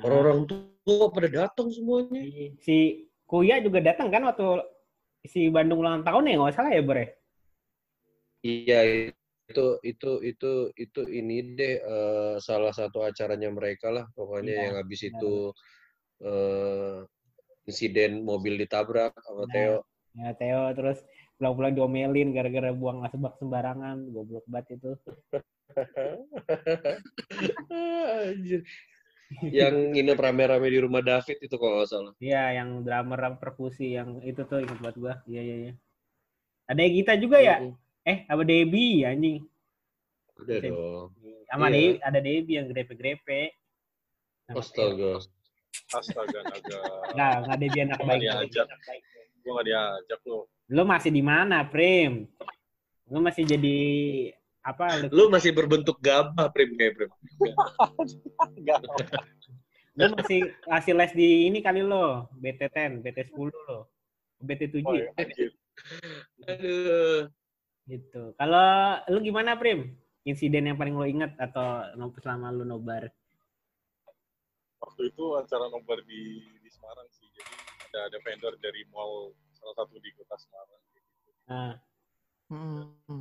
orang-orang 0.00 0.46
tua 0.46 0.73
pada 0.84 1.28
datang 1.32 1.68
semuanya 1.72 2.20
si- 2.60 3.08
Kuya 3.24 3.56
juga 3.64 3.80
datang 3.80 4.12
kan 4.12 4.20
waktu 4.28 4.44
si 5.24 5.48
Bandung 5.48 5.80
ulang 5.80 6.04
tahun 6.04 6.28
ya 6.28 6.34
nggak 6.36 6.54
salah 6.56 6.70
ya 6.76 6.82
Bro? 6.84 7.00
ya? 7.00 7.08
Iya 8.44 8.78
itu 9.48 9.64
itu 9.90 10.10
itu 10.30 10.50
itu 10.84 11.00
ini 11.18 11.34
deh 11.58 11.74
eh, 11.80 12.34
salah 12.46 12.72
satu 12.78 12.98
acaranya 13.08 13.48
mereka 13.58 13.88
lah 13.96 14.04
pokoknya 14.16 14.52
Iya, 14.52 14.62
yang 14.68 14.74
habis 14.80 15.00
benar. 15.04 15.10
itu 15.10 15.32
eh, 16.24 16.96
insiden 17.70 18.12
mobil 18.30 18.54
ditabrak 18.62 19.12
sama 19.26 19.44
Nah. 19.48 19.52
Theo. 19.52 19.76
Ya 20.14 20.30
Theo 20.38 20.62
terus 20.78 20.98
pulang-pulang 21.38 21.74
diomelin 21.74 22.28
gara-gara 22.36 22.70
buang 22.70 23.02
asbak 23.06 23.34
sembarangan, 23.40 23.96
goblok 24.14 24.44
banget 24.46 24.78
itu. 24.78 24.90
Anjir. 27.70 28.62
Yang 29.42 29.74
nginep 29.94 30.18
rame-rame 30.18 30.68
di 30.68 30.78
rumah 30.78 31.02
David 31.02 31.38
itu 31.40 31.54
kalau 31.56 31.80
nggak 31.80 31.88
salah. 31.90 32.12
Iya, 32.20 32.62
yang 32.62 32.84
drummer 32.84 33.18
perkusi 33.40 33.96
yang 33.96 34.20
itu 34.22 34.44
tuh 34.44 34.62
ingat 34.62 34.78
buat 34.78 34.94
gua. 34.94 35.14
Iya 35.26 35.40
iya 35.42 35.56
iya. 35.56 35.72
Ada 36.64 36.80
kita 36.84 37.12
juga 37.18 37.38
ya? 37.40 37.58
Mm-mm. 37.60 37.74
Eh, 38.04 38.18
apa 38.28 38.42
Debbie 38.44 39.02
anjing? 39.02 39.40
Udah 40.38 40.56
dong. 40.60 41.08
Sama 41.48 41.66
Iya. 41.68 41.74
Debbie, 41.74 42.00
ada 42.04 42.18
Debbie 42.20 42.56
yang 42.56 42.66
grepe-grepe. 42.68 43.42
Astaga. 44.52 45.24
Astaga, 45.90 46.38
naga. 46.44 46.78
Enggak, 47.12 47.32
enggak 47.44 47.58
Debbie 47.60 47.82
anak 47.82 47.98
Gua 47.98 48.06
baik. 48.06 48.20
nggak 48.20 48.36
diajak. 48.44 48.66
Gue 49.40 49.50
nggak 49.52 49.66
diajak 49.68 50.20
lo. 50.24 50.38
Lu 50.72 50.82
masih 50.84 51.10
di 51.12 51.22
mana, 51.24 51.56
Prim? 51.64 52.12
Lu 53.12 53.18
masih 53.20 53.44
jadi 53.44 53.78
apa? 54.64 55.06
Lu, 55.12 55.28
masih 55.28 55.52
berbentuk 55.52 56.00
gabah, 56.00 56.48
Prim, 56.48 56.72
kayak 56.80 56.96
Prim. 56.96 57.10
Enggak. 58.56 58.80
lu 59.94 60.10
masih 60.18 60.50
ngasih 60.66 60.92
les 60.96 61.12
di 61.14 61.28
ini 61.46 61.60
kali 61.62 61.84
lo, 61.84 62.26
BT10, 62.40 63.04
BT10 63.04 63.52
lo. 63.52 63.86
BT7 64.42 64.82
Oh, 64.82 64.96
ya? 64.96 65.06
ya, 65.06 65.10
anjir. 65.20 65.50
Aduh. 66.48 67.20
gitu. 67.84 68.22
Kalau 68.40 68.68
lu 69.12 69.18
gimana, 69.20 69.54
Prim? 69.60 69.92
Insiden 70.24 70.72
yang 70.72 70.80
paling 70.80 70.96
lo 70.96 71.04
inget 71.04 71.36
atau 71.36 71.84
selama 72.24 72.48
lu 72.48 72.64
nobar? 72.64 73.12
Waktu 74.80 75.12
itu 75.12 75.24
acara 75.36 75.68
nobar 75.68 76.00
di, 76.08 76.40
di 76.64 76.68
Semarang 76.72 77.08
sih. 77.12 77.28
Jadi 77.28 77.52
ada, 77.92 78.08
ada 78.08 78.18
vendor 78.24 78.56
dari 78.60 78.88
mall 78.88 79.36
salah 79.52 79.84
satu 79.84 80.00
di 80.00 80.08
kota 80.16 80.36
Semarang. 80.40 80.82
Nah, 81.44 81.72
Mm-mm. 82.52 83.20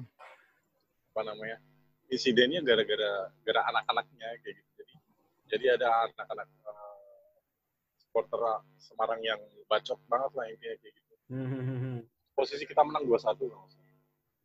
Apa 1.14 1.22
namanya? 1.30 1.62
Insidennya 2.10 2.66
gara-gara 2.66 3.30
gara 3.46 3.62
anak-anaknya 3.70 4.28
kayak 4.42 4.56
gitu. 4.58 4.70
Jadi 4.82 4.94
jadi 5.54 5.66
ada 5.78 6.10
anak-anak 6.10 6.50
eh, 6.50 6.98
supporter 8.02 8.42
Semarang 8.82 9.22
yang 9.22 9.38
bacot 9.70 10.02
banget 10.10 10.32
lah 10.34 10.46
intinya 10.50 10.76
kayak 10.82 10.94
gitu. 10.98 11.14
hmm, 11.30 11.98
Posisi 12.34 12.66
kita 12.66 12.82
menang 12.82 13.06
2-1 13.06 13.38
kalau 13.38 13.62
nggak 13.62 13.72
salah. 13.78 13.96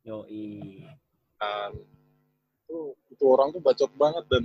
yoi. 0.05 0.85
dan 1.41 1.73
itu 2.69 2.93
itu 3.09 3.23
orang 3.25 3.49
tuh 3.49 3.61
bacot 3.65 3.91
banget 3.97 4.25
dan 4.29 4.43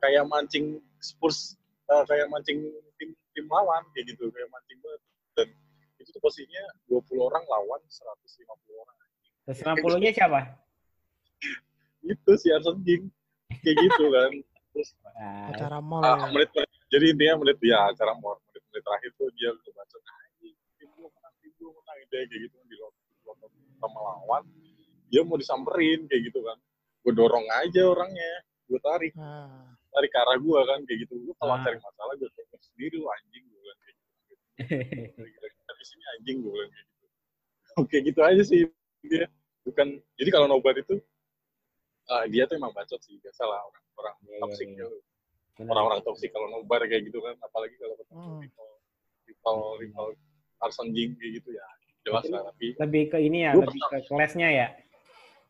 kayak 0.00 0.24
mancing 0.24 0.80
Spurs 0.98 1.60
eh, 1.92 2.04
kayak 2.08 2.32
mancing 2.32 2.58
tim 2.96 3.12
tim 3.36 3.46
lawan 3.52 3.84
kayak 3.92 4.16
gitu 4.16 4.32
kayak 4.32 4.48
mancing 4.48 4.80
banget 4.80 5.02
dan 5.36 5.48
itu 6.00 6.08
tuh 6.08 6.22
posisinya 6.24 6.64
20 6.88 7.04
orang 7.20 7.44
lawan 7.46 7.80
150 7.84 8.48
orang 8.80 8.96
Terus 9.42 9.58
50-nya 9.66 10.10
siapa? 10.14 10.40
Itu 12.02 12.30
si 12.34 12.48
Arsen 12.48 12.78
King 12.82 13.08
kayak 13.60 13.76
gitu 13.78 14.04
kan. 14.08 14.32
Terus 14.72 14.90
Ah, 15.12 15.52
Acara 15.52 15.78
mall 15.78 16.02
ah, 16.02 16.16
ya. 16.18 16.32
menit 16.32 16.48
jadi 16.88 17.04
intinya 17.12 17.34
menit 17.44 17.58
ya 17.60 17.78
acara 17.86 18.16
mau 18.16 18.34
menit 18.48 18.62
menit 18.66 18.82
terakhir 18.82 19.10
tuh 19.14 19.28
dia 19.36 19.48
udah 19.48 19.72
bacot 19.72 20.00
"Anjing, 20.02 20.56
tim 20.74 20.88
gue 20.90 21.08
menang 21.08 21.34
tim 21.38 21.52
gue 21.52 21.70
menang 21.70 21.96
gitu 22.00 22.12
ya, 22.12 22.24
kayak 22.24 22.40
gitu 22.42 22.56
di 22.64 22.76
lompat 23.22 23.50
sama 23.76 23.98
lawan 24.00 24.42
dia 25.06 25.20
mau 25.22 25.36
disamperin 25.36 26.00
kayak 26.06 26.22
gitu 26.26 26.40
kan. 26.40 26.56
Gue 27.04 27.12
dorong 27.12 27.44
aja 27.60 27.82
orangnya 27.84 28.32
gue 28.64 28.80
tarik. 28.80 29.12
Nah, 29.12 29.76
tarik 29.92 30.08
ke 30.08 30.18
arah 30.18 30.36
gue 30.40 30.60
kan 30.64 30.80
kayak 30.82 30.98
gitu. 31.04 31.14
Lu 31.20 31.32
kalau 31.36 31.54
Ah. 31.54 31.62
cari 31.62 31.76
masalah 31.76 32.14
gue 32.16 32.30
tengok 32.32 32.60
sendiri 32.64 32.96
lu 32.96 33.06
anjing 33.06 33.44
gue 33.44 33.58
bilang 33.60 33.78
kayak 33.78 33.96
gitu. 34.00 34.34
Dari 35.62 35.84
sini 35.84 36.04
anjing 36.16 36.36
gue 36.40 36.50
bilang 36.50 36.70
kayak 36.72 36.86
gitu. 36.88 37.04
Oke 37.84 37.96
gitu 38.00 38.20
aja 38.20 38.42
sih 38.42 38.58
dia 39.04 39.28
bukan 39.62 40.00
jadi 40.16 40.30
kalau 40.30 40.48
nobar 40.48 40.74
itu 40.74 40.96
ah, 42.08 42.24
dia 42.26 42.42
tuh 42.44 42.56
emang 42.56 42.72
bacot 42.72 42.98
sih 42.98 43.18
biasa 43.18 43.42
lah 43.42 43.60
orang 43.62 43.84
orang 43.94 44.14
iya, 44.24 44.38
toksik 44.40 44.66
gitu. 44.68 44.96
Benar. 45.52 45.70
orang-orang 45.70 46.00
toksik 46.02 46.30
kalau 46.30 46.48
nobar 46.48 46.80
kayak 46.82 47.06
gitu 47.06 47.20
kan 47.20 47.36
apalagi 47.38 47.76
kalau 47.76 47.94
ketemu 47.94 48.18
Hmm. 48.18 48.40
rival 48.40 48.68
rival 49.24 49.56
rival 49.78 50.06
Arson 50.60 50.88
Jing 50.90 51.12
kayak 51.14 51.32
gitu 51.38 51.50
ya 51.52 51.66
jelas 52.02 52.24
lah 52.28 52.42
tapi 52.44 52.74
lebih 52.74 53.04
ke 53.08 53.18
ini 53.20 53.46
ya, 53.46 53.52
Gua 53.54 53.62
lebih 53.64 53.80
ke 53.84 53.98
kelasnya 54.10 54.48
ya. 54.50 54.66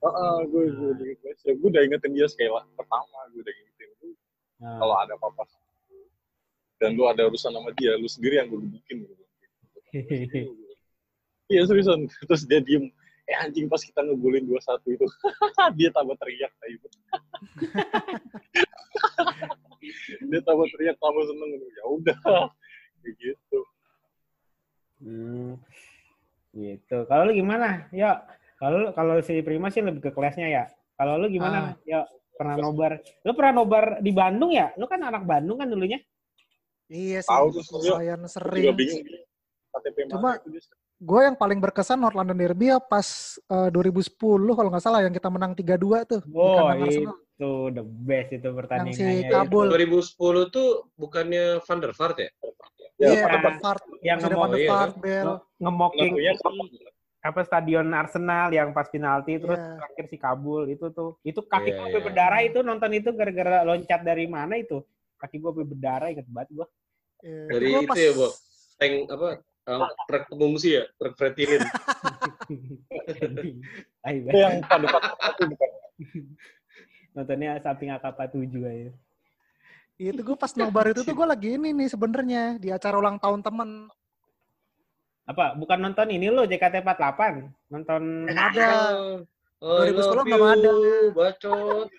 ah 0.02 0.42
gue 0.42 0.62
gue 0.68 0.88
Ah. 0.90 0.92
udah 0.92 1.06
ya, 1.38 1.52
gue 1.54 1.68
udah 1.70 1.82
ingetin 1.82 2.12
dia 2.12 2.26
sekali 2.26 2.50
lah 2.50 2.64
pertama 2.74 3.18
gue 3.30 3.40
udah 3.40 3.54
ingetin 3.54 3.88
lu 3.98 4.08
Nah, 4.58 4.78
kalau 4.78 4.94
ada 4.98 5.14
apa-apa 5.14 5.42
dan 6.76 6.94
lu 6.94 7.06
ada 7.06 7.22
urusan 7.24 7.50
sama 7.50 7.70
dia 7.72 7.94
lu 7.94 8.06
sendiri 8.06 8.36
yang 8.36 8.50
gue 8.50 8.58
gebukin 8.58 8.96
gitu. 9.02 9.14
Iya 11.46 11.68
seriusan. 11.68 12.08
Terus 12.08 12.42
dia 12.48 12.58
diem. 12.58 12.88
Eh 13.32 13.36
anjing 13.40 13.64
pas 13.64 13.80
kita 13.80 14.04
ngegulin 14.04 14.44
2-1 14.44 14.92
itu. 14.92 15.06
dia 15.80 15.88
tambah 15.88 16.12
teriak. 16.20 16.52
Tai. 16.60 16.68
dia 20.28 20.40
tambah 20.44 20.66
teriak, 20.68 20.96
tambah 21.00 21.24
seneng. 21.24 21.50
Ya 21.56 21.84
udah. 21.88 22.16
Kayak 23.00 23.14
gitu. 23.16 23.60
Hmm, 25.02 25.58
gitu. 26.54 27.08
Kalau 27.08 27.26
lu 27.26 27.32
gimana? 27.34 27.88
Ya, 27.90 28.20
kalau 28.60 28.92
kalau 28.92 29.18
si 29.24 29.40
Prima 29.40 29.72
sih 29.72 29.80
lebih 29.80 30.04
ke 30.04 30.10
kelasnya 30.12 30.46
ya. 30.46 30.64
Kalau 31.00 31.16
lu 31.16 31.32
gimana? 31.32 31.74
Ya, 31.88 32.04
pernah 32.36 32.60
nobar. 32.60 33.00
Lu 33.24 33.32
pernah 33.32 33.64
nobar 33.64 33.84
di 34.04 34.12
Bandung 34.12 34.52
ya? 34.52 34.70
Lu 34.76 34.84
kan 34.86 35.00
anak 35.02 35.24
Bandung 35.24 35.56
kan 35.56 35.66
dulunya? 35.72 35.98
Iya 36.92 37.24
sih. 37.24 37.32
Tahu 37.32 37.48
Gue 37.56 38.28
sering. 38.28 38.62
juga 38.68 38.76
bingung. 38.76 39.02
KTP 39.72 39.96
Cuma- 40.12 40.36
itu. 40.36 40.60
Gue 41.02 41.20
yang 41.24 41.34
paling 41.34 41.58
berkesan 41.58 41.98
North 41.98 42.14
London 42.14 42.36
Derby 42.36 42.70
ya 42.70 42.78
pas 42.78 43.02
eh, 43.42 43.68
2010 43.68 44.14
kalau 44.48 44.68
nggak 44.70 44.80
salah 44.80 45.02
yang 45.02 45.10
kita 45.10 45.26
menang 45.26 45.50
3-2 45.52 45.74
tuh. 46.06 46.22
Oh, 46.30 46.62
Arsenal. 46.64 47.18
itu 47.32 47.50
the 47.70 47.82
best 47.82 48.30
itu 48.30 48.48
pertandingannya. 48.48 49.18
si 49.18 49.26
Kabul. 49.26 49.66
2010 49.66 50.14
tuh 50.48 50.68
bukannya 50.94 51.58
Van 51.58 51.78
der 51.78 51.90
Vaart 51.90 52.16
ya? 52.16 52.30
Ya, 52.94 53.08
Iya, 53.08 53.22
pada 53.24 53.34
Van 53.34 53.42
der 53.42 53.54
Vaart. 53.58 53.82
yang 54.00 54.18
ngomong 54.20 54.38
Van 54.38 54.48
der 54.48 54.60
iya, 54.60 54.70
Vaart, 54.70 54.94
Bell. 54.96 55.28
ngemoking 55.58 56.12
Pengakunya 56.12 56.32
kapan? 56.38 56.66
apa 57.22 57.40
stadion 57.40 57.86
Arsenal 57.88 58.48
yang 58.50 58.68
pas 58.70 58.86
penalti 58.88 59.38
terus 59.38 59.54
Iya. 59.54 59.74
terakhir 59.76 60.04
si 60.06 60.16
Kabul 60.16 60.62
itu 60.68 60.86
tuh 60.88 61.18
itu 61.22 61.38
kaki 61.40 61.70
Iya, 61.72 61.78
gue 61.80 61.88
iya. 61.92 62.02
berdarah 62.04 62.40
itu 62.42 62.58
nonton 62.60 62.90
itu 62.92 63.10
gara-gara 63.10 63.62
loncat 63.62 64.00
dari 64.00 64.26
mana 64.26 64.54
itu 64.54 64.82
kaki 65.16 65.38
gue 65.38 65.52
berdarah 65.56 66.10
inget 66.10 66.26
banget 66.26 66.50
gue 66.52 66.66
Iya. 67.22 67.42
Dari 67.48 67.64
Gua 67.64 67.78
itu 67.80 67.86
pas- 67.86 67.98
ya, 68.00 68.10
Bo? 68.12 68.28
Tank 68.76 68.94
apa? 69.08 69.28
Um, 69.68 69.86
truk 70.08 70.24
pengungsi 70.30 70.78
ya? 70.80 70.84
Truk 70.98 71.14
Fretilin. 71.14 71.62
Ayo, 74.06 74.20
Itu 74.28 74.38
yang 74.38 74.62
pada 74.66 74.86
itu 75.36 75.44
bukan. 75.46 75.70
nontonnya 77.12 77.60
samping 77.60 77.92
AK47 77.92 78.54
aja. 78.64 78.90
Itu 80.00 80.20
gue 80.24 80.36
pas 80.36 80.50
nobar 80.56 80.90
itu 80.90 81.04
tuh 81.06 81.14
gue 81.14 81.26
lagi 81.28 81.54
ini 81.54 81.70
nih 81.76 81.88
sebenarnya 81.92 82.42
di 82.58 82.72
acara 82.72 82.98
ulang 82.98 83.20
tahun 83.22 83.44
temen. 83.44 83.92
Apa? 85.28 85.54
Bukan 85.54 85.78
nonton 85.78 86.10
ini 86.10 86.26
lo 86.32 86.42
JKT48, 86.42 87.20
nonton 87.70 88.26
ada. 88.34 88.68
Oh, 89.62 89.78
I 89.86 89.94
2010 89.94 89.94
love 89.94 90.26
belum 90.26 90.42
ada. 90.42 90.70
Bacot. 91.14 91.86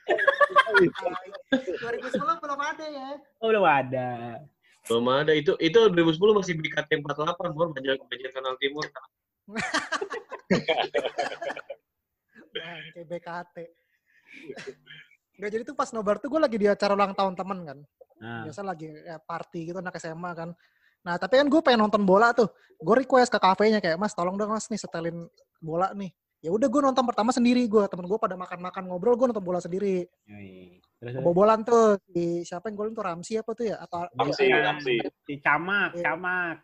2010 1.79 2.43
belum 2.43 2.59
ada 2.59 2.85
ya. 2.91 3.09
Oh, 3.39 3.47
belum 3.47 3.63
ada. 3.63 4.09
Belum 4.87 5.05
ada. 5.11 5.31
Itu 5.31 5.55
itu 5.59 5.79
2010 5.79 6.39
masih 6.39 6.53
BKT 6.59 6.99
48, 7.03 7.55
Bor. 7.55 7.71
Banyak 7.71 8.03
banyak 8.03 8.31
kanal 8.35 8.55
timur. 8.59 8.85
Kayak 12.93 13.07
BKT. 13.07 13.55
Nggak, 15.33 15.49
jadi 15.49 15.63
tuh 15.65 15.75
pas 15.75 15.89
nobar 15.95 16.21
tuh 16.21 16.29
gue 16.29 16.41
lagi 16.41 16.57
di 16.61 16.67
acara 16.69 16.93
ulang 16.93 17.17
tahun 17.17 17.33
temen 17.33 17.59
kan. 17.65 17.79
Nah, 18.21 18.47
Biasa 18.47 18.61
lagi 18.63 18.87
ya, 18.87 19.17
party 19.19 19.73
gitu 19.73 19.77
anak 19.81 19.97
SMA 19.97 20.31
kan. 20.37 20.49
Nah 21.03 21.19
tapi 21.19 21.35
kan 21.35 21.47
gue 21.51 21.61
pengen 21.65 21.83
nonton 21.83 22.07
bola 22.07 22.31
tuh. 22.31 22.47
Gue 22.79 23.03
request 23.03 23.33
ke 23.33 23.39
kafenya 23.41 23.83
kayak 23.83 23.99
mas 23.99 24.15
tolong 24.15 24.39
dong 24.39 24.53
mas 24.53 24.69
nih 24.71 24.79
setelin 24.79 25.27
bola 25.59 25.91
nih. 25.91 26.11
Ya 26.43 26.51
udah 26.51 26.67
gue 26.67 26.81
nonton 26.83 27.07
pertama 27.07 27.31
sendiri 27.31 27.63
gue. 27.65 27.83
Temen 27.87 28.03
gue 28.03 28.19
pada 28.19 28.35
makan-makan 28.35 28.83
ngobrol 28.85 29.15
gue 29.15 29.31
nonton 29.31 29.41
bola 29.41 29.63
sendiri. 29.63 30.03
Kebobolan 30.99 31.63
tuh 31.63 31.95
si 32.05 32.43
siapa 32.43 32.67
yang 32.67 32.75
golin 32.77 32.91
tuh 32.91 33.03
Ramsi 33.03 33.35
apa 33.35 33.51
tuh 33.51 33.65
ya? 33.65 33.79
Atau 33.79 34.07
Ramsi, 34.11 34.43
Iya. 34.43 34.57
Ramsi. 34.61 34.95
si 35.23 35.33
Camak, 35.39 35.95
Iya. 35.95 36.03
Camak. 36.05 36.55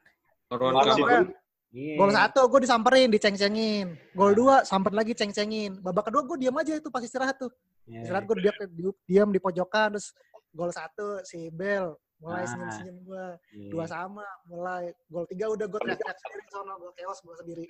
Ramsi 0.49 0.91
Kamar. 0.99 1.21
dulu. 1.23 1.31
Iya. 1.69 1.95
Gol 1.95 2.11
satu 2.11 2.41
gue 2.47 2.59
disamperin, 2.59 3.07
diceng-cengin. 3.07 3.87
Gol 4.11 4.33
dua 4.33 4.63
samper 4.63 4.91
lagi 4.91 5.13
ceng-cengin. 5.13 5.79
Babak 5.79 6.07
kedua 6.07 6.23
gue 6.23 6.37
diam 6.39 6.55
aja 6.55 6.73
itu 6.73 6.89
pas 6.89 6.99
istirahat 6.99 7.37
tuh. 7.37 7.51
Iya. 7.85 8.03
Istirahat 8.03 8.25
gue 8.25 8.35
diam, 8.37 8.55
diam 9.05 9.29
di 9.29 9.39
pojokan 9.39 9.95
terus 9.95 10.11
gol 10.49 10.71
satu 10.71 11.23
si 11.23 11.47
Bel 11.49 11.93
mulai 12.17 12.41
Ah. 12.41 12.47
senyum-senyum 12.47 12.97
gue. 13.01 13.27
Iya. 13.53 13.69
Dua 13.69 13.85
sama 13.85 14.25
mulai 14.43 14.91
gol 15.05 15.23
tiga 15.25 15.47
udah 15.47 15.65
gue 15.65 15.79
teriak-teriak 15.79 16.17
sendiri 16.17 16.43
sono 16.49 16.73
gue 16.77 16.91
chaos 16.95 17.19
gue 17.21 17.35
sendiri. 17.37 17.65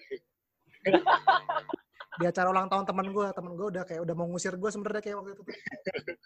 di 2.20 2.26
acara 2.28 2.52
ulang 2.52 2.68
tahun 2.68 2.84
teman 2.84 3.08
gue, 3.16 3.28
teman 3.32 3.54
gue 3.56 3.68
udah 3.72 3.84
kayak 3.88 4.02
udah 4.04 4.16
mau 4.20 4.28
ngusir 4.28 4.60
gue 4.60 4.68
sebenarnya 4.68 5.02
kayak 5.02 5.18
waktu 5.24 5.32
itu. 5.40 5.44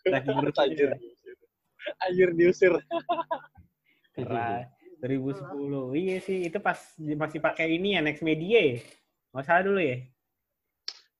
Lagi 0.10 0.30
ngurus 0.34 0.58
Anjir. 0.58 0.90
Anjir 2.02 2.30
diusir. 2.34 2.74
Keras. 4.18 4.66
2010. 5.06 6.00
Iya 6.00 6.18
sih, 6.24 6.38
itu 6.48 6.58
pas 6.64 6.80
masih 6.98 7.40
pakai 7.44 7.78
ini 7.78 7.94
ya 7.94 8.02
Next 8.02 8.26
Media 8.26 8.74
ya. 8.74 8.78
Nggak 9.36 9.46
salah 9.46 9.64
dulu 9.70 9.82
ya. 9.84 9.98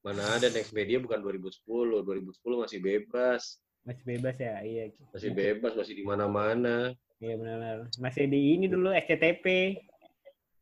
Mana 0.02 0.24
ada 0.40 0.48
Next 0.50 0.74
Media 0.74 0.98
bukan 0.98 1.20
2010. 1.22 1.62
2010 2.02 2.64
masih 2.64 2.80
bebas. 2.82 3.62
Masih 3.84 4.04
bebas 4.08 4.36
ya, 4.40 4.64
iya. 4.64 4.90
Masih 5.12 5.36
bebas, 5.36 5.76
masih 5.76 5.94
di 6.00 6.04
mana-mana. 6.08 6.96
Iya 7.22 7.36
benar-benar. 7.38 7.92
Masih 8.00 8.26
di 8.26 8.56
ini 8.56 8.66
dulu 8.72 8.90
SCTP. 8.96 9.46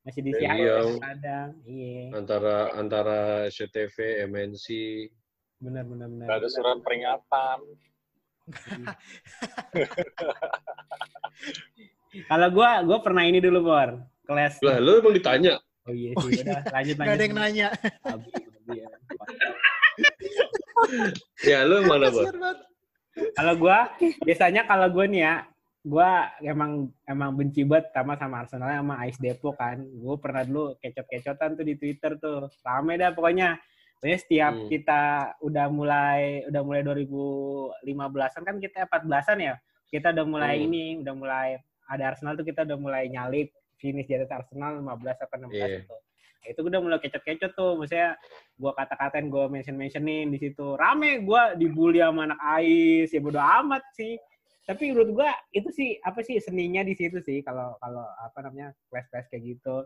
Masih 0.01 0.19
di 0.19 0.31
Iya. 0.33 0.49
Seattle 0.57 0.97
kadang. 0.97 1.49
Iya, 1.61 2.03
Antara 2.11 2.55
antara 2.73 3.19
CTV, 3.47 4.25
MNC. 4.25 4.65
benar 5.61 5.85
benar 5.85 6.09
benar. 6.09 6.25
Ada 6.41 6.47
surat 6.49 6.81
peringatan. 6.81 7.59
Kalau 12.27 12.47
gua 12.49 12.81
gua 12.81 12.97
pernah 12.99 13.23
ini 13.23 13.37
dulu, 13.37 13.61
Bor. 13.63 14.01
Kelas. 14.25 14.57
Lah, 14.59 14.77
lu 14.77 14.99
emang 14.99 15.13
ditanya? 15.13 15.61
Oh 15.85 15.93
iya 15.93 16.13
Oh 16.13 16.21
sih, 16.25 16.37
iya. 16.37 16.43
udah 16.45 16.61
lanjut 16.71 16.93
Gak 16.93 16.99
lanjut. 16.99 17.13
ada 17.13 17.23
yang 17.23 17.35
nanya. 17.37 17.67
Ya. 18.71 18.87
Ya, 21.45 21.57
lu 21.63 21.85
mana, 21.85 22.09
Bor? 22.09 22.25
Kalau 23.37 23.53
gua 23.55 23.93
biasanya 24.25 24.65
kalau 24.65 24.87
gua 24.89 25.05
nih 25.05 25.21
ya, 25.21 25.33
gua 25.81 26.29
emang 26.39 26.93
emang 27.03 27.33
benci 27.33 27.65
banget 27.65 27.89
sama 27.89 28.13
sama 28.13 28.45
Arsenal 28.45 28.69
sama 28.69 29.01
AS 29.01 29.17
Depok 29.17 29.57
kan. 29.57 29.81
Gua 29.97 30.15
pernah 30.21 30.45
dulu 30.45 30.77
kecot-kecotan 30.77 31.57
tuh 31.57 31.65
di 31.65 31.73
Twitter 31.75 32.17
tuh. 32.17 32.49
Rame 32.61 33.01
dah 33.01 33.09
pokoknya. 33.11 33.57
Pokoknya 33.97 34.17
setiap 34.17 34.53
Hmm. 34.53 34.69
kita 34.69 35.01
udah 35.41 35.65
mulai 35.69 36.21
udah 36.49 36.61
mulai 36.61 36.81
2015-an 36.81 38.41
kan 38.45 38.55
kita 38.57 38.85
14-an 38.85 39.37
ya. 39.41 39.55
Kita 39.91 40.09
udah 40.09 40.25
mulai 40.25 40.55
Hmm. 40.57 40.65
ini, 40.69 40.85
udah 41.03 41.13
mulai 41.13 41.47
ada 41.85 42.03
Arsenal 42.09 42.33
tuh 42.33 42.47
kita 42.47 42.63
udah 42.63 42.77
mulai 42.79 43.11
nyalip 43.11 43.51
finish 43.75 44.07
di 44.07 44.15
atas 44.15 44.31
Arsenal 44.31 44.79
15 44.79 45.17
apa 45.19 45.33
16 45.35 45.53
Iya. 45.69 45.83
itu. 45.83 45.95
Nah, 46.41 46.47
itu 46.49 46.59
udah 46.63 46.79
mulai 46.81 46.97
kecot-kecot 46.97 47.51
tuh. 47.53 47.77
Maksudnya 47.77 48.17
gua 48.57 48.71
kata-katain, 48.73 49.29
gua 49.29 49.45
mention-mentionin 49.45 50.29
di 50.29 50.37
situ. 50.39 50.73
Rame 50.73 51.21
gua 51.21 51.53
dibully 51.53 52.01
sama 52.01 52.25
anak 52.25 52.39
AIS, 52.41 53.13
ya 53.13 53.21
bodo 53.21 53.37
amat 53.37 53.81
sih. 53.93 54.17
Tapi 54.61 54.93
menurut 54.93 55.09
gua 55.17 55.29
itu 55.51 55.69
sih 55.73 55.97
apa 56.01 56.21
sih 56.21 56.37
seninya 56.37 56.85
di 56.85 56.93
situ 56.93 57.17
sih 57.19 57.41
kalau 57.41 57.75
kalau 57.81 58.05
apa 58.21 58.39
namanya 58.45 58.71
clash-clash 58.87 59.27
kayak 59.29 59.57
gitu. 59.57 59.83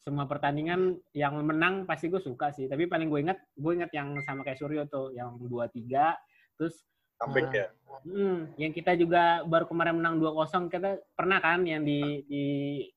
Semua 0.00 0.24
pertandingan 0.24 0.96
yang 1.12 1.36
menang 1.44 1.84
pasti 1.84 2.08
gue 2.08 2.24
suka 2.24 2.56
sih. 2.56 2.64
Tapi 2.72 2.88
paling 2.88 3.12
gue 3.12 3.20
ingat, 3.20 3.36
gue 3.52 3.72
ingat 3.76 3.92
yang 3.92 4.16
sama 4.24 4.40
kayak 4.48 4.56
Suryo 4.56 4.88
tuh, 4.88 5.12
yang 5.12 5.36
2-3. 5.36 6.16
Terus 6.56 6.80
Comeback 7.20 7.52
Nah. 7.52 7.52
ya. 7.52 7.66
Hmm, 8.00 8.38
yang 8.56 8.72
kita 8.72 8.96
juga 8.96 9.44
baru 9.44 9.68
kemarin 9.68 10.00
menang 10.00 10.16
2-0 10.16 10.72
kita 10.72 11.04
pernah 11.12 11.36
kan 11.36 11.60
yang 11.68 11.84
di 11.84 12.24
di 12.24 12.44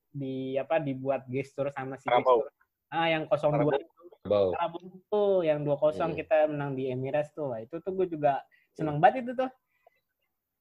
di 0.08 0.56
apa 0.56 0.80
dibuat 0.80 1.28
gestur 1.28 1.68
sama 1.76 2.00
si 2.00 2.08
gestur. 2.08 2.48
Ah 2.88 3.04
yang 3.12 3.28
02 3.28 3.84
Bau. 4.24 4.56
Karabau 4.56 4.80
tuh 5.12 5.44
yang 5.44 5.60
2-0 5.60 5.92
Hmm. 6.08 6.16
kita 6.16 6.48
menang 6.48 6.72
di 6.72 6.88
Emirates 6.88 7.36
tuh. 7.36 7.52
Itu 7.60 7.84
tuh 7.84 7.92
gue 7.92 8.16
juga 8.16 8.40
seneng 8.72 8.96
banget 8.96 9.28
itu 9.28 9.36
tuh. 9.36 9.52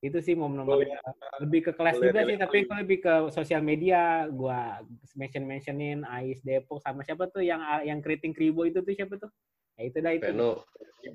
Itu 0.04 0.20
sih 0.20 0.36
momen-momen 0.36 0.84
Boleh. 0.84 1.00
lebih 1.40 1.62
ke 1.64 1.72
kelas 1.72 1.96
Boleh 1.96 2.12
juga 2.12 2.20
sih, 2.28 2.36
tapi 2.36 2.58
gue 2.68 2.78
lebih 2.84 2.98
ke 3.00 3.14
sosial 3.32 3.64
media 3.64 4.28
gua 4.28 4.84
mention 5.16 5.48
mentionin 5.48 6.04
Ais 6.04 6.44
Depok 6.44 6.84
sama 6.84 7.08
siapa 7.08 7.32
tuh 7.32 7.40
yang 7.40 7.64
yang 7.88 8.04
keriting 8.04 8.36
kribo 8.36 8.68
itu 8.68 8.84
tuh 8.84 8.92
siapa 8.92 9.16
tuh? 9.16 9.32
Ya 9.80 9.88
itu 9.88 9.98
dah 10.04 10.12
itu. 10.12 10.28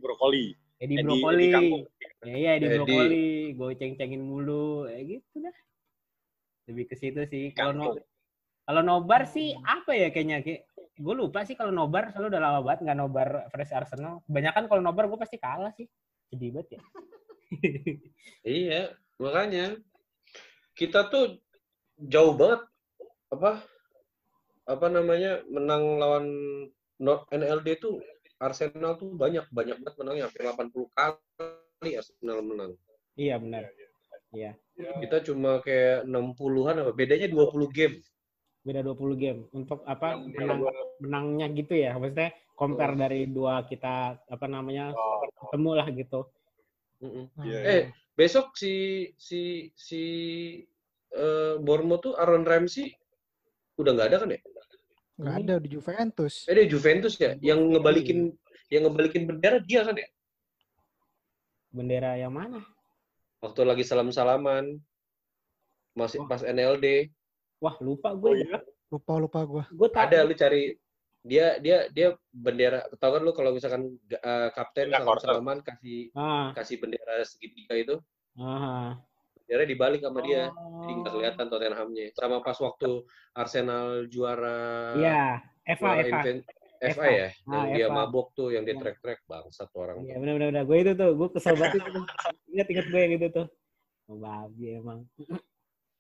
Brokoli. 0.01 0.57
Edi 0.81 1.05
Brokoli. 1.05 1.37
Edi 1.37 1.53
Kangkung. 1.53 1.85
Ya, 2.25 2.35
iya, 2.35 2.51
Edi 2.57 2.65
Edi. 2.65 2.77
Brokoli. 2.81 3.29
Gue 3.61 3.71
ceng-cengin 3.77 4.23
mulu. 4.25 4.89
Ya 4.89 5.05
gitu 5.05 5.37
dah. 5.37 5.57
Lebih 6.73 6.85
ke 6.89 6.95
situ 6.97 7.21
sih. 7.29 7.53
Kalau 7.53 7.77
no, 7.77 7.93
kalau 8.65 8.81
nobar 8.81 9.29
sih 9.29 9.53
apa 9.69 9.93
ya 9.93 10.09
kayaknya 10.09 10.41
kayak 10.41 10.65
gue 10.97 11.15
lupa 11.15 11.45
sih 11.45 11.61
kalau 11.61 11.71
nobar 11.77 12.09
selalu 12.09 12.33
udah 12.33 12.41
lama 12.41 12.61
banget 12.65 12.89
nggak 12.89 12.99
nobar 12.99 13.29
fresh 13.53 13.77
Arsenal. 13.77 14.25
Kebanyakan 14.25 14.65
kalau 14.65 14.81
nobar 14.81 15.13
gue 15.13 15.19
pasti 15.21 15.37
kalah 15.37 15.77
sih. 15.77 15.85
Sedih 16.33 16.57
banget 16.57 16.81
ya. 16.81 16.83
Iya, 18.49 18.97
makanya 19.21 19.77
kita 20.79 21.11
tuh 21.11 21.43
jauh 21.99 22.33
banget 22.39 22.65
apa 23.29 23.61
apa 24.65 24.87
namanya 24.89 25.43
menang 25.51 26.01
lawan 26.01 26.27
North 27.03 27.29
NLD 27.29 27.83
tuh 27.83 28.01
Arsenal 28.39 28.95
tuh 28.97 29.13
banyak 29.13 29.45
banyak 29.51 29.77
banget 29.83 29.95
menangnya 29.99 30.25
hampir 30.31 30.43
80 30.47 30.87
kali 30.95 31.91
Arsenal 31.99 32.39
menang. 32.41 32.73
iya 33.19 33.35
benar. 33.37 33.67
Iya. 34.31 34.55
Kita 34.77 35.25
cuma 35.27 35.59
kayak 35.65 36.07
60-an 36.07 36.85
apa 36.85 36.93
bedanya 36.95 37.27
20 37.27 37.69
game. 37.73 37.99
Beda 38.63 38.85
20 38.85 39.17
game. 39.17 39.41
Untuk 39.57 39.83
apa 39.89 40.21
Yang 40.21 40.37
menang 40.37 40.61
menangnya 41.03 41.47
gitu 41.57 41.75
ya. 41.75 41.97
Maksudnya 41.97 42.31
compare 42.55 42.95
dari 42.95 43.27
dua 43.27 43.65
kita 43.65 44.19
apa 44.29 44.47
namanya 44.47 44.93
Oh, 44.93 45.25
ketemu 45.49 45.71
lah 45.75 45.89
gitu. 45.91 46.21
Mm-mm. 46.99 47.25
iya, 47.47 47.59
Eh, 47.63 47.83
besok 48.13 48.59
si 48.59 48.73
si 49.15 49.71
si 49.79 50.03
eh, 51.15 51.55
Bournemouth 51.63 52.03
tuh 52.03 52.15
Aaron 52.19 52.43
Ramsey 52.43 52.91
udah 53.79 53.95
nggak 53.95 54.09
ada 54.11 54.19
kan 54.19 54.35
ya? 54.35 54.41
Nggak 55.19 55.35
ada 55.43 55.55
di 55.63 55.69
Juventus. 55.71 56.35
Eh 56.47 56.55
dia 56.55 56.67
Juventus 56.67 57.15
ya, 57.17 57.39
yang 57.39 57.63
ngebalikin 57.71 58.35
yang 58.69 58.83
ngebalikin 58.87 59.27
bendera 59.27 59.59
dia 59.63 59.87
kan 59.87 59.95
ya? 59.95 60.09
Bendera 61.71 62.17
yang 62.17 62.35
mana? 62.35 62.65
Waktu 63.39 63.63
lagi 63.63 63.85
salam-salaman 63.87 64.83
masih 65.95 66.27
pas 66.27 66.43
NLD. 66.43 67.11
Wah, 67.59 67.75
lupa 67.79 68.11
Oh 68.11 68.19
gue. 68.19 68.43
iya. 68.43 68.59
Lupa 68.91 69.15
lupa 69.19 69.41
gue. 69.45 69.63
Gue. 69.71 69.89
Ada 69.93 70.27
lu 70.27 70.35
cari 70.35 70.75
dia 71.29 71.47
dia 71.59 71.79
dia 71.89 72.09
bendera 72.31 72.81
tau 72.97 73.13
kan 73.13 73.21
lu 73.21 73.31
kalau 73.31 73.53
misalkan 73.53 73.85
eh, 74.09 74.49
kapten 74.51 74.89
quarter. 74.89 75.29
salam-salaman 75.29 75.61
kasih 75.61 76.09
Ah, 76.13 76.51
kasih 76.53 76.77
bendera 76.79 77.21
segitiga 77.23 77.75
itu, 77.75 77.95
ah. 78.35 78.97
bendera 79.37 79.65
dibalik 79.65 80.01
sama 80.01 80.21
dia. 80.21 80.49
Oh. 80.51 80.81
Jadi 80.81 80.93
nggak 80.97 81.13
kelihatan 81.13 81.47
Tottenhamnya. 81.47 82.07
Sama 82.13 82.41
pas 82.41 82.57
waktu 82.57 83.05
Arsenal 83.33 83.87
juara 84.07 84.59
Iya, 84.95 85.23
Eva, 85.65 85.89
juara 85.95 86.03
invent- 86.03 86.47
Eva. 86.79 86.95
FA 86.95 87.07
ya, 87.11 87.29
yang 87.29 87.51
Ah, 87.51 87.67
dia 87.69 87.87
mabok 87.89 88.31
tuh, 88.33 88.49
yang 88.51 88.63
dia 88.63 88.73
Iya. 88.73 88.81
trek-trek 88.81 89.19
bangsat 89.25 89.67
tuh 89.69 89.81
orang. 89.83 89.97
Iya, 90.01 90.15
benar-benar. 90.17 90.63
Gue 90.63 90.79
itu 90.81 90.93
tuh, 90.95 91.11
gue 91.13 91.29
kesel 91.29 91.55
banget 91.55 91.83
itu. 91.83 91.91
tuh. 91.93 92.05
Ingat-ingat 92.49 92.87
gue 92.87 93.01
yang 93.01 93.15
itu 93.15 93.27
tuh. 93.29 93.47
Oh, 94.07 94.17
babi 94.17 94.79
emang. 94.79 95.03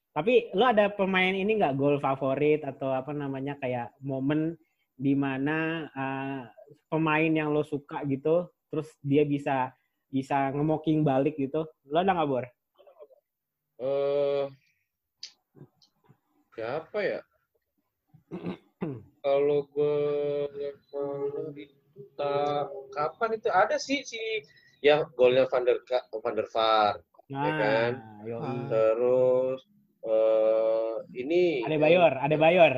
Tapi 0.08 0.50
lu 0.50 0.64
ada 0.64 0.86
pemain 0.88 1.30
ini 1.30 1.52
nggak 1.54 1.74
gol 1.74 1.98
favorit 1.98 2.62
atau 2.62 2.90
apa 2.90 3.10
namanya 3.10 3.54
kayak 3.56 3.90
momen 4.00 4.54
di 4.98 5.14
mana 5.14 5.86
uh, 5.94 6.42
pemain 6.90 7.30
yang 7.30 7.54
lo 7.54 7.62
suka 7.62 8.02
gitu, 8.04 8.50
terus 8.66 8.90
dia 8.98 9.22
bisa 9.22 9.70
bisa 10.10 10.50
ngemoking 10.50 11.06
balik 11.06 11.38
gitu. 11.38 11.64
Lo 11.86 12.02
ada 12.02 12.10
nggak 12.10 12.28
Bor? 12.28 12.44
Eh, 13.78 14.44
siapa 16.58 16.98
ya? 16.98 17.20
Kalau 19.22 19.70
gue 19.70 19.94
kalau 20.90 21.54
tak 22.18 22.66
kapan 22.90 23.30
itu 23.38 23.48
ada 23.54 23.78
sih 23.78 24.02
si 24.02 24.18
ya 24.82 25.06
golnya 25.14 25.46
Van 25.46 25.62
der 25.62 25.78
Ka- 25.86 26.06
Van 26.10 26.34
der 26.34 26.46
Vaart 26.50 27.02
Nah, 27.28 27.44
kan? 27.60 27.92
yoi. 28.24 28.72
Terus 28.72 29.60
eh 30.00 30.94
ini 31.12 31.60
Ada 31.68 31.76
Bayor, 31.76 32.12
ada 32.16 32.36
Bayor. 32.40 32.72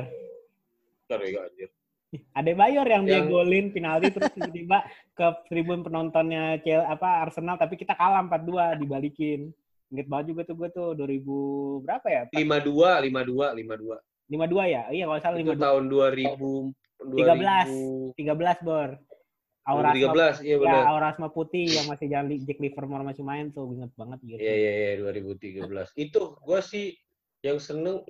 Bentar 1.07 1.19
ya 1.23 1.39
anjir. 1.47 1.69
Ada 2.11 2.51
Bayor 2.51 2.83
yang 2.83 3.03
dia 3.07 3.23
Yang- 3.23 3.31
golin 3.31 3.65
penalti 3.71 4.11
terus 4.11 4.31
tiba-tiba 4.35 4.83
ke 5.15 5.27
tribun 5.47 5.79
penontonnya 5.79 6.59
Cel 6.59 6.83
apa 6.83 7.23
Arsenal 7.23 7.55
tapi 7.55 7.79
kita 7.79 7.95
kalah 7.95 8.19
4-2 8.27 8.83
dibalikin. 8.83 9.55
Ingat 9.91 10.07
banget 10.07 10.25
juga 10.35 10.41
tuh 10.47 10.55
gue 10.59 10.69
tuh 10.71 10.89
2000 10.95 11.83
berapa 11.87 12.07
ya? 12.11 12.21
52 12.35 12.99
52 13.07 13.55
52 13.55 13.95
52 14.27 14.75
ya? 14.75 14.83
Iya 14.91 15.03
kalau 15.07 15.19
salah 15.23 15.37
itu 15.39 15.55
52. 15.55 15.63
tahun 15.63 15.83
2000 15.87 16.71
13. 17.01 18.19
13 18.19 18.67
Bor. 18.67 18.89
Aura 19.61 19.93
2013 19.93 20.41
iya 20.41 20.57
ya, 20.57 20.57
benar. 20.57 20.83
Aura 20.89 21.07
Asma 21.13 21.29
Putih 21.29 21.69
yang 21.69 21.85
masih 21.85 22.09
jalan 22.09 22.33
Jack 22.43 22.59
Livermore 22.59 23.05
masih 23.05 23.23
main 23.23 23.53
tuh 23.55 23.71
inget 23.71 23.93
banget 23.95 24.19
gitu. 24.25 24.39
Iya 24.41 24.53
iya 24.57 24.71
iya 24.73 24.91
2013. 24.99 25.95
Itu 25.95 26.35
gue 26.43 26.59
sih 26.59 26.97
yang 27.45 27.61
seneng 27.61 28.03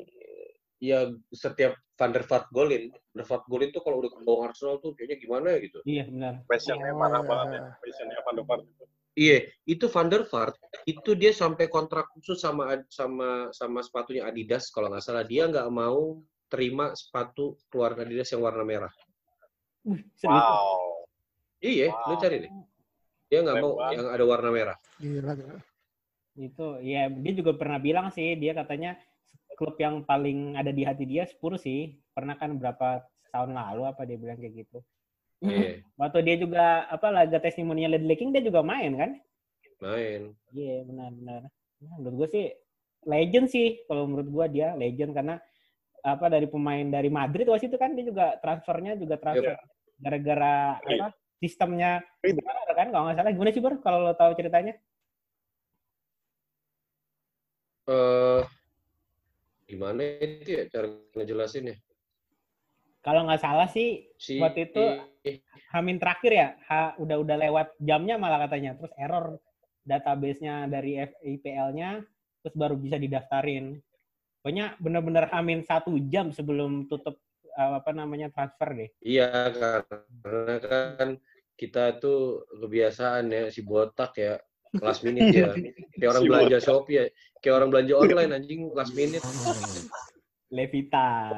ya 0.82 1.06
setiap 1.30 1.78
Van 1.96 2.10
der 2.10 2.26
Vaart 2.26 2.50
golin, 2.50 2.90
Van 2.90 3.18
der 3.22 3.28
Vaart 3.30 3.46
golin 3.46 3.70
tuh 3.70 3.86
kalau 3.86 4.02
udah 4.02 4.10
ke 4.10 4.18
bawah 4.26 4.50
Arsenal 4.50 4.82
tuh 4.82 4.98
kayaknya 4.98 5.22
gimana 5.22 5.48
ya 5.54 5.60
gitu. 5.62 5.80
Iya 5.86 6.04
benar. 6.10 6.34
Passionnya 6.50 6.90
Oh, 6.90 6.98
parah 6.98 7.22
iya. 7.22 7.30
banget 7.30 7.48
ya. 7.54 7.62
Passionnya 7.78 8.20
Van 8.26 8.34
der 8.34 8.46
Vaart 8.50 8.64
itu. 8.66 8.84
Iya, 9.12 9.38
itu 9.68 9.86
Van 9.92 10.08
der 10.10 10.24
Vaart 10.26 10.56
itu 10.88 11.12
dia 11.14 11.32
sampai 11.32 11.68
kontrak 11.68 12.10
khusus 12.16 12.40
sama 12.40 12.82
sama 12.90 13.52
sama 13.54 13.80
sepatunya 13.86 14.26
Adidas 14.26 14.72
kalau 14.72 14.90
nggak 14.90 15.04
salah 15.04 15.22
dia 15.22 15.46
nggak 15.46 15.68
mau 15.70 16.18
terima 16.50 16.96
sepatu 16.98 17.60
keluaran 17.70 18.02
Adidas 18.02 18.32
yang 18.34 18.42
warna 18.42 18.64
merah. 18.66 18.94
Wow. 20.24 21.06
Iya, 21.62 21.94
lu 22.10 22.16
Wow. 22.18 22.22
cari 22.22 22.38
deh. 22.42 22.52
Dia 23.30 23.40
nggak 23.46 23.58
mau 23.62 23.78
banget. 23.78 23.94
yang 24.00 24.06
ada 24.10 24.24
warna 24.26 24.50
merah. 24.50 24.78
Gila, 24.98 25.32
gila. 25.38 25.60
Itu 26.40 26.66
ya 26.82 27.12
dia 27.12 27.34
juga 27.36 27.52
pernah 27.54 27.78
bilang 27.78 28.08
sih 28.10 28.34
dia 28.36 28.56
katanya 28.56 28.96
klub 29.62 29.78
yang 29.78 30.02
paling 30.02 30.58
ada 30.58 30.74
di 30.74 30.82
hati 30.82 31.06
dia 31.06 31.30
Spurs 31.30 31.62
sih. 31.62 32.02
Pernah 32.18 32.34
kan 32.42 32.58
berapa 32.58 33.06
tahun 33.30 33.54
lalu 33.54 33.86
apa 33.86 34.02
dia 34.10 34.18
bilang 34.18 34.42
kayak 34.42 34.66
gitu. 34.66 34.82
Iya, 35.46 35.86
Waktu 36.02 36.20
dia 36.26 36.36
juga 36.42 36.90
apa 36.90 37.14
laga 37.14 37.38
testimoninya 37.38 37.94
Led 37.94 38.10
King 38.18 38.34
dia 38.34 38.42
juga 38.42 38.66
main 38.66 38.98
kan? 38.98 39.12
main. 39.78 40.34
Iya 40.54 40.82
benar-benar. 40.86 41.42
Nah, 41.82 41.96
menurut 42.02 42.16
gue 42.26 42.28
sih 42.34 42.46
legend 43.06 43.50
sih 43.50 43.82
kalau 43.86 44.06
menurut 44.10 44.30
gue 44.30 44.46
dia 44.62 44.74
legend 44.78 45.14
karena 45.14 45.38
apa 46.02 46.26
dari 46.30 46.46
pemain 46.50 46.86
dari 46.86 47.10
Madrid 47.14 47.46
waktu 47.50 47.70
itu 47.70 47.78
kan 47.78 47.94
dia 47.94 48.06
juga 48.06 48.38
transfernya 48.42 48.98
juga 48.98 49.22
transfer 49.22 49.58
gara-gara 50.02 50.82
Iya. 50.86 50.98
apa 51.02 51.08
sistemnya 51.38 51.92
Iya. 52.22 52.38
benar 52.42 52.58
kan 52.78 52.88
kalau 52.94 53.04
nggak 53.10 53.18
salah 53.22 53.34
gimana 53.34 53.54
sih 53.54 53.62
Bor 53.62 53.74
kalau 53.82 54.06
lo 54.06 54.14
tahu 54.18 54.34
ceritanya 54.38 54.78
Eh, 57.90 58.42
gimana 59.72 60.04
itu 60.20 60.52
ya 60.52 60.64
cara 60.68 60.92
ngejelasin 61.16 61.72
ya? 61.72 61.78
kalau 63.02 63.26
nggak 63.26 63.42
salah 63.42 63.66
sih 63.72 64.12
Si 64.20 64.38
Waktu 64.38 64.70
itu- 64.70 65.00
Hamin 65.72 65.98
terakhir 65.98 66.32
ya 66.36 66.50
ha, 66.68 66.94
udah 67.00 67.18
udah 67.24 67.38
lewat 67.40 67.68
jamnya 67.80 68.20
malah 68.20 68.44
katanya. 68.46 68.76
Terus 68.76 68.92
error 69.00 69.40
database-nya 69.88 70.68
dari 70.68 71.00
IPL-nya 71.00 72.04
terus 72.44 72.56
baru 72.58 72.76
bisa 72.76 73.00
didaftarin. 73.00 73.80
Pokoknya 74.44 74.76
bener-bener 74.78 75.32
Hamin 75.32 75.64
satu 75.64 75.96
jam 76.12 76.30
sebelum 76.36 76.86
tutup 76.92 77.18
eh, 77.48 77.72
apa 77.80 77.90
namanya 77.96 78.30
transfer 78.30 78.70
deh. 78.76 78.90
Iya 79.02 79.50
karena 80.22 80.56
kan 80.60 81.10
kita 81.56 81.98
tuh 82.02 82.44
kebiasaan 82.50 83.32
ya 83.32 83.44
si 83.54 83.62
botak 83.64 84.12
ya 84.20 84.36
last 84.80 85.04
minute 85.04 85.36
ya. 85.36 85.52
Kayak 86.00 86.10
orang 86.16 86.24
belanja 86.30 86.58
Shopee 86.64 86.96
ya. 86.96 87.04
Kayak 87.44 87.56
orang 87.60 87.70
belanja 87.74 87.94
online 88.00 88.32
anjing 88.32 88.62
last 88.72 88.96
minute. 88.96 89.24
Levita 90.56 91.32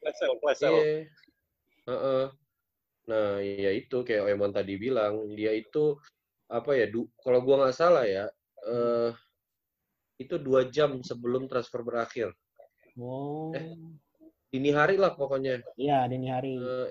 Flash 0.00 0.18
sale, 0.20 0.36
flash 0.40 0.60
sale. 0.60 0.76
iya. 0.80 0.96
Heeh. 1.86 2.24
nah 3.06 3.38
ya 3.38 3.70
itu 3.70 4.02
kayak 4.02 4.26
Oemon 4.30 4.52
tadi 4.54 4.74
bilang. 4.80 5.30
Dia 5.34 5.54
itu 5.54 5.98
apa 6.46 6.78
ya 6.78 6.86
kalau 7.22 7.42
gua 7.42 7.66
nggak 7.66 7.74
salah 7.74 8.06
ya 8.06 8.30
eh 8.66 9.10
itu 10.16 10.38
dua 10.40 10.66
jam 10.70 11.02
sebelum 11.04 11.46
transfer 11.46 11.84
berakhir. 11.84 12.32
Oh. 12.96 13.52
Eh. 13.52 13.76
dini 14.48 14.72
hari 14.72 14.96
lah 14.96 15.12
pokoknya. 15.12 15.60
Iya 15.76 16.08
dini 16.08 16.26
hari. 16.32 16.56
Eh, 16.56 16.88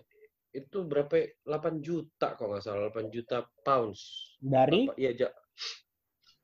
itu 0.56 0.88
berapa? 0.88 1.36
8 1.44 1.84
juta 1.84 2.40
kalau 2.40 2.56
nggak 2.56 2.64
salah 2.64 2.88
8 2.94 3.12
juta 3.12 3.44
pounds. 3.66 4.32
Dari? 4.40 4.88
Apa, 4.88 4.94
iya 4.96 5.12
ja, 5.12 5.28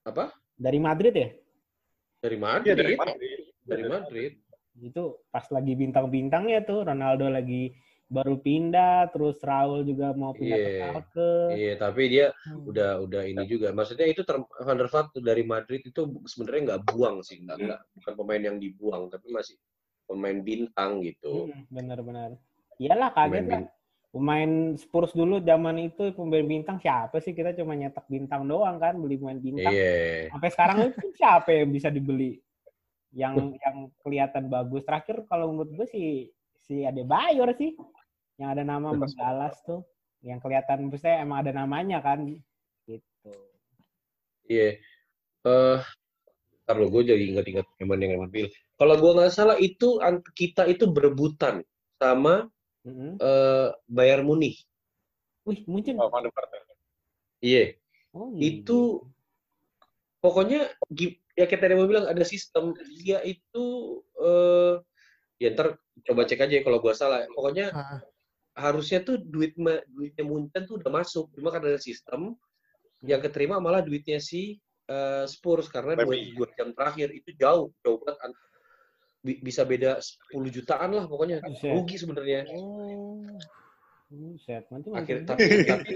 apa 0.01 0.34
dari 0.55 0.80
Madrid 0.80 1.14
ya 1.14 1.30
dari 2.22 2.38
Iya, 2.38 2.43
Madrid 2.43 2.76
dari 2.76 2.84
dari, 2.86 2.95
Madrid. 2.97 3.84
Madrid 3.89 4.32
itu 4.82 5.03
pas 5.30 5.45
lagi 5.51 5.74
bintang-bintangnya 5.76 6.64
tuh 6.64 6.88
Ronaldo 6.88 7.28
lagi 7.28 7.76
baru 8.12 8.39
pindah 8.39 9.07
terus 9.09 9.39
Raul 9.39 9.88
juga 9.88 10.12
mau 10.12 10.36
pindah 10.36 10.57
ke 10.57 10.68
Iya. 10.68 10.80
Schalke 10.80 11.32
iya 11.55 11.74
tapi 11.76 12.01
dia 12.07 12.26
Hmm. 12.43 12.68
udah 12.68 12.99
udah 12.99 13.24
ini 13.24 13.43
juga 13.45 13.72
maksudnya 13.72 14.03
itu 14.05 14.24
ter, 14.24 14.36
Van 14.36 14.76
der 14.76 14.91
Vaart 14.91 15.16
tuh 15.16 15.24
dari 15.24 15.43
Madrid 15.43 15.80
itu 15.82 16.01
sebenarnya 16.26 16.62
nggak 16.76 16.82
buang 16.91 17.24
sih 17.24 17.39
nggak 17.39 17.57
nggak 17.57 17.80
bukan 17.95 18.14
pemain 18.18 18.43
yang 18.43 18.57
dibuang 18.59 19.07
tapi 19.07 19.32
masih 19.32 19.55
pemain 20.03 20.39
bintang 20.39 20.99
gitu 20.99 21.47
Hmm, 21.47 21.64
benar-benar. 21.72 22.36
Iyalah 22.76 23.14
kaget 23.16 23.45
pemain 23.45 23.64
lah. 23.64 23.80
Pemain 24.12 24.76
Spurs 24.76 25.16
dulu 25.16 25.39
zaman 25.39 25.88
itu 25.88 26.12
pemain 26.12 26.43
bintang 26.43 26.84
siapa 26.84 27.24
sih? 27.24 27.32
Kita 27.32 27.55
cuma 27.55 27.80
nyetak 27.80 28.03
bintang 28.12 28.43
doang 28.43 28.76
kan, 28.76 28.99
beli 28.99 29.16
pemain 29.16 29.39
bintang. 29.39 29.72
iya 29.72 30.28
Sampai 30.28 30.49
sekarang 30.51 30.78
itu 30.91 31.07
siapa 31.16 31.49
yang 31.55 31.72
bisa 31.72 31.88
dibeli? 31.88 32.36
Yang 33.16 33.55
yang 33.55 33.78
kelihatan 34.03 34.51
bagus. 34.51 34.84
Terakhir 34.84 35.24
kalau 35.32 35.55
menurut 35.55 35.72
gue 35.72 35.88
sih 35.88 36.28
si 36.68 36.84
Adebayor 36.84 37.55
sih. 37.55 37.72
Yang 38.36 38.49
ada 38.59 38.64
nama. 38.68 38.91
Balas 38.91 39.55
tuh. 39.64 39.88
Yang 40.20 40.43
kelihatan 40.43 40.91
maksudnya 40.91 41.24
emang 41.24 41.47
ada 41.47 41.51
namanya 41.55 42.03
kan. 42.03 42.28
Gitu. 42.28 43.32
iya 44.51 44.76
eh 45.47 45.80
ntar 46.66 46.76
lo 46.78 46.91
gue 46.91 47.03
jadi 47.07 47.24
ingat-ingat 47.34 47.66
yang 47.82 47.89
Eman 47.97 48.30
bilang 48.30 48.51
kalau 48.76 48.95
gue 48.97 49.12
nggak 49.16 49.34
salah 49.34 49.57
itu 49.57 49.97
kita 50.36 50.68
itu 50.70 50.89
berebutan 50.91 51.66
sama 51.97 52.49
Mm-mm. 52.82 53.21
eh 53.21 53.69
Bayern 53.86 54.25
Munich. 54.25 54.65
Wih, 55.45 55.61
mungkin. 55.69 55.97
Oh, 55.97 56.09
Van 56.09 56.25
der 56.25 56.34
Vaart. 56.34 56.49
iya. 57.41 57.73
Oh, 58.13 58.34
itu 58.38 59.01
pokoknya 60.21 60.69
gi- 60.91 61.17
ya 61.34 61.45
kita 61.49 61.65
tadi 61.65 61.73
mau 61.77 61.88
bilang 61.89 62.05
ada 62.09 62.21
sistem. 62.25 62.73
Dia 63.01 63.21
itu 63.25 63.65
eh 64.21 64.75
ya 65.41 65.49
ntar 65.57 65.82
coba 66.05 66.21
cek 66.29 66.41
aja 66.45 66.53
ya 66.59 66.63
kalau 66.65 66.77
gua 66.82 66.93
salah. 66.93 67.25
Pokoknya 67.34 67.73
Ah, 67.73 67.99
harusnya 68.69 68.99
tuh 69.01 69.17
duit 69.17 69.55
duitnya 69.89 70.23
Munchen 70.27 70.67
tuh 70.67 70.77
udah 70.77 70.91
masuk. 70.91 71.32
Cuma 71.34 71.49
karena 71.49 71.77
ada 71.77 71.82
sistem 71.82 72.36
yang 73.01 73.21
keterima 73.23 73.57
malah 73.57 73.82
duitnya 73.82 74.21
si 74.21 74.59
eh, 74.91 75.25
Spurs. 75.25 75.71
Karena 75.71 75.97
dua, 75.97 76.13
dua 76.36 76.47
jam 76.57 76.69
terakhir. 76.75 77.09
Itu 77.15 77.32
jauh 77.39 77.71
jauh 77.82 77.97
banget 78.03 78.17
bisa 79.22 79.61
beda 79.63 80.01
10 80.01 80.34
jutaan 80.49 80.89
lah 80.91 81.05
pokoknya 81.05 81.38
rugi 81.61 81.95
sebenarnya 81.95 82.45
Oh. 82.51 83.22
Akhir 84.91 85.24
tapi, 85.24 85.63
tapi 85.63 85.93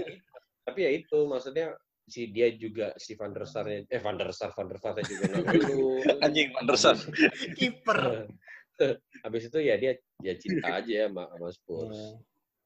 tapi 0.64 0.78
ya 0.80 0.90
itu 0.90 1.28
maksudnya 1.28 1.76
si 2.02 2.30
dia 2.30 2.48
juga 2.50 2.96
si 2.96 3.12
Van 3.12 3.28
der 3.28 3.44
Sar 3.44 3.68
eh 3.68 3.84
Van 4.00 4.16
der 4.16 4.32
Sar 4.32 4.56
Van 4.56 4.64
der 4.66 4.78
Vaart 4.78 5.04
juga 5.04 5.36
dulu 5.44 6.00
Anjing, 6.22 6.48
Van 6.54 6.64
der 6.64 6.78
Sar. 6.78 6.96
kiper. 7.52 8.24
habis 9.20 9.48
itu 9.48 9.58
ya 9.58 9.76
dia 9.76 9.96
ya 10.20 10.32
cinta 10.36 10.80
aja 10.80 11.08
sama, 11.08 11.28
sama 11.28 11.48
Spurs 11.50 11.92
Iya. 11.92 12.12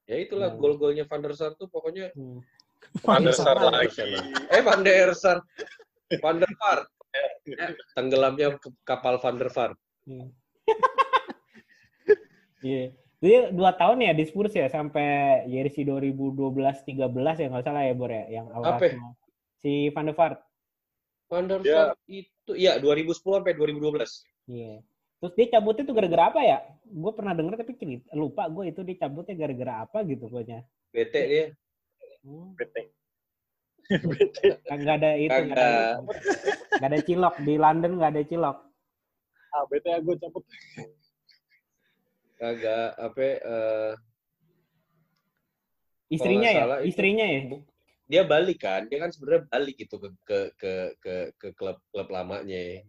ya 0.07 0.17
itulah 0.23 0.49
Hmm. 0.51 0.59
gol-golnya 0.59 1.05
Van 1.07 1.23
der 1.23 1.35
Sar 1.35 1.55
tuh 1.55 1.67
pokoknya 1.67 2.15
Hmm. 2.15 2.43
Van 3.03 3.23
der 3.23 3.35
Sar 3.35 3.55
Van 3.55 3.75
der 3.75 3.91
lagi. 3.91 4.19
eh 4.51 4.63
Van 4.63 4.81
der 4.83 5.11
Sar 5.15 5.39
Van 6.21 6.37
der 6.39 6.53
Vaart 6.53 6.87
Ya, 7.43 7.75
tenggelamnya 7.99 8.55
kapal 8.87 9.19
Van 9.19 9.35
der 9.35 9.51
Vaart 9.51 9.75
Iya. 10.71 10.79
Iya. 12.61 12.85
Jadi 13.21 13.37
dua 13.53 13.73
tahun 13.73 14.01
ya 14.01 14.13
di 14.13 14.25
Spurs 14.25 14.53
ya 14.53 14.67
sampai 14.67 15.05
jersey 15.47 15.85
2012-13 15.85 16.97
ya 17.37 17.49
nggak 17.49 17.63
salah 17.63 17.83
ya 17.83 17.93
Bor 17.93 18.09
ya 18.09 18.25
yang 18.31 18.49
awal 18.51 18.77
Apa? 18.77 18.85
semua. 18.87 19.13
si 19.57 19.89
Van 19.91 20.05
der 20.05 20.15
Vaart. 20.15 20.41
Van 21.27 21.45
der 21.45 21.61
Ya. 21.63 21.77
Vaart 21.87 22.01
itu 22.07 22.53
ya 22.55 22.73
2010 22.77 23.17
sampai 23.17 23.53
2012 23.55 24.25
Iya. 24.47 24.81
Terus 25.17 25.33
dia 25.35 25.47
cabutnya 25.51 25.85
tuh 25.85 25.93
gara-gara 25.95 26.25
apa 26.27 26.41
ya? 26.41 26.59
Gue 26.83 27.13
pernah 27.13 27.33
denger 27.33 27.55
tapi 27.57 27.73
kini- 27.75 28.09
lupa 28.11 28.45
gue 28.47 28.65
itu 28.67 28.81
dia 28.83 28.97
cabutnya 28.99 29.35
gara-gara 29.35 29.75
apa 29.83 30.01
gitu 30.03 30.25
pokoknya. 30.27 30.65
bete 30.91 31.21
dia 31.23 31.45
Hmm. 32.21 32.53
PT. 32.55 32.77
PT. 33.89 34.37
Nggak 34.67 34.97
ada 34.99 35.11
itu, 35.15 35.33
nggak 35.33 35.57
ada, 35.57 35.71
nggak 36.75 36.89
ada 36.89 36.99
cilok 37.01 37.35
di 37.39 37.55
London 37.55 37.93
nggak 37.97 38.11
ada 38.11 38.23
cilok. 38.23 38.57
Ah, 39.51 39.65
PT 39.67 39.87
gue 40.01 40.15
cabut. 40.17 40.45
agak 42.41 42.97
apa 42.97 43.21
eh, 43.21 43.93
Istrinya 46.09 46.49
ya, 46.49 46.63
salah 46.65 46.79
itu- 46.81 46.89
istrinya 46.89 47.23
ya. 47.23 47.41
dia 48.07 48.23
balik 48.25 48.59
kan 48.59 48.89
dia 48.89 48.99
kan 48.99 49.13
sebenarnya 49.13 49.47
balik 49.47 49.77
gitu 49.77 49.97
ke 49.97 50.09
ke 50.25 50.39
ke 50.57 50.73
ke, 50.99 51.15
ke 51.37 51.49
klub 51.53 51.79
klub 51.87 52.09
lamanya 52.09 52.83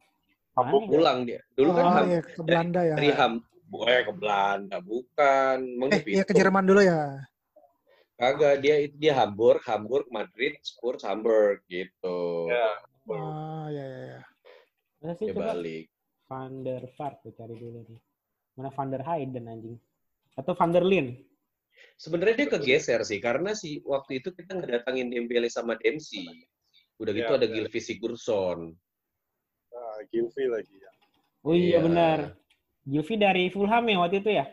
Mana? 0.55 0.89
pulang 0.89 1.20
dia 1.22 1.43
dulu 1.51 1.70
kan 1.72 1.84
oh 1.84 1.91
Ham, 1.91 2.05
iya 2.07 2.20
ke 2.20 2.41
Belanda 2.41 2.82
ya. 2.82 2.95
dari 2.95 3.12
Ham 3.12 3.34
bukan 3.68 4.01
ke 4.01 4.14
Belanda 4.16 4.78
bukan 4.82 5.57
Eh 5.91 6.01
iya 6.09 6.24
ke. 6.24 6.34
Jerman 6.34 6.66
dulu 6.66 6.82
ya. 6.82 7.22
kagak 8.16 8.55
dia 8.59 8.76
dia 8.89 9.14
Hamburg 9.14 9.62
Hamburg 9.64 10.09
Madrid 10.09 10.57
Spurs 10.62 11.03
Hamburg 11.03 11.62
gitu 11.68 12.47
Ya. 12.47 12.70
Oh 13.03 13.66
iya 13.68 13.84
iya. 13.84 13.99
iya. 14.07 14.20
Mana 14.97 15.14
sih 15.14 15.26
dia 15.28 15.36
coba? 15.36 15.53
balik 15.53 15.86
Van 16.32 16.63
der 16.63 16.88
Vaart 16.95 17.27
gue 17.27 17.36
cari 17.36 17.59
dulu 17.59 17.84
nih. 17.84 17.99
Mana 18.55 18.71
Van 18.71 18.88
der 18.88 19.03
Hayden 19.03 19.51
anjing? 19.51 19.75
Atau 20.39 20.55
Van 20.55 20.71
der 20.71 20.88
Lin? 20.88 21.27
sebenarnya 21.97 22.34
dia 22.45 22.49
kegeser 22.57 23.01
sih 23.05 23.21
karena 23.21 23.53
si 23.53 23.77
waktu 23.86 24.21
itu 24.21 24.34
kita 24.34 24.57
ngedatangin 24.57 25.13
Dembele 25.13 25.49
sama 25.53 25.77
Dempsey 25.77 26.25
udah 26.97 27.13
gitu 27.13 27.29
Ya, 27.29 27.38
ada 27.38 27.45
ya. 27.45 27.53
Gylfi 27.57 27.77
Sigurdsson 27.82 28.73
Ah, 29.69 29.99
Gilvy 30.09 30.45
lagi 30.49 30.75
ya. 30.82 30.91
Oh 31.45 31.53
iya 31.53 31.77
Iya. 31.77 31.79
benar. 31.86 32.19
Gylfi 32.86 33.15
dari 33.17 33.53
Fulham 33.53 33.86
ya 33.86 33.97
waktu 34.01 34.17
itu 34.17 34.29
ya? 34.34 34.45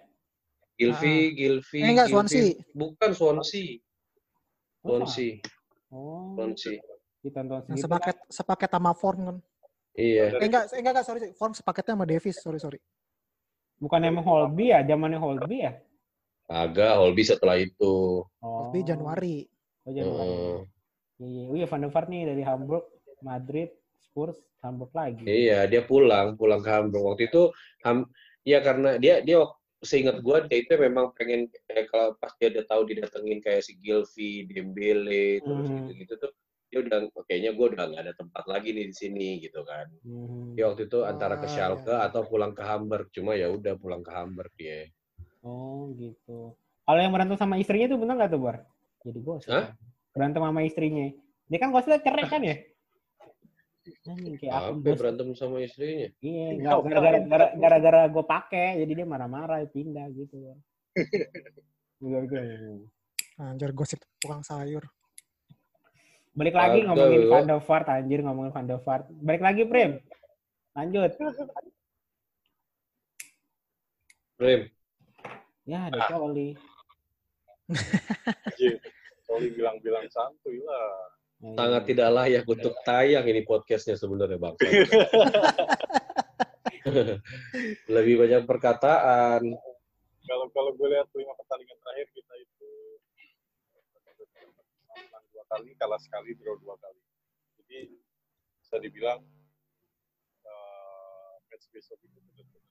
Gylfi 0.77 1.15
Gylfi 1.37 1.81
Eh, 1.81 1.89
enggak. 1.89 2.09
Swansea. 2.13 2.53
bukan 2.77 3.11
Swansea 3.17 3.81
Oh, 4.85 4.89
Swansea 5.01 5.31
Oh, 5.89 6.33
Swansea 6.37 6.77
Yang 6.77 6.85
segitu 7.25 7.81
sepaket 7.83 8.17
sepaket 8.29 8.71
sama 8.73 8.93
Form 8.93 9.21
kan. 9.25 9.37
Iya 9.99 10.25
Eh 10.39 10.47
enggak, 10.47 10.71
eh, 10.71 10.79
enggak, 10.79 10.93
enggak, 10.95 11.07
sorry. 11.07 11.21
Form 11.35 11.53
sepaketnya 11.53 11.99
sama 11.99 12.07
Davis, 12.07 12.37
sorry, 12.39 12.59
sorry. 12.63 12.79
kan. 12.79 12.87
Bukan 13.83 14.01
emang 14.07 14.25
Holby 14.27 14.71
ya? 14.71 14.81
Zamannya 14.87 15.19
Holby 15.19 15.59
ya? 15.67 15.73
agak 16.49 16.97
Holby 16.97 17.23
setelah 17.29 17.61
itu 17.61 18.25
Oh. 18.41 18.71
Tapi 18.71 18.87
Januari. 18.87 19.45
Oh, 19.85 19.93
Januari. 19.93 20.31
Heeh. 20.31 20.57
Iya, 21.19 21.45
iya 21.59 21.67
Van 21.67 21.83
der 21.83 21.91
Vaart 21.91 22.09
nih 22.09 22.23
dari 22.31 22.43
Hamburg, 22.47 22.85
Madrid, 23.19 23.75
Spurs, 23.99 24.39
Hamburg 24.63 24.95
lagi. 24.95 25.27
Iya, 25.27 25.67
dia 25.67 25.83
pulang, 25.83 26.39
pulang 26.39 26.63
ke 26.63 26.71
Hamburg. 26.71 27.03
Waktu 27.15 27.27
itu, 27.27 27.51
Ham, 27.83 28.07
ya 28.47 28.63
karena 28.63 28.95
dia, 29.03 29.19
dia 29.27 29.43
seingat 29.83 30.23
gua 30.23 30.47
dia 30.47 30.63
itu 30.63 30.71
memang 30.79 31.11
pengen 31.19 31.51
eh, 31.71 31.87
kalau 31.91 32.15
pas 32.19 32.31
dia 32.39 32.51
udah 32.55 32.65
tahu 32.71 32.83
didatengin 32.95 33.39
kayak 33.43 33.67
si 33.67 33.75
Gilvi, 33.83 34.47
Dembele, 34.47 35.43
terus 35.43 35.67
Hmm. 35.67 35.77
gitu-gitu 35.83 36.15
tuh, 36.23 36.31
dia 36.69 36.85
udah 36.85 36.99
kayaknya 37.25 37.57
gue 37.57 37.67
udah 37.73 37.85
nggak 37.89 38.03
ada 38.05 38.15
tempat 38.15 38.45
lagi 38.45 38.77
nih 38.77 38.93
di 38.93 38.95
sini 38.95 39.29
gitu 39.41 39.65
kan. 39.65 39.89
Hmm. 40.05 40.53
Dia 40.53 40.69
waktu 40.69 40.85
itu 40.85 41.01
antara 41.01 41.41
ke 41.41 41.49
Ah, 41.49 41.53
Schalke 41.53 41.89
iya. 41.89 42.05
atau 42.05 42.29
pulang 42.29 42.53
ke 42.53 42.61
Hamburg. 42.61 43.09
Cuma 43.09 43.33
ya 43.33 43.49
udah 43.49 43.73
pulang 43.75 44.05
ke 44.05 44.13
Hamburg 44.13 44.53
dia. 44.53 44.85
Oh 45.41 45.89
gitu. 45.97 46.53
Kalau 46.85 47.01
yang 47.01 47.13
berantem 47.13 47.37
sama 47.37 47.57
istrinya 47.57 47.89
tuh 47.89 47.99
bener 48.01 48.15
nggak 48.17 48.31
tuh 48.31 48.41
Bor? 48.41 48.57
Jadi 49.01 49.19
gosip. 49.21 49.49
Hah? 49.49 49.73
Berantem 50.13 50.41
sama 50.41 50.61
istrinya. 50.61 51.09
Dia 51.49 51.59
kan 51.59 51.73
gosipnya 51.73 52.01
cerai 52.01 52.27
kan 52.27 52.43
ya? 52.45 52.57
Anjing 54.05 54.37
kayak 54.37 54.53
aku 54.53 54.93
berantem 54.93 55.29
sama 55.33 55.65
istrinya? 55.65 56.13
Iya, 56.21 56.47
nggak 56.61 56.77
gara-gara 56.85 57.19
gara- 57.25 57.55
gara-gara 57.57 58.01
gue 58.05 58.25
pakai, 58.25 58.69
jadi 58.85 58.93
dia 59.01 59.07
marah-marah 59.09 59.65
pindah 59.65 60.05
gitu. 60.13 60.37
Bor. 60.37 60.59
Gara-gara- 61.99 62.85
Anjir 63.39 63.71
gosip 63.73 64.05
tukang 64.21 64.45
sayur. 64.45 64.85
Balik 66.39 66.55
lagi 66.55 66.87
Aduh. 66.87 66.95
ngomongin 66.95 67.23
Van 67.27 67.45
der 67.51 67.59
Vaart, 67.59 67.87
anjir 67.91 68.21
ngomongin 68.23 68.53
Van 68.55 68.67
der 68.71 68.79
Vaart. 68.79 69.11
Balik 69.11 69.43
lagi, 69.43 69.63
Prim. 69.67 69.99
Lanjut. 70.79 71.11
Prim, 74.39 74.61
Ya, 75.67 75.91
ada 75.91 75.99
Ah. 75.99 76.09
Coli. 76.15 76.55
Anjir. 78.49 78.79
Soli 79.27 79.51
bilang-bilang 79.51 80.07
santuy 80.09 80.63
lah. 80.63 81.11
Ya, 81.43 81.51
sangat 81.59 81.83
iya. 81.85 81.89
tidak 81.91 82.09
layak 82.15 82.45
untuk 82.47 82.75
tayang 82.87 83.27
ini 83.27 83.43
podcastnya 83.43 83.99
sebenarnya 83.99 84.39
bang. 84.39 84.55
Lebih 87.95 88.15
banyak 88.17 88.43
perkataan. 88.47 89.43
Kalau 90.25 90.47
kalau 90.55 90.71
gue 90.73 90.89
lihat 90.89 91.07
lima 91.15 91.35
pertandingan 91.37 91.77
terakhir 91.83 92.07
kita 92.11 92.35
itu 92.41 92.58
kali, 95.49 95.73
kalah 95.81 96.01
sekali, 96.01 96.37
draw 96.37 96.57
dua 96.61 96.77
kali. 96.79 97.01
Jadi 97.61 97.79
bisa 98.61 98.77
dibilang 98.79 99.21
eh, 100.45 101.33
match 101.49 101.67
besok 101.73 101.99
itu 102.05 102.19
benar-benar 102.21 102.63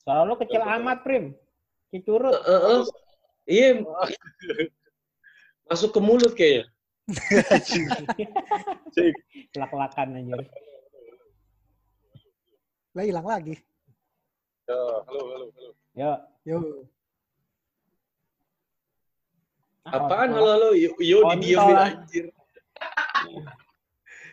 Soal 0.00 0.24
lu 0.24 0.34
kecil 0.40 0.64
amat, 0.64 1.04
Prim. 1.04 1.36
Kicurut. 1.92 2.32
Eh, 2.32 2.40
eh, 2.40 2.62
eh. 2.72 2.82
Iya, 3.50 3.82
masuk 5.68 5.90
ke 5.92 6.00
mulut 6.00 6.32
kayaknya. 6.32 6.64
Lak-lakan 9.60 10.16
anjir. 10.16 10.40
Lah 12.94 13.04
hilang 13.06 13.26
lagi. 13.26 13.54
ya, 14.70 14.78
halo, 15.06 15.20
halo, 15.34 15.46
halo. 15.50 15.70
Yo. 15.94 16.12
Yo. 16.46 16.58
Apaan 19.90 20.30
halo 20.30 20.48
halo 20.48 20.68
yo, 20.72 20.90
yo 20.98 21.18
Kontol. 21.20 21.40
didiemin 21.40 21.76
anjir. 21.76 22.24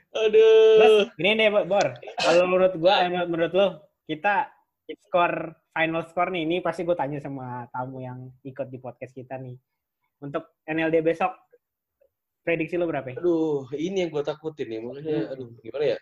Terus 0.07 0.33
Aduh. 0.33 1.03
gini 1.13 1.31
deh, 1.35 1.49
Bor. 1.65 1.87
Kalau 2.17 2.43
menurut 2.45 2.73
gua, 2.75 3.05
eh, 3.05 3.09
menurut, 3.09 3.29
menurut 3.29 3.53
lu, 3.53 3.67
kita 4.07 4.49
skor 5.05 5.33
final 5.69 6.03
score 6.05 6.31
nih, 6.31 6.43
ini 6.43 6.55
pasti 6.57 6.81
gue 6.81 6.95
tanya 6.95 7.19
sama 7.19 7.67
tamu 7.69 8.01
yang 8.01 8.31
ikut 8.41 8.67
di 8.67 8.77
podcast 8.77 9.13
kita 9.13 9.37
nih. 9.37 9.53
Untuk 10.17 10.57
NLD 10.63 11.05
besok, 11.05 11.37
prediksi 12.41 12.79
lu 12.79 12.89
berapa? 12.89 13.13
ya? 13.13 13.15
Aduh, 13.19 13.69
ini 13.75 14.01
yang 14.01 14.09
gue 14.09 14.23
takutin 14.23 14.67
nih. 14.67 14.79
Makanya, 14.81 15.17
Hmm. 15.19 15.31
aduh, 15.35 15.49
gimana 15.59 15.85
ya? 15.85 15.97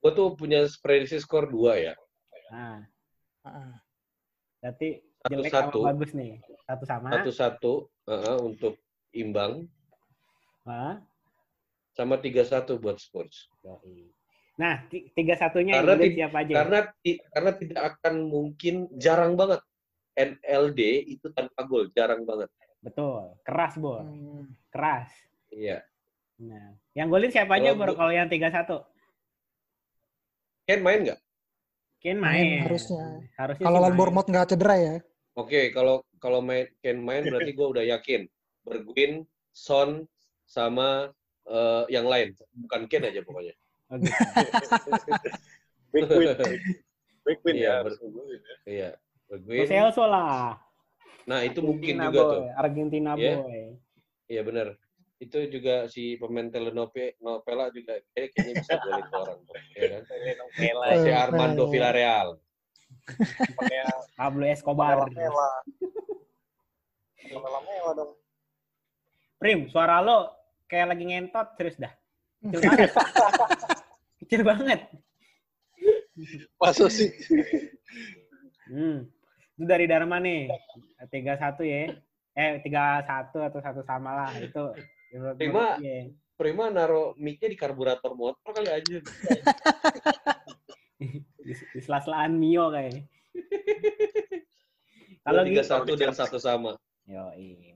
Gue 0.00 0.10
tuh 0.12 0.26
punya 0.34 0.60
prediksi 0.80 1.16
skor 1.16 1.46
2 1.46 1.78
ya. 1.78 1.94
Nah, 2.50 2.82
Ah, 3.44 3.76
berarti 4.56 5.04
Satu 5.20 5.32
jelek 5.36 5.52
satu. 5.52 5.78
sama 5.78 5.88
bagus 5.92 6.10
nih. 6.16 6.32
Satu 6.64 6.84
sama. 6.88 7.08
Satu-satu 7.12 7.72
uh-uh, 8.08 8.38
untuk 8.40 8.80
imbang. 9.14 9.64
Hah? 10.66 10.98
Sama 11.94 12.18
3-1 12.18 12.74
buat 12.76 12.98
Spurs. 12.98 13.46
Nah, 14.54 14.82
ti- 14.86 15.10
tiga 15.14 15.34
satunya 15.34 15.78
yang 15.78 15.86
Karena 15.86 15.94
ti- 16.02 16.14
siapa 16.14 16.36
aja? 16.42 16.52
Karena 16.54 16.80
karena 17.30 17.50
tidak 17.54 17.82
akan 17.94 18.14
mungkin, 18.26 18.74
jarang 18.98 19.34
banget. 19.34 19.62
NLD 20.14 20.80
itu 21.10 21.26
tanpa 21.34 21.66
gol, 21.66 21.90
jarang 21.90 22.22
banget. 22.22 22.46
Betul, 22.78 23.34
keras, 23.42 23.74
Bor. 23.74 24.02
hmm. 24.06 24.46
Keras. 24.70 25.10
Iya. 25.50 25.82
Nah, 26.38 26.74
yang 26.94 27.10
golin 27.10 27.30
siapa 27.30 27.58
aja, 27.58 27.74
Kalau 27.74 27.78
Bor, 27.78 27.88
gua- 27.90 27.98
kalau 27.98 28.12
yang 28.14 28.30
tiga 28.30 28.50
satu? 28.50 28.82
Ken 30.64 30.80
main 30.80 31.02
nggak? 31.02 31.20
Ken 31.98 32.20
Main, 32.20 32.44
main. 32.44 32.62
harusnya. 32.62 33.04
Harusnya 33.34 33.64
Kalau. 33.64 33.90
Bournemouth 33.96 34.28
nggak 34.28 34.48
cedera 34.48 34.76
ya. 34.76 34.96
Oke, 35.34 35.72
kalau 35.72 36.04
kalau 36.20 36.38
main 36.38 36.68
Ken 36.78 37.00
main 37.00 37.24
berarti 37.24 37.50
gue 37.50 37.66
udah 37.66 37.84
yakin. 37.96 38.28
Bergwin, 38.64 39.28
Son, 39.52 40.08
sama 40.44 41.12
eh, 41.44 41.84
yang 41.88 42.04
lain. 42.04 42.32
Bukan 42.50 42.88
Ken 42.88 43.04
aja 43.04 43.20
pokoknya. 43.20 43.54
Big 45.94 46.10
win, 46.10 46.34
big 47.22 47.38
win 47.46 47.54
Iya, 47.54 47.70
ya. 47.70 47.84
ber- 47.86 47.94
ya. 47.94 48.56
Iya. 48.66 48.90
Lo 49.30 49.38
Bergwin. 49.38 49.64
Celso 49.64 50.04
lah. 50.04 50.58
Nah, 51.24 51.40
itu 51.40 51.62
mungkin 51.62 51.96
Argentina 51.96 52.10
juga 52.10 52.20
boy. 52.20 52.32
tuh. 52.34 52.42
Argentina 52.58 53.10
Iya. 53.14 53.34
boy. 53.38 53.60
Iya 54.26 54.42
benar. 54.42 54.66
Itu 55.16 55.38
juga 55.46 55.86
si 55.86 56.18
pemain 56.18 56.50
Telenope 56.50 57.14
Novela 57.22 57.70
juga 57.70 57.96
kayak 58.12 58.34
kayaknya 58.34 58.54
bisa 58.58 58.74
golin 58.76 59.04
tuh 59.06 59.20
orang. 59.22 59.38
Iya 59.70 59.84
kan? 59.86 60.02
Telenovela, 60.04 60.84
Eh, 60.84 60.98
Si 60.98 61.08
eh, 61.08 61.16
Armando 61.16 61.62
eh. 61.64 61.70
Villarreal. 61.70 62.28
Pablo 64.16 64.44
Escobar. 64.44 64.96
Lamela. 65.06 65.48
Lamela 67.30 67.90
dong. 67.94 68.12
Prim, 69.44 69.68
suara 69.68 70.00
lo 70.00 70.32
kayak 70.72 70.96
lagi 70.96 71.04
ngentot 71.04 71.52
serius 71.60 71.76
dah. 71.76 71.92
Kecil 72.40 72.64
banget. 72.72 72.96
Kecil 74.24 74.40
banget. 74.40 74.80
Masa 76.56 76.88
sih? 76.88 77.12
Hmm. 78.72 79.04
Itu 79.52 79.68
dari 79.68 79.84
Dharma 79.84 80.16
nih. 80.16 80.48
Tiga 81.12 81.36
satu 81.36 81.60
ya. 81.60 81.92
Eh 82.32 82.64
tiga 82.64 83.04
satu 83.04 83.44
atau 83.44 83.60
satu 83.60 83.84
sama 83.84 84.16
lah 84.16 84.32
itu. 84.40 84.64
Prima. 85.36 85.76
dia. 85.76 86.08
Prima 86.40 86.72
naro 86.72 87.12
mic-nya 87.20 87.52
di 87.52 87.58
karburator 87.60 88.16
motor 88.16 88.48
kali 88.48 88.72
aja. 88.72 88.96
Di, 91.44 91.52
sela-selaan 91.84 92.40
Mio 92.40 92.72
kayaknya. 92.72 93.04
Kalau 95.28 95.44
Kalau 95.44 95.52
tiga 95.52 95.60
gitu. 95.60 95.68
satu 95.68 95.92
dan 96.00 96.16
satu 96.16 96.40
sama. 96.40 96.80
Yo, 97.04 97.20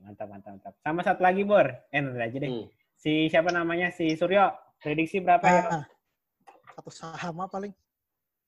mantap 0.01 0.25
mantap 0.25 0.51
mantap. 0.57 0.73
Sama 0.81 1.01
satu 1.05 1.21
lagi 1.21 1.45
Bor. 1.45 1.69
Eh 1.93 2.01
nanti 2.01 2.17
aja 2.17 2.37
deh. 2.41 2.49
Hmm. 2.49 2.65
Si 2.97 3.29
siapa 3.29 3.53
namanya? 3.53 3.93
Si 3.93 4.09
Suryo. 4.17 4.49
Prediksi 4.79 5.21
berapa 5.21 5.43
ya? 5.43 5.61
Ah, 5.69 5.85
satu 6.73 6.89
sama 6.89 7.45
paling. 7.51 7.69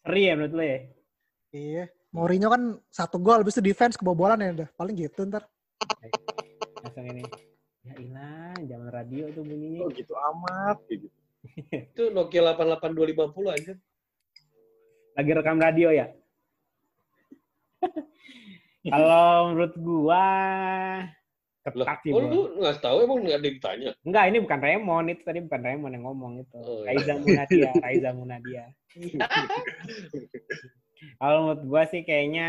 Seri 0.01 0.32
ya 0.32 0.34
menurut 0.34 0.53
lo 0.57 0.63
ya? 0.63 0.79
Iya. 1.51 1.84
Mourinho 2.11 2.47
kan 2.47 2.63
satu 2.88 3.19
gol, 3.19 3.43
habis 3.43 3.55
itu 3.59 3.63
defense 3.71 3.99
kebobolan 3.99 4.39
ya 4.39 4.63
udah. 4.63 4.69
Paling 4.79 4.95
gitu 4.95 5.27
ntar. 5.27 5.45
Langsung 6.82 7.05
ini. 7.07 7.23
Ya 7.84 7.93
ilah, 7.99 8.55
zaman 8.63 8.89
radio 8.89 9.27
tuh 9.36 9.43
bunyinya. 9.43 9.86
Kok 9.86 9.91
gitu 9.93 10.13
amat? 10.15 10.77
Gitu. 10.88 11.07
Itu 11.93 12.03
Nokia 12.13 12.53
88250 12.53 13.57
aja. 13.57 13.73
Lagi 15.17 15.32
rekam 15.34 15.57
radio 15.57 15.89
ya? 15.89 16.07
Kalau 18.84 19.25
menurut 19.53 19.73
gua 19.77 20.25
ketat 21.61 22.01
sih, 22.01 22.09
oh, 22.09 22.25
lu 22.25 22.57
nggak 22.57 22.82
tahu 22.82 23.05
emang 23.05 23.21
nggak 23.21 23.38
ada 23.38 23.45
yang 23.45 23.55
ditanya. 23.61 23.89
Enggak, 24.01 24.23
ini 24.34 24.38
bukan 24.41 24.59
Raymond. 24.59 25.05
Itu 25.13 25.21
tadi 25.21 25.39
bukan 25.45 25.61
Raymond 25.61 25.93
yang 25.93 26.05
ngomong 26.09 26.34
itu. 26.41 26.57
Oh, 26.57 26.82
iya. 26.82 26.97
Raiza 26.97 27.13
Munadia, 27.21 27.69
Raiza 27.86 28.09
Munadia. 28.17 28.63
Kalau 31.17 31.38
menurut 31.45 31.61
gua 31.65 31.84
sih 31.86 32.01
kayaknya 32.01 32.47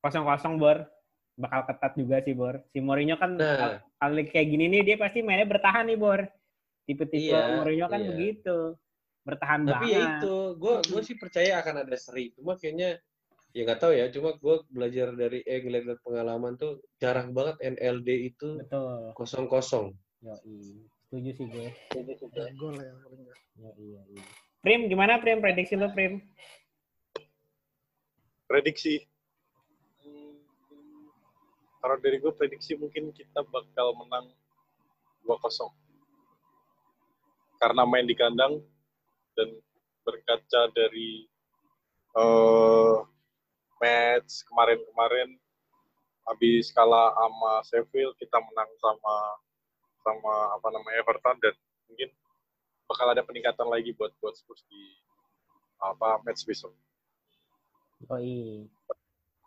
kosong-kosong, 0.00 0.60
Bor. 0.60 0.84
Bakal 1.34 1.60
ketat 1.66 1.92
juga 1.96 2.16
sih, 2.20 2.36
Bor. 2.36 2.60
Si 2.70 2.78
Mourinho 2.78 3.16
kan 3.16 3.34
Nah. 3.34 3.80
kalau 3.98 4.22
kayak 4.22 4.46
gini 4.46 4.70
nih 4.70 4.82
dia 4.86 4.96
pasti 5.00 5.24
mainnya 5.24 5.48
bertahan 5.48 5.88
nih, 5.88 5.96
Bor. 5.96 6.20
Tipe-tipe 6.84 7.32
Iya, 7.32 7.58
Mourinho 7.58 7.88
kan 7.88 8.00
iya. 8.04 8.08
begitu. 8.12 8.76
Bertahan 9.24 9.64
Tapi 9.64 9.88
banget. 9.88 9.96
ya 9.96 10.00
itu, 10.20 10.34
gue 10.60 10.74
gue 10.84 11.00
sih 11.00 11.16
percaya 11.16 11.64
akan 11.64 11.74
ada 11.88 11.96
seri. 11.96 12.28
Cuma 12.36 12.60
kayaknya 12.60 13.00
ya 13.54 13.62
nggak 13.62 13.80
tahu 13.80 13.92
ya. 13.94 14.10
Cuma 14.10 14.34
gue 14.34 14.56
belajar 14.68 15.14
dari 15.14 15.40
eh 15.46 15.62
ngeliat 15.62 15.84
dari 15.86 16.00
pengalaman 16.02 16.58
tuh 16.58 16.82
jarang 16.98 17.30
banget 17.30 17.56
NLD 17.62 18.34
itu 18.34 18.58
Betul. 18.58 19.14
kosong 19.14 19.46
kosong. 19.46 19.86
Yoi. 20.20 20.82
Setuju 21.06 21.30
sih 21.38 21.46
gue. 21.46 21.68
Ada 21.94 22.50
gol 22.58 22.74
ya 22.82 22.92
paling 22.98 23.20
nggak. 23.22 23.38
Ya, 23.54 23.70
iya, 23.78 24.02
iya. 24.10 24.24
Prim, 24.64 24.90
gimana 24.90 25.22
Prim? 25.22 25.38
Prediksi 25.38 25.78
lu, 25.78 25.86
Prim? 25.94 26.18
Prediksi. 28.50 29.06
Kalau 31.84 32.00
dari 32.00 32.16
gue 32.16 32.32
prediksi 32.32 32.72
mungkin 32.80 33.12
kita 33.12 33.44
bakal 33.44 33.92
menang 33.94 34.32
2-0. 35.28 35.68
Karena 37.60 37.84
main 37.84 38.08
di 38.08 38.16
kandang 38.16 38.56
dan 39.36 39.52
berkaca 40.02 40.60
dari 40.72 41.28
eh, 42.16 42.96
match 43.84 44.48
kemarin-kemarin 44.48 45.36
habis 46.24 46.72
kalah 46.72 47.12
sama 47.12 47.52
Sheffield 47.68 48.16
kita 48.16 48.40
menang 48.40 48.70
sama 48.80 49.16
sama 50.00 50.34
apa 50.56 50.68
namanya 50.72 51.04
Everton 51.04 51.36
dan 51.44 51.54
mungkin 51.88 52.08
bakal 52.88 53.12
ada 53.12 53.20
peningkatan 53.20 53.68
lagi 53.68 53.92
buat 53.96 54.12
buat 54.24 54.32
Spurs 54.32 54.64
di 54.72 54.96
apa 55.84 56.24
match 56.24 56.48
besok. 56.48 56.72
Oh 58.08 58.20
iya. 58.20 58.64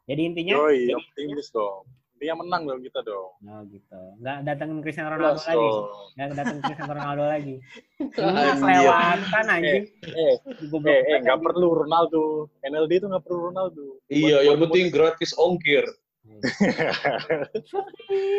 Jadi 0.08 0.22
intinya 0.24 0.54
Yoi, 0.66 0.94
optimis 0.94 1.50
dong. 1.50 1.86
Dia 2.18 2.34
menang 2.34 2.65
dong 2.65 2.82
kita 2.82 3.05
dong. 3.05 3.38
Oh 3.45 3.61
gitu. 3.70 4.01
Nggak 4.18 4.38
datang 4.41 4.70
Cristiano 4.82 5.13
Ronaldo 5.13 5.38
Jelas 5.38 5.45
lagi. 5.45 5.70
Nggak 6.18 6.28
datang 6.34 6.57
Cristiano 6.65 6.93
Ronaldo 6.97 7.24
lagi. 7.30 7.55
Anjir. 8.18 8.57
kelewatan 8.57 9.45
anjing. 9.45 9.84
Eh, 9.86 10.13
eh, 10.18 10.36
eh, 10.41 10.68
banget, 10.74 11.20
nggak 11.22 11.39
perlu 11.45 11.68
Ronaldo. 11.86 12.24
NLD 12.65 12.91
itu 12.97 13.07
nggak 13.07 13.24
perlu 13.26 13.39
Ronaldo. 13.53 13.86
Iya, 14.09 14.41
Buat- 14.41 14.45
yang 14.49 14.57
penting 14.65 14.86
gratis 14.89 15.32
ongkir. 15.38 15.86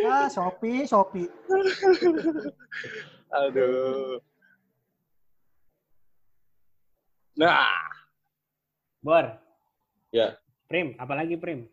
Ah, 0.05 0.27
Shopee, 0.29 0.85
Shopee. 0.85 1.31
Aduh. 3.47 4.21
Nah, 7.39 7.71
Bor. 8.99 9.25
Ya. 10.11 10.35
Prim, 10.67 10.99
apalagi 10.99 11.39
Prim? 11.39 11.71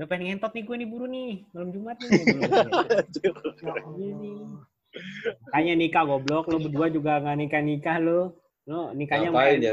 Ya. 0.00 0.08
Udah 0.08 0.16
pengen 0.16 0.26
ngentot 0.32 0.56
nih 0.56 0.64
gue 0.64 0.76
nih 0.80 0.88
buru 0.88 1.06
nih. 1.12 1.32
Malam 1.52 1.68
Jumat 1.76 1.96
nih. 2.00 2.08
Ya. 3.60 3.76
Makanya 5.52 5.74
nikah 5.76 6.02
goblok. 6.08 6.48
Lu 6.48 6.56
berdua 6.56 6.88
juga 6.88 7.20
nggak 7.20 7.36
nikah-nikah 7.36 8.00
lu. 8.00 8.32
Lu 8.64 8.96
nikahnya 8.96 9.28
sama 9.28 9.44
Ngapain 9.44 9.60
ya? 9.60 9.72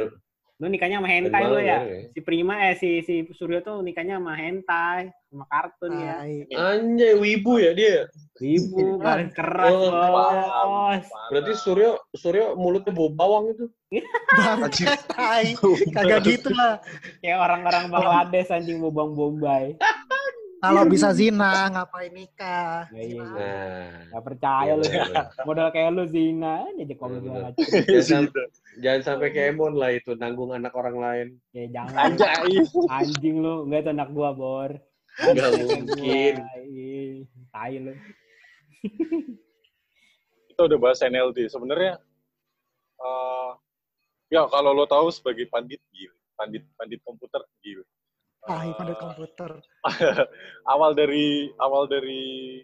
Lu 0.57 0.65
nikahnya 0.73 0.97
sama 0.97 1.09
hentai 1.09 1.43
lu 1.45 1.57
mana 1.57 1.63
ya? 1.63 1.79
ya? 1.85 2.09
Si 2.11 2.19
Prima 2.25 2.53
eh 2.65 2.73
si 2.75 2.89
si 3.05 3.25
Suryo 3.29 3.61
tuh 3.61 3.85
nikahnya 3.85 4.17
sama 4.17 4.33
hentai, 4.33 5.13
sama 5.29 5.45
kartun 5.47 5.93
ya. 6.01 6.21
Tai. 6.21 6.33
Anjay, 6.53 7.13
wibu 7.13 7.61
ya 7.61 7.71
dia. 7.77 8.09
Ibu 8.41 8.97
garis 8.97 9.33
keras 9.37 9.69
Oh, 9.69 9.89
bos. 9.93 11.05
Berarti 11.29 11.53
Suryo 11.61 12.01
Suryo 12.13 12.57
mulutnya 12.57 12.89
bau 12.89 13.09
bawang 13.13 13.53
itu. 13.53 13.65
Bangke, 14.37 14.85
tai. 15.13 15.53
Kagak 15.93 16.25
gitu 16.25 16.49
lah. 16.53 16.81
Kayak 17.21 17.37
orang-orang 17.37 17.83
Bangladesh 17.93 18.49
anjing 18.49 18.81
bobang 18.81 19.13
bombay. 19.13 19.77
Kalau 20.57 20.83
bisa 20.83 21.13
zina, 21.13 21.69
ngapain 21.69 22.09
nikah? 22.09 22.89
Ya, 22.89 22.97
iya, 22.97 23.05
Zina. 23.13 23.25
iya. 23.29 23.35
Nah, 23.37 24.09
Gak 24.09 24.23
percaya 24.25 24.71
lu. 24.73 24.83
bener. 24.83 25.25
Modal 25.47 25.67
kayak 25.69 25.89
lu 25.91 26.03
zina 26.05 26.53
aja 26.65 26.93
kalau 26.93 27.15
bener. 27.15 27.41
macam. 27.45 27.61
jangan, 27.85 28.03
sam- 28.03 28.33
jangan 28.77 29.01
sampai 29.03 29.27
kayak 29.29 29.53
Emon 29.53 29.73
lah 29.73 29.91
itu 29.91 30.11
nanggung 30.13 30.49
anak 30.49 30.73
orang 30.73 30.97
lain. 30.97 31.27
Ya 31.51 31.65
jangan 31.71 32.17
Anjay. 32.17 32.57
anjing 32.89 33.37
lu, 33.37 33.65
enggak 33.65 33.79
itu 33.79 33.91
anak 33.93 34.09
gua, 34.11 34.29
Bor. 34.31 34.71
Nggak 35.15 35.45
Anak 35.45 35.61
mungkin. 35.67 36.33
gua, 36.41 36.61
Tai 37.51 37.73
lu. 37.77 37.93
Kita 40.47 40.61
udah 40.63 40.79
bahas 40.79 40.99
NLD. 40.99 41.37
Sebenarnya 41.47 42.01
eh 42.97 43.51
ya 44.27 44.49
kalau 44.49 44.73
lo 44.73 44.83
tahu 44.83 45.09
sebagai 45.09 45.45
pandit 45.47 45.77
gil, 45.87 46.09
pandit 46.33 46.65
pandit 46.73 46.97
komputer 47.01 47.45
gil. 47.59 47.85
Ah, 48.45 48.63
Eh, 48.63 48.73
pandai 48.77 48.95
komputer. 48.95 49.51
awal 50.73 50.91
dari 50.93 51.49
awal 51.57 51.89
dari 51.89 52.61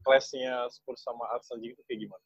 clash-nya 0.00 0.70
Spurs 0.70 1.02
sama 1.02 1.26
Arsenal 1.32 1.64
itu 1.64 1.82
kayak 1.84 2.00
gimana? 2.06 2.24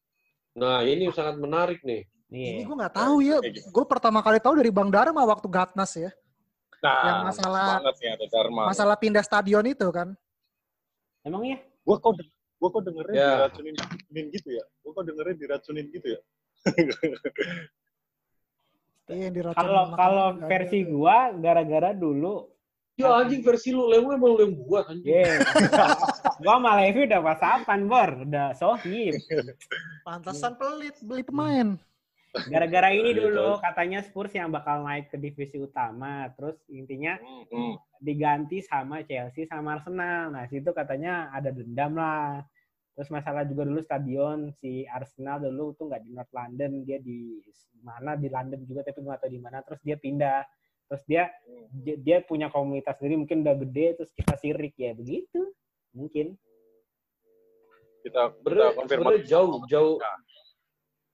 Nah, 0.55 0.79
ini 0.83 1.09
sangat 1.11 1.39
menarik 1.39 1.81
nih. 1.81 2.05
Ini 2.29 2.61
Iya. 2.61 2.66
gue 2.69 2.77
nggak 2.77 2.95
tahu 2.95 3.16
ya. 3.25 3.39
Gue 3.73 3.85
pertama 3.89 4.21
kali 4.21 4.37
tahu 4.39 4.61
dari 4.61 4.69
Bang 4.69 4.93
Dharma 4.93 5.25
waktu 5.25 5.49
Gatnas 5.49 5.97
ya. 5.97 6.11
Nah, 6.79 7.03
Yang 7.03 7.19
masalah- 7.35 7.81
nih 7.83 8.11
ada 8.14 8.27
Dharma. 8.29 8.62
Masalah 8.69 8.97
pindah 8.97 9.25
stadion 9.25 9.64
itu 9.66 9.89
kan. 9.91 10.14
Emang 11.25 11.43
ya? 11.43 11.59
Gua 11.83 11.99
kok 11.99 12.14
gua 12.59 12.69
kok 12.71 12.83
dengernya 12.85 13.16
Ya. 13.16 13.31
diracunin 13.43 13.75
diracunin 13.75 14.27
gitu 14.31 14.49
ya? 14.53 14.64
Gua 14.85 14.91
kok 14.93 15.05
dengernya 15.05 15.37
diracunin 15.37 15.87
gitu 15.89 16.07
ya? 16.14 16.21
Iya, 19.09 19.33
Kalau 19.57 19.97
kalau 19.97 20.27
versi 20.45 20.85
gua 20.85 21.33
gara-gara 21.33 21.97
dulu 21.97 22.45
Ya 22.99 23.14
anjing 23.14 23.46
versi 23.46 23.70
lu 23.70 23.86
lemu 23.86 24.11
emang 24.11 24.30
lu 24.34 24.40
yang 24.42 24.55
buat 24.66 24.90
anjing. 24.90 25.07
Iya. 25.07 25.38
gua 26.42 26.59
sama 26.59 26.82
Levi 26.82 27.07
udah 27.07 27.20
pasapan, 27.22 27.80
Bor. 27.86 28.11
Udah 28.26 28.51
sohib. 28.59 29.14
Pantesan 30.03 30.59
pelit 30.59 30.99
beli 31.07 31.22
pemain. 31.22 31.78
Gara-gara 32.51 32.90
ini 32.90 33.14
Iya, 33.14 33.30
dulu 33.30 33.62
katanya 33.62 34.03
Spurs 34.03 34.34
yang 34.34 34.51
bakal 34.51 34.82
naik 34.82 35.09
ke 35.09 35.16
divisi 35.16 35.62
utama. 35.62 36.26
Terus 36.34 36.59
intinya 36.68 37.16
Hmm. 37.49 37.78
diganti 38.03 38.66
sama 38.66 39.07
Chelsea 39.07 39.46
sama 39.46 39.78
Arsenal. 39.78 40.34
Nah, 40.34 40.44
situ 40.51 40.74
katanya 40.74 41.30
ada 41.30 41.55
dendam 41.55 41.94
lah. 41.94 42.42
Terus 42.99 43.14
masalah 43.14 43.46
juga 43.46 43.62
dulu 43.62 43.78
stadion 43.78 44.51
si 44.59 44.82
Arsenal 44.90 45.38
dulu 45.38 45.70
tuh 45.78 45.86
nggak 45.86 46.03
di 46.03 46.11
North 46.11 46.34
London, 46.34 46.82
dia 46.82 46.99
di 46.99 47.38
mana 47.78 48.18
di 48.18 48.26
London 48.26 48.59
juga 48.66 48.82
tapi 48.82 49.07
nggak 49.07 49.22
tahu 49.22 49.30
di 49.30 49.38
mana. 49.38 49.62
Terus 49.62 49.80
dia 49.86 49.94
pindah. 49.94 50.42
Terus 50.89 51.03
dia 51.05 51.24
dia, 51.70 51.97
dia 51.97 52.16
punya 52.24 52.49
komunitas 52.49 52.97
sendiri 52.97 53.20
mungkin 53.20 53.45
udah 53.45 53.57
gede 53.61 53.86
terus 53.97 54.11
kita 54.12 54.34
sirik 54.36 54.72
ya 54.74 54.93
begitu. 54.93 55.53
Mungkin. 55.93 56.36
Kita 58.01 58.32
kita 58.32 58.66
konfirmasi. 58.72 59.26
jauh 59.26 59.61
jauh 59.66 59.97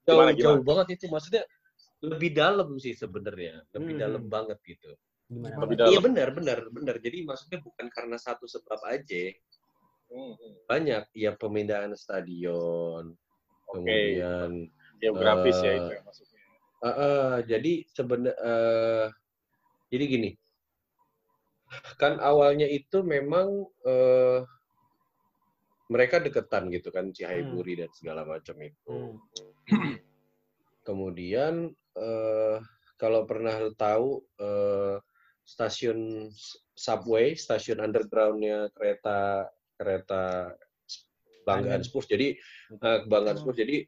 jauh 0.05 0.20
Gimana, 0.20 0.33
jauh 0.37 0.61
gimana? 0.61 0.68
banget 0.68 0.87
itu 1.01 1.05
maksudnya 1.09 1.43
lebih 2.05 2.31
dalam 2.31 2.68
sih 2.77 2.93
sebenarnya 2.93 3.64
lebih 3.72 3.95
Hmm. 3.97 4.03
dalam 4.05 4.22
banget 4.29 4.59
gitu 4.62 4.93
Gimana? 5.27 5.57
Lebih 5.57 5.75
Bang? 5.75 5.81
dalam. 5.81 5.91
iya 5.91 5.99
benar 5.99 6.29
benar 6.37 6.59
benar 6.68 6.97
jadi 7.01 7.25
maksudnya 7.25 7.59
bukan 7.64 7.87
karena 7.89 8.16
satu 8.16 8.45
sebab 8.45 8.79
aja 8.87 9.33
Hmm, 10.05 10.37
hmm. 10.37 10.55
banyak 10.68 11.05
ya 11.16 11.33
pemindahan 11.33 11.97
stadion 11.97 13.16
Oke. 13.72 13.72
kemudian 13.72 14.68
Geografis 15.01 15.57
ya 15.59 15.72
Eh, 15.72 15.77
itu 15.81 15.91
ya 15.91 16.01
maksudnya. 16.05 16.41
eh, 16.79 16.89
eh, 16.93 17.33
jadi 17.49 17.72
sebenarnya 17.89 18.45
jadi 19.95 20.05
gini 20.11 20.31
kan 21.99 22.19
awalnya 22.19 22.67
itu 22.67 23.03
memang 23.03 23.67
eh, 23.87 24.43
mereka 25.91 26.19
deketan 26.19 26.73
gitu 26.73 26.91
kan 26.91 27.15
Cihaypuri 27.15 27.79
dan 27.85 27.91
segala 27.95 28.27
macam 28.27 28.57
itu 28.63 28.83
Hmm. 28.91 29.17
Kemudian 30.87 31.73
eh, 31.97 32.57
kalau 33.01 33.25
pernah 33.25 33.57
tahu 33.75 34.21
eh, 34.37 34.97
stasiun 35.45 36.29
subway, 36.77 37.37
stasiun 37.37 37.81
undergroundnya 37.81 38.69
kereta 38.77 39.49
kereta 39.77 40.53
banggaan. 41.49 41.85
Spurs. 41.85 42.09
Jadi 42.09 42.37
eh, 42.71 42.99
kebanggaan 43.05 43.41
Spurs. 43.41 43.57
Jadi 43.57 43.85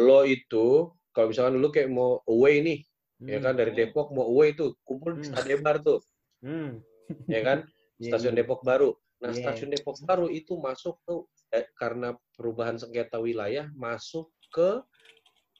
lo 0.00 0.24
itu 0.24 0.88
kalau 1.12 1.28
misalkan 1.28 1.58
lu 1.58 1.68
kayak 1.68 1.90
mau 1.90 2.22
away 2.24 2.62
nih, 2.64 2.78
ya 3.20 3.38
kan 3.38 3.52
dari 3.52 3.72
Depok 3.72 4.08
mau 4.10 4.24
away 4.26 4.52
tuh 4.52 4.72
kumpul 4.80 5.16
di 5.16 5.28
Hmm. 5.28 5.36
Stadion 5.36 5.60
Bar 5.60 5.76
tuh, 5.80 6.00
Hmm. 6.40 6.80
ya 7.28 7.40
kan? 7.42 7.58
Iya, 8.00 8.16
Stasiun 8.16 8.32
iya. 8.32 8.40
Depok 8.40 8.64
Baru. 8.64 8.96
Nah, 9.20 9.28
Iya. 9.28 9.44
stasiun 9.44 9.68
Depok 9.68 10.00
Baru 10.00 10.26
itu 10.26 10.56
masuk 10.56 10.96
tuh 11.04 11.28
eh, 11.52 11.68
karena 11.76 12.16
perubahan 12.32 12.80
sengketa 12.80 13.20
wilayah 13.20 13.68
masuk 13.76 14.32
ke 14.48 14.80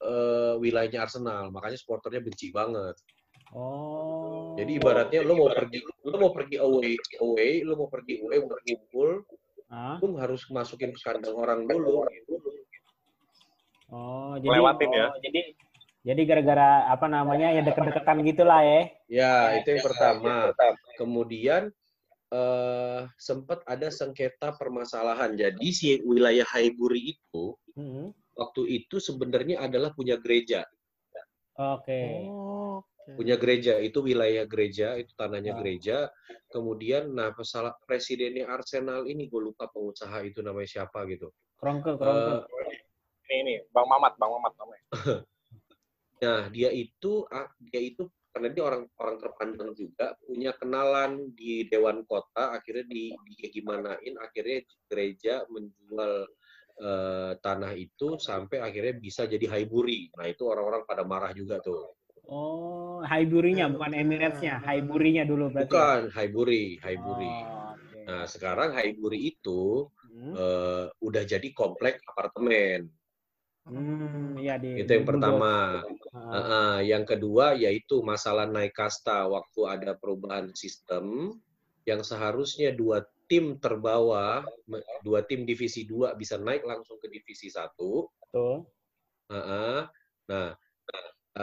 eh, 0.01 0.55
wilayahnya 0.57 1.05
Arsenal. 1.05 1.53
Makanya 1.53 1.77
supporternya 1.77 2.25
benci 2.25 2.49
banget. 2.49 2.97
Oh. 3.53 4.57
Jadi 4.57 4.81
ibaratnya 4.81 5.21
lo 5.21 5.37
mau 5.37 5.51
pergi 5.51 5.85
lo 6.01 6.17
mau 6.17 6.33
pergi 6.33 6.57
away 6.57 6.97
away, 7.21 7.61
lo 7.61 7.77
mau 7.77 7.93
pergi 7.93 8.25
away 8.25 8.41
mau 8.41 8.57
kumpul, 8.57 9.11
Ah? 9.69 10.01
lo 10.01 10.17
harus 10.17 10.49
masukin 10.49 10.91
ke 10.91 11.01
kandang 11.05 11.37
orang 11.37 11.69
dulu. 11.69 12.07
Oh, 13.91 14.39
jadi 14.39 14.55
Lewatin 14.57 14.89
ya. 14.89 15.07
oh, 15.11 15.19
jadi 15.19 15.41
jadi 16.01 16.23
gara-gara 16.25 16.89
apa 16.89 17.07
namanya 17.07 17.53
ya 17.53 17.61
deket-deketan 17.61 18.25
gitulah 18.25 18.61
ya. 18.65 18.81
Ya, 19.07 19.35
itu 19.61 19.69
yang 19.77 19.85
pertama. 19.85 20.55
Kemudian 20.97 21.69
eh 22.31 23.03
sempat 23.19 23.61
ada 23.67 23.91
sengketa 23.91 24.55
permasalahan. 24.55 25.35
Jadi 25.35 25.69
si 25.71 25.99
wilayah 26.03 26.47
Haiburi 26.47 27.19
itu 27.19 27.59
Hmm. 27.75 28.11
waktu 28.35 28.67
itu 28.83 28.97
sebenarnya 28.99 29.61
adalah 29.61 29.91
punya 29.93 30.17
gereja. 30.17 30.65
Oke. 31.55 32.25
Oh, 32.31 32.81
oke. 32.81 33.19
punya 33.19 33.35
gereja 33.37 33.77
itu 33.83 34.01
wilayah 34.01 34.47
gereja 34.47 34.95
itu 34.95 35.11
tanahnya 35.19 35.53
Ah. 35.53 35.59
gereja 35.59 35.97
kemudian 36.47 37.11
nah 37.11 37.35
masalah 37.35 37.75
presidennya 37.83 38.47
Arsenal 38.47 39.03
ini 39.05 39.27
gue 39.27 39.51
lupa 39.51 39.67
pengusaha 39.67 40.23
itu 40.23 40.41
namanya 40.41 40.71
siapa 40.71 41.03
gitu 41.11 41.27
Krongke, 41.59 41.99
krongke. 41.99 42.47
Eh, 42.47 42.71
Ini 43.27 43.35
ini 43.43 43.55
Bang 43.75 43.91
Mamat, 43.91 44.15
Bang 44.15 44.31
Mamat 44.31 44.53
namanya. 44.57 44.85
nah 46.21 46.49
dia 46.53 46.69
itu 46.69 47.25
ah, 47.33 47.49
dia 47.59 47.81
itu 47.81 48.05
karena 48.31 48.49
dia 48.55 48.63
orang 48.63 48.85
orang 49.01 49.17
terpandang 49.19 49.73
juga 49.75 50.15
punya 50.23 50.55
kenalan 50.55 51.33
di 51.35 51.67
dewan 51.67 52.07
kota 52.07 52.55
akhirnya 52.55 52.87
di, 52.87 53.11
di 53.27 53.47
gimanain 53.51 54.15
akhirnya 54.21 54.63
gereja 54.87 55.43
menjual 55.51 56.29
eh, 56.79 57.33
tanah 57.43 57.73
itu 57.75 58.21
sampai 58.21 58.63
akhirnya 58.63 58.95
bisa 59.01 59.27
jadi 59.27 59.49
Haiburi 59.51 60.13
nah 60.15 60.29
itu 60.29 60.47
orang-orang 60.47 60.85
pada 60.87 61.03
marah 61.03 61.33
juga 61.35 61.59
tuh 61.61 61.91
Oh, 62.31 63.03
Haiburinya 63.03 63.67
bukan 63.67 63.91
Emirates-nya, 63.91 64.63
Haiburinya 64.63 65.27
dulu 65.27 65.51
berarti. 65.51 65.67
ya? 65.67 65.67
bukan 65.67 66.01
Haiburi 66.15 66.79
Haiburi 66.79 67.27
Oh, 67.43 67.75
oke. 67.75 67.99
nah 68.07 68.23
sekarang 68.31 68.71
Haiburi 68.79 69.19
itu 69.35 69.91
Hmm. 70.11 70.37
eh, 70.37 70.87
udah 71.03 71.23
jadi 71.27 71.49
komplek 71.51 72.03
apartemen. 72.07 72.87
Hmm, 73.71 74.35
iya 74.43 74.55
di 74.63 74.69
Itu 74.83 74.91
yang 74.97 75.05
di 75.05 75.09
pertama. 75.11 75.53
Ah, 76.15 76.31
Heeh, 76.35 76.75
yang 76.93 77.05
kedua 77.11 77.47
yaitu 77.65 77.97
masalah 78.11 78.47
naik 78.55 78.75
kasta 78.81 79.19
waktu 79.35 79.61
ada 79.75 79.91
perubahan 80.01 80.47
sistem 80.63 81.35
yang 81.91 82.01
seharusnya 82.11 82.71
dua 82.81 82.99
tim 83.31 83.59
terbawah, 83.65 84.43
me- 84.71 84.87
dua 85.07 85.21
tim 85.29 85.41
divisi 85.51 85.83
2 85.93 86.09
bisa 86.21 86.35
naik 86.47 86.63
langsung 86.71 86.99
ke 87.03 87.07
divisi 87.15 87.49
1. 87.51 88.07
betul. 88.21 88.67
Heeh. 89.33 89.81
Nah, 90.31 90.49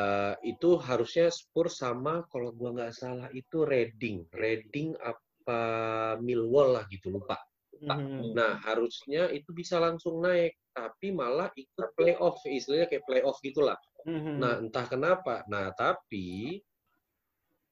eh, 0.02 0.34
itu 0.52 0.70
harusnya 0.88 1.28
Spurs 1.40 1.76
sama 1.84 2.14
kalau 2.32 2.50
gua 2.60 2.70
nggak 2.76 2.94
salah 3.02 3.30
itu 3.42 3.58
Reading, 3.72 4.18
Reading 4.42 4.90
apa 5.12 5.62
Millwall 6.26 6.70
lah 6.80 6.86
gitu 6.94 7.08
lupa. 7.16 7.38
Mhm. 7.82 8.34
Nah, 8.34 8.58
harusnya 8.66 9.30
itu 9.34 9.50
bisa 9.54 9.78
langsung 9.78 10.20
naik, 10.24 10.58
tapi 10.74 11.14
malah 11.14 11.50
ikut 11.54 11.88
playoff, 11.98 12.42
istilahnya 12.46 12.88
kayak 12.90 13.06
playoff 13.06 13.38
gitulah. 13.46 13.78
Mhm. 14.06 14.38
Nah, 14.42 14.54
entah 14.62 14.86
kenapa. 14.90 15.46
Nah, 15.52 15.70
tapi 15.78 16.62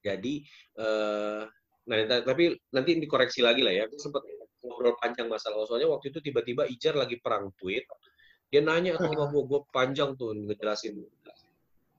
jadi 0.06 0.34
eh 0.78 1.44
nah 1.86 1.98
tapi 2.26 2.58
nanti 2.74 2.98
dikoreksi 2.98 3.42
lagi 3.46 3.62
lah 3.66 3.74
ya. 3.74 3.82
Aku 3.90 3.98
sempat 4.02 4.22
ngobrol 4.66 4.98
panjang 5.02 5.30
masalah 5.30 5.62
soalnya 5.70 5.90
waktu 5.94 6.10
itu 6.14 6.20
tiba-tiba 6.26 6.66
Ijar 6.70 6.98
lagi 6.98 7.18
perang 7.22 7.54
tweet. 7.62 7.86
Dia 8.50 8.62
nanya 8.66 8.98
tuh 9.02 9.10
sama 9.10 9.26
gue, 9.34 9.44
gue 9.50 9.62
panjang 9.74 10.14
tuh 10.18 10.34
ngejelasin. 10.34 10.96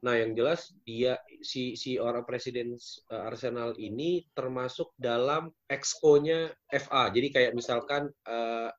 Nah, 0.07 0.14
yang 0.14 0.32
jelas 0.32 0.70
dia 0.86 1.18
si 1.42 1.74
si 1.74 1.98
orang 1.98 2.22
presiden 2.22 2.78
eh, 3.11 3.22
Arsenal 3.26 3.74
ini 3.76 4.22
termasuk 4.30 4.94
dalam 4.94 5.50
exco-nya 5.66 6.46
FA. 6.70 7.11
Jadi 7.11 7.28
kayak 7.28 7.52
misalkan 7.52 8.07
eh 8.24 8.70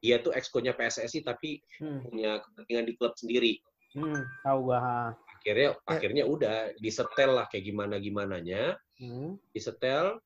dia 0.00 0.16
tuh 0.16 0.32
exco-nya 0.32 0.72
PSSI 0.72 1.20
tapi 1.20 1.60
Hmm, 1.76 2.00
punya 2.00 2.40
kepentingan 2.40 2.86
di 2.88 2.94
klub 2.96 3.12
sendiri 3.12 3.60
hmm, 3.92 4.22
tahu 4.40 4.58
gua. 4.64 4.78
ha. 4.80 5.00
akhirnya 5.36 5.76
akhirnya 5.84 6.24
udah 6.24 6.56
disetel 6.76 7.36
lah 7.36 7.44
kayak 7.48 7.68
gimana 7.68 8.00
gimananya 8.00 8.80
Hmm. 8.96 9.36
disetel 9.52 10.16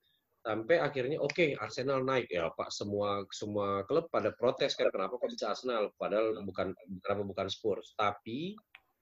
sampai 0.43 0.79
akhirnya 0.79 1.19
oke 1.19 1.59
Arsenal 1.59 2.03
naik 2.03 2.27
ya 2.29 2.55
Pak 2.55 2.71
semua 2.71 3.27
semua 3.35 3.83
klub 3.87 4.07
pada 4.11 4.31
protes 4.31 4.75
kan 4.75 4.91
kenapa 4.91 5.19
kok 5.19 5.31
bisa 5.31 5.51
Arsenal 5.51 5.91
padahal 5.95 6.39
bukan 6.43 6.71
kenapa 7.03 7.23
bukan 7.25 7.47
Spurs 7.51 7.95
tapi 7.95 8.55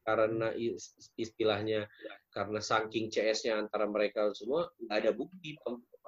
karena 0.03 0.51
is- 0.55 0.95
istilahnya 1.15 1.87
karena 2.35 2.59
saking 2.59 3.07
CS-nya 3.09 3.63
antara 3.63 3.87
mereka 3.87 4.35
semua 4.35 4.67
nggak 4.83 4.99
ada 4.99 5.13
bukti 5.15 5.55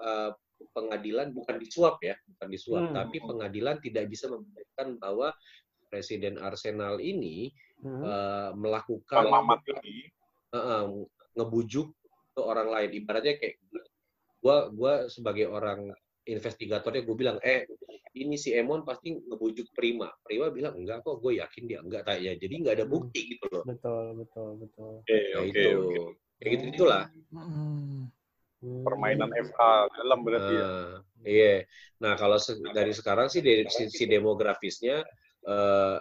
eh, 0.03 0.31
pengadilan 0.75 1.31
bukan 1.31 1.57
disuap 1.63 2.03
ya 2.03 2.19
bukan 2.35 2.49
disuap 2.51 2.85
Hmm. 2.91 2.95
tapi 2.95 3.23
pengadilan 3.23 3.79
tidak 3.79 4.11
bisa 4.11 4.27
membuktikan 4.27 4.99
bahwa 4.99 5.31
presiden 5.91 6.39
Arsenal 6.43 6.99
ini 6.99 7.55
Hmm. 7.83 8.03
eh, 8.03 8.51
Bang 8.51 8.59
melakukan 8.59 9.25
Heeh, 10.55 10.83
ngebujuk 11.35 11.89
ke 12.35 12.41
orang 12.43 12.71
lain 12.71 12.91
ibaratnya 12.95 13.35
kayak 13.39 13.59
gua 14.39 14.71
gua 14.71 14.95
sebagai 15.11 15.51
orang 15.51 15.91
investigatornya 16.25 17.03
gue 17.05 17.17
bilang 17.17 17.37
eh 17.45 17.69
ini 18.17 18.37
si 18.41 18.55
Emon 18.57 18.81
pasti 18.87 19.13
ngebujuk 19.13 19.75
Prima 19.77 20.09
Prima 20.25 20.49
bilang 20.49 20.75
enggak 20.81 21.05
kok 21.05 21.21
gue 21.21 21.41
yakin 21.43 21.65
dia 21.69 21.79
enggak 21.85 22.03
tak 22.09 22.19
ya 22.25 22.33
jadi 22.39 22.55
nggak 22.65 22.75
ada 22.81 22.87
bukti 22.89 23.21
gitu 23.37 23.47
loh 23.53 23.65
Betul, 23.69 24.05
betul, 24.21 24.49
betul. 24.61 24.93
oke 25.05 25.17
ya 25.33 25.39
oke 25.41 25.61
itu 25.61 25.69
oke 25.81 25.97
kayak 26.41 26.51
gitu 26.57 26.63
gitulah 26.73 27.05
Mm. 27.35 28.09
Hmm. 28.63 28.85
permainan 28.85 29.31
FA 29.33 29.89
dalam 29.97 30.19
berarti 30.25 30.53
ya. 30.61 30.67
Nah, 30.69 30.89
iya 31.25 31.55
nah 32.03 32.13
kalau 32.21 32.37
se- 32.37 32.61
dari 32.77 32.93
sekarang 32.93 33.29
sih 33.33 33.41
dari 33.41 33.65
sisi 33.69 34.05
demografisnya 34.09 35.01
eh, 35.49 35.97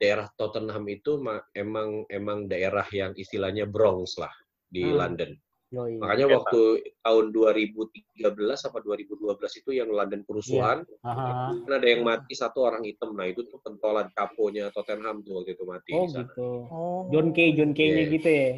daerah 0.00 0.28
Tottenham 0.36 0.84
itu 0.92 1.16
ma- 1.20 1.44
emang 1.56 2.04
emang 2.12 2.38
daerah 2.52 2.84
yang 2.92 3.12
istilahnya 3.16 3.64
Bronx 3.68 4.20
lah 4.20 4.32
di 4.68 4.92
Hmm. 4.92 4.96
London 4.96 5.30
Yoi. 5.66 5.98
Makanya 5.98 6.26
Iya, 6.30 6.34
waktu 6.38 6.60
tahun 7.02 7.24
2013 7.34 8.22
apa 8.70 8.78
2012 8.78 9.50
itu 9.58 9.70
yang 9.74 9.90
London 9.90 10.22
kerusuhan, 10.22 10.86
Aha. 11.02 11.50
kan 11.58 11.72
ada 11.74 11.86
yang 11.86 12.06
mati 12.06 12.38
satu 12.38 12.62
orang 12.62 12.86
hitam. 12.86 13.10
Nah 13.18 13.26
itu 13.26 13.42
tuh 13.50 13.58
pentolan 13.58 14.06
kaponya 14.14 14.70
Tottenham 14.70 15.26
tuh 15.26 15.42
waktu 15.42 15.58
itu 15.58 15.64
mati 15.66 15.90
Oh 15.90 16.06
di 16.06 16.14
sana. 16.14 16.22
gitu. 16.22 16.48
Oh. 16.70 17.10
John 17.10 17.34
Kay, 17.34 17.58
John 17.58 17.74
Kay-nya 17.74 18.06
Iya. 18.06 18.14
gitu 18.14 18.28
ya. 18.30 18.50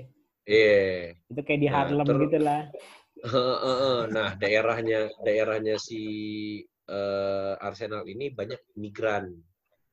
Iya. 0.44 0.80
Itu 1.32 1.40
kayak 1.40 1.60
di 1.60 1.68
Nah, 1.68 1.74
Harlem 1.74 2.06
ter- 2.06 2.20
gitu 2.28 2.38
lah. 2.44 2.62
Heeh, 3.18 3.98
nah 4.14 4.28
daerahnya 4.36 5.00
daerahnya 5.20 5.74
si 5.80 6.00
eh, 6.88 7.54
Arsenal 7.60 8.04
ini 8.04 8.32
banyak 8.32 8.72
migran 8.76 9.32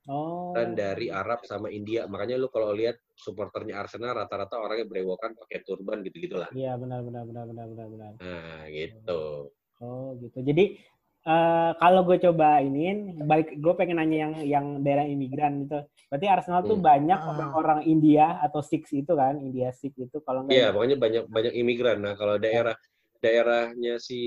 Oh. 0.07 0.53
dan 0.53 0.77
dari 0.77 1.09
Arab 1.09 1.43
sama 1.43 1.67
India. 1.67 2.05
Makanya 2.05 2.37
lu 2.37 2.47
kalau 2.47 2.71
lihat 2.71 2.95
supporternya 3.15 3.79
Arsenal 3.79 4.13
rata-rata 4.13 4.59
orangnya 4.59 4.85
berewokan 4.85 5.33
pakai 5.33 5.63
turban 5.63 6.03
gitu-gitulah. 6.03 6.51
Iya 6.51 6.75
benar 6.75 7.01
benar 7.01 7.23
benar 7.23 7.45
benar 7.47 7.65
benar 7.71 7.87
benar. 7.89 8.11
Nah 8.19 8.61
gitu. 8.69 9.49
Oh 9.79 10.15
gitu. 10.19 10.39
Jadi 10.43 10.77
eh 11.25 11.71
kalau 11.81 12.05
gue 12.05 12.21
coba 12.21 12.61
iniin, 12.61 13.25
balik 13.25 13.57
gue 13.57 13.73
pengen 13.73 13.97
nanya 13.97 14.17
yang 14.29 14.33
yang 14.45 14.65
daerah 14.85 15.09
imigran 15.09 15.65
itu. 15.65 15.81
Berarti 16.11 16.27
Arsenal 16.29 16.61
tuh 16.61 16.77
Hmm. 16.77 16.85
banyak 16.85 17.17
Ah. 17.17 17.29
orang-orang 17.33 17.79
India 17.89 18.37
atau 18.45 18.61
Sikhs 18.61 18.93
itu 18.93 19.17
kan, 19.17 19.41
India 19.41 19.73
Sikh 19.73 19.97
itu 19.97 20.21
kalau 20.21 20.45
Iya, 20.45 20.69
enggak 20.69 20.73
pokoknya 20.77 20.97
banyak 21.01 21.23
banyak 21.31 21.53
imigran. 21.57 21.97
Nah, 22.05 22.13
kalau 22.13 22.37
daerah 22.37 22.77
daerahnya 23.25 23.97
si 23.97 24.19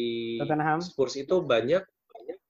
Tottenham. 0.43 0.83
Spurs 0.83 1.15
itu 1.15 1.39
banyak 1.39 1.87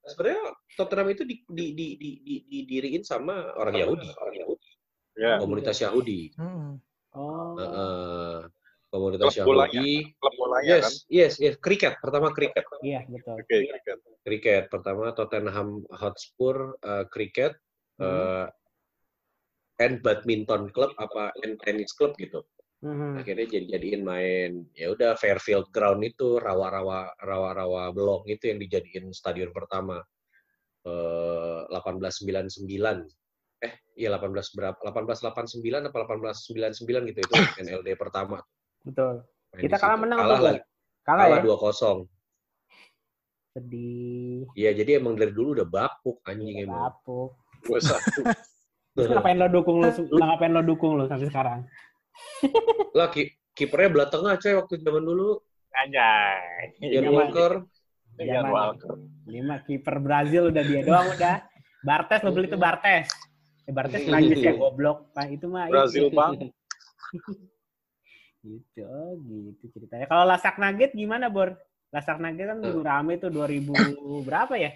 sebenarnya 0.08 0.56
Tottenham 0.80 1.12
itu 1.12 1.22
di, 1.28 1.44
di, 1.44 1.66
di, 1.76 1.86
di, 2.00 2.10
di, 2.24 2.34
didiriin 2.48 3.04
sama 3.04 3.52
orang 3.52 3.76
Yahudi, 3.76 4.08
Ya, 5.18 5.42
komunitas 5.42 5.82
Yahudi. 5.82 6.32
Mm. 6.38 6.78
Oh. 7.18 7.56
Heeh. 7.58 8.38
komunitas 8.88 9.36
Klub 9.36 9.52
bolanya. 9.52 9.84
Yahudi. 9.84 10.16
klub 10.16 10.34
bolanya 10.40 10.74
kan. 10.80 10.88
Yes, 10.88 11.04
yes, 11.12 11.32
yes. 11.36 11.54
Kriket 11.60 12.00
pertama 12.00 12.32
kriket. 12.32 12.64
Iya, 12.80 13.04
betul. 13.04 13.36
Oke, 13.36 13.56
kriket. 13.68 13.98
Kriket 14.24 14.64
pertama 14.72 15.12
Tottenham 15.12 15.84
Hotspur 15.92 16.80
eh, 16.80 17.04
kriket 17.12 17.52
eh, 18.00 18.46
and 19.82 20.00
badminton 20.00 20.72
club 20.72 20.96
apa 20.96 21.36
and 21.44 21.60
tennis 21.60 21.92
club 21.92 22.16
gitu. 22.16 22.40
Mhm. 22.78 23.18
akhirnya 23.18 23.46
jadi 23.58 23.66
jadiin 23.74 24.02
main 24.06 24.62
ya 24.70 24.94
udah 24.94 25.18
Fairfield 25.18 25.66
Ground 25.74 25.98
itu 26.06 26.38
rawa-rawa 26.38 27.10
rawa-rawa 27.18 27.90
blok 27.90 28.30
itu 28.30 28.54
yang 28.54 28.62
dijadiin 28.62 29.10
stadion 29.10 29.50
pertama 29.50 29.98
eh 30.86 31.60
1899 31.74 33.10
eh 33.58 33.72
iya 33.94 34.14
18 34.14 34.30
berapa 34.54 34.78
1889 34.78 35.90
apa 35.90 35.98
1899 36.06 37.10
gitu 37.10 37.18
itu 37.22 37.34
NLD 37.64 37.88
pertama 37.98 38.38
Betul. 38.82 39.26
Main 39.50 39.62
Kita 39.66 39.76
kalah 39.76 39.98
menang 39.98 40.18
kalah 40.22 40.38
tuh, 40.38 40.46
lagi 40.46 40.60
Kalah, 41.02 41.24
kalah 41.26 41.38
ya? 41.40 42.04
2-0 42.04 42.06
Sedih. 43.48 44.44
Iya 44.54 44.70
jadi 44.76 44.90
emang 45.02 45.16
dari 45.16 45.32
dulu 45.32 45.56
udah 45.56 45.66
bapuk 45.66 46.22
anjing 46.22 46.62
emang 46.62 46.92
Bapuk. 46.92 47.34
Dua 47.64 47.80
satu. 47.82 48.22
Terus 48.94 49.08
ngapain 49.10 49.38
lo 49.38 49.46
dukung 49.46 49.78
lu? 49.78 49.88
Ngapain 49.90 50.52
lo 50.52 50.62
dukung 50.62 50.94
lu 50.94 51.06
sampai 51.06 51.26
sekarang? 51.26 51.60
lah 52.98 53.10
ki 53.10 53.30
kipernya 53.54 53.88
belah 53.90 54.08
tengah 54.10 54.38
coy 54.38 54.54
waktu 54.54 54.74
zaman 54.78 55.02
dulu 55.02 55.38
Anjay. 55.74 56.74
Ian 56.82 57.02
Zaman- 57.06 57.14
Walker 57.14 57.52
Ian 58.18 58.34
Zaman- 58.42 58.52
Walker. 58.52 58.94
Lima 59.28 59.56
kiper 59.62 59.96
Brazil 59.98 60.42
udah 60.50 60.62
dia 60.62 60.82
doang 60.82 61.08
udah. 61.10 61.36
Bartes 61.82 62.20
lo 62.22 62.30
beli 62.30 62.46
tuh 62.46 62.58
Bartes. 62.58 63.06
Eh, 63.68 63.72
Bartes 63.76 64.00
Prancis 64.00 64.40
ya 64.40 64.56
goblok. 64.56 65.12
Pak 65.12 65.28
itu 65.28 65.44
mah 65.44 65.68
Brazil 65.68 66.08
bang. 66.08 66.32
Gitu, 68.38 68.80
oh, 68.86 69.18
gitu 69.18 69.66
ceritanya. 69.74 70.06
Kalau 70.06 70.22
Lasak 70.22 70.62
Nugget 70.62 70.94
gimana, 70.94 71.26
Bor? 71.26 71.58
Lasak 71.90 72.22
Nugget 72.22 72.46
kan 72.54 72.62
dulu 72.62 72.80
rame 72.86 73.18
tuh 73.18 73.28
2000 73.34 73.66
berapa 74.28 74.54
ya? 74.56 74.72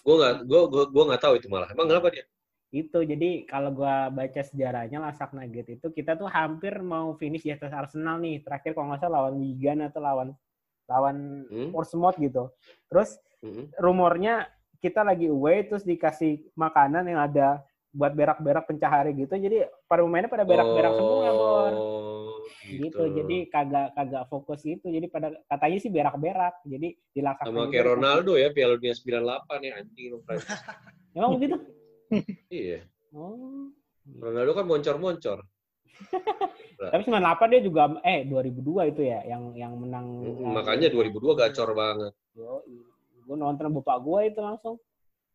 gue 0.00 0.14
nggak 0.16 0.48
gue 0.48 0.60
gue 0.72 0.84
gue 0.96 1.04
nggak 1.12 1.20
tahu 1.20 1.34
itu 1.36 1.48
malah 1.52 1.68
emang 1.76 1.84
kenapa 1.84 2.08
dia 2.08 2.24
Itu 2.72 3.04
jadi 3.04 3.44
kalau 3.44 3.74
gua 3.74 4.08
baca 4.08 4.40
sejarahnya 4.40 5.02
Lasak 5.02 5.32
Nugget 5.34 5.80
itu 5.80 5.86
kita 5.90 6.14
tuh 6.14 6.30
hampir 6.30 6.78
mau 6.84 7.16
finish 7.18 7.42
di 7.42 7.50
atas 7.50 7.72
Arsenal 7.74 8.20
nih. 8.22 8.44
Terakhir 8.46 8.76
kalau 8.76 8.92
nggak 8.92 9.00
salah 9.02 9.26
lawan 9.26 9.40
Wigan 9.42 9.80
atau 9.82 9.98
lawan 9.98 10.28
lawan 10.86 11.16
Hmm? 11.50 11.72
Portsmouth 11.74 12.20
gitu. 12.20 12.52
Terus 12.86 13.16
Mm-mm. 13.42 13.74
rumornya 13.80 14.46
kita 14.78 15.02
lagi 15.02 15.26
away 15.26 15.66
terus 15.66 15.82
dikasih 15.82 16.46
makanan 16.54 17.04
yang 17.08 17.20
ada 17.20 17.64
buat 17.90 18.12
berak-berak 18.14 18.64
pencahari 18.70 19.10
gitu. 19.18 19.34
Jadi 19.34 19.66
para 19.90 20.06
pemainnya 20.06 20.30
pada 20.30 20.46
berak-berak 20.46 20.92
semua, 20.94 21.28
Bor. 21.34 21.72
Oh, 21.74 22.20
Gitu. 22.70 23.02
Jadi 23.02 23.36
kagak 23.50 23.94
kagak 23.98 24.24
fokus 24.30 24.62
gitu. 24.62 24.86
Jadi 24.86 25.06
pada 25.10 25.34
katanya 25.50 25.78
sih 25.82 25.90
berak-berak. 25.90 26.54
Jadi 26.62 26.88
dilaksakan. 27.14 27.50
sama 27.50 27.66
kayak 27.72 27.86
Ronaldo 27.96 28.32
ya 28.38 28.48
Piala 28.54 28.78
Dunia 28.78 28.94
98 28.94 29.66
ya 29.66 29.72
anjing 29.82 30.06
lu. 30.14 30.18
Emang 31.16 31.30
begitu? 31.38 31.56
iya 32.50 32.86
Oh. 33.10 33.66
Ronaldo 34.22 34.54
kan 34.54 34.66
moncor-moncor 34.70 35.42
Tapi 36.94 37.02
98 37.02 37.52
dia 37.52 37.60
juga 37.66 37.82
eh 38.06 38.22
2002 38.22 38.94
itu 38.94 39.02
ya 39.02 39.18
yang 39.26 39.50
yang 39.58 39.74
menang. 39.74 40.06
makanya 40.54 40.88
2002 40.94 41.18
gacor 41.34 41.74
banget 41.74 42.14
Yo, 42.38 42.62
gue 43.26 43.36
nonton 43.36 43.74
bapak 43.74 43.98
gue 44.00 44.20
itu 44.30 44.40
langsung 44.40 44.78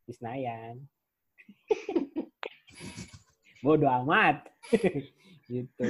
di 0.08 0.14
Senayan. 0.16 0.80
Bodo 3.66 3.90
amat. 4.04 4.46
gitu. 5.50 5.86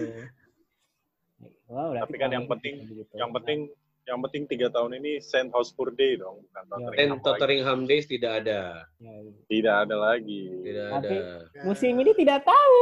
Wah, 1.67 1.91
berarti 1.91 2.07
Tapi 2.07 2.15
kan 2.15 2.29
yang 2.31 2.47
penting- 2.47 2.79
gitu. 2.85 3.11
Yang 3.13 3.31
penting 3.35 3.59
yang 4.05 4.21
penting 4.21 4.45
tiga 4.45 4.69
tahun 4.69 5.01
ini 5.01 5.17
Saint 5.17 5.49
Hotspur 5.49 5.89
Day 5.89 6.13
dong, 6.13 6.45
bukan 6.45 6.61
Ya. 6.61 6.77
Tottenham 6.85 7.17
lagi. 7.17 7.25
Tottenham 7.25 7.79
Days 7.83 8.05
tidak 8.05 8.31
ada. 8.39 8.85
Ya, 8.95 9.13
Tidak 9.49 9.75
ada 9.81 9.95
lagi. 9.97 10.43
Tidak 10.61 10.87
Tapi- 10.93 11.19
ada. 11.19 11.63
Musim 11.65 11.93
ini 11.97 12.11
tidak 12.13 12.45
tahu. 12.45 12.81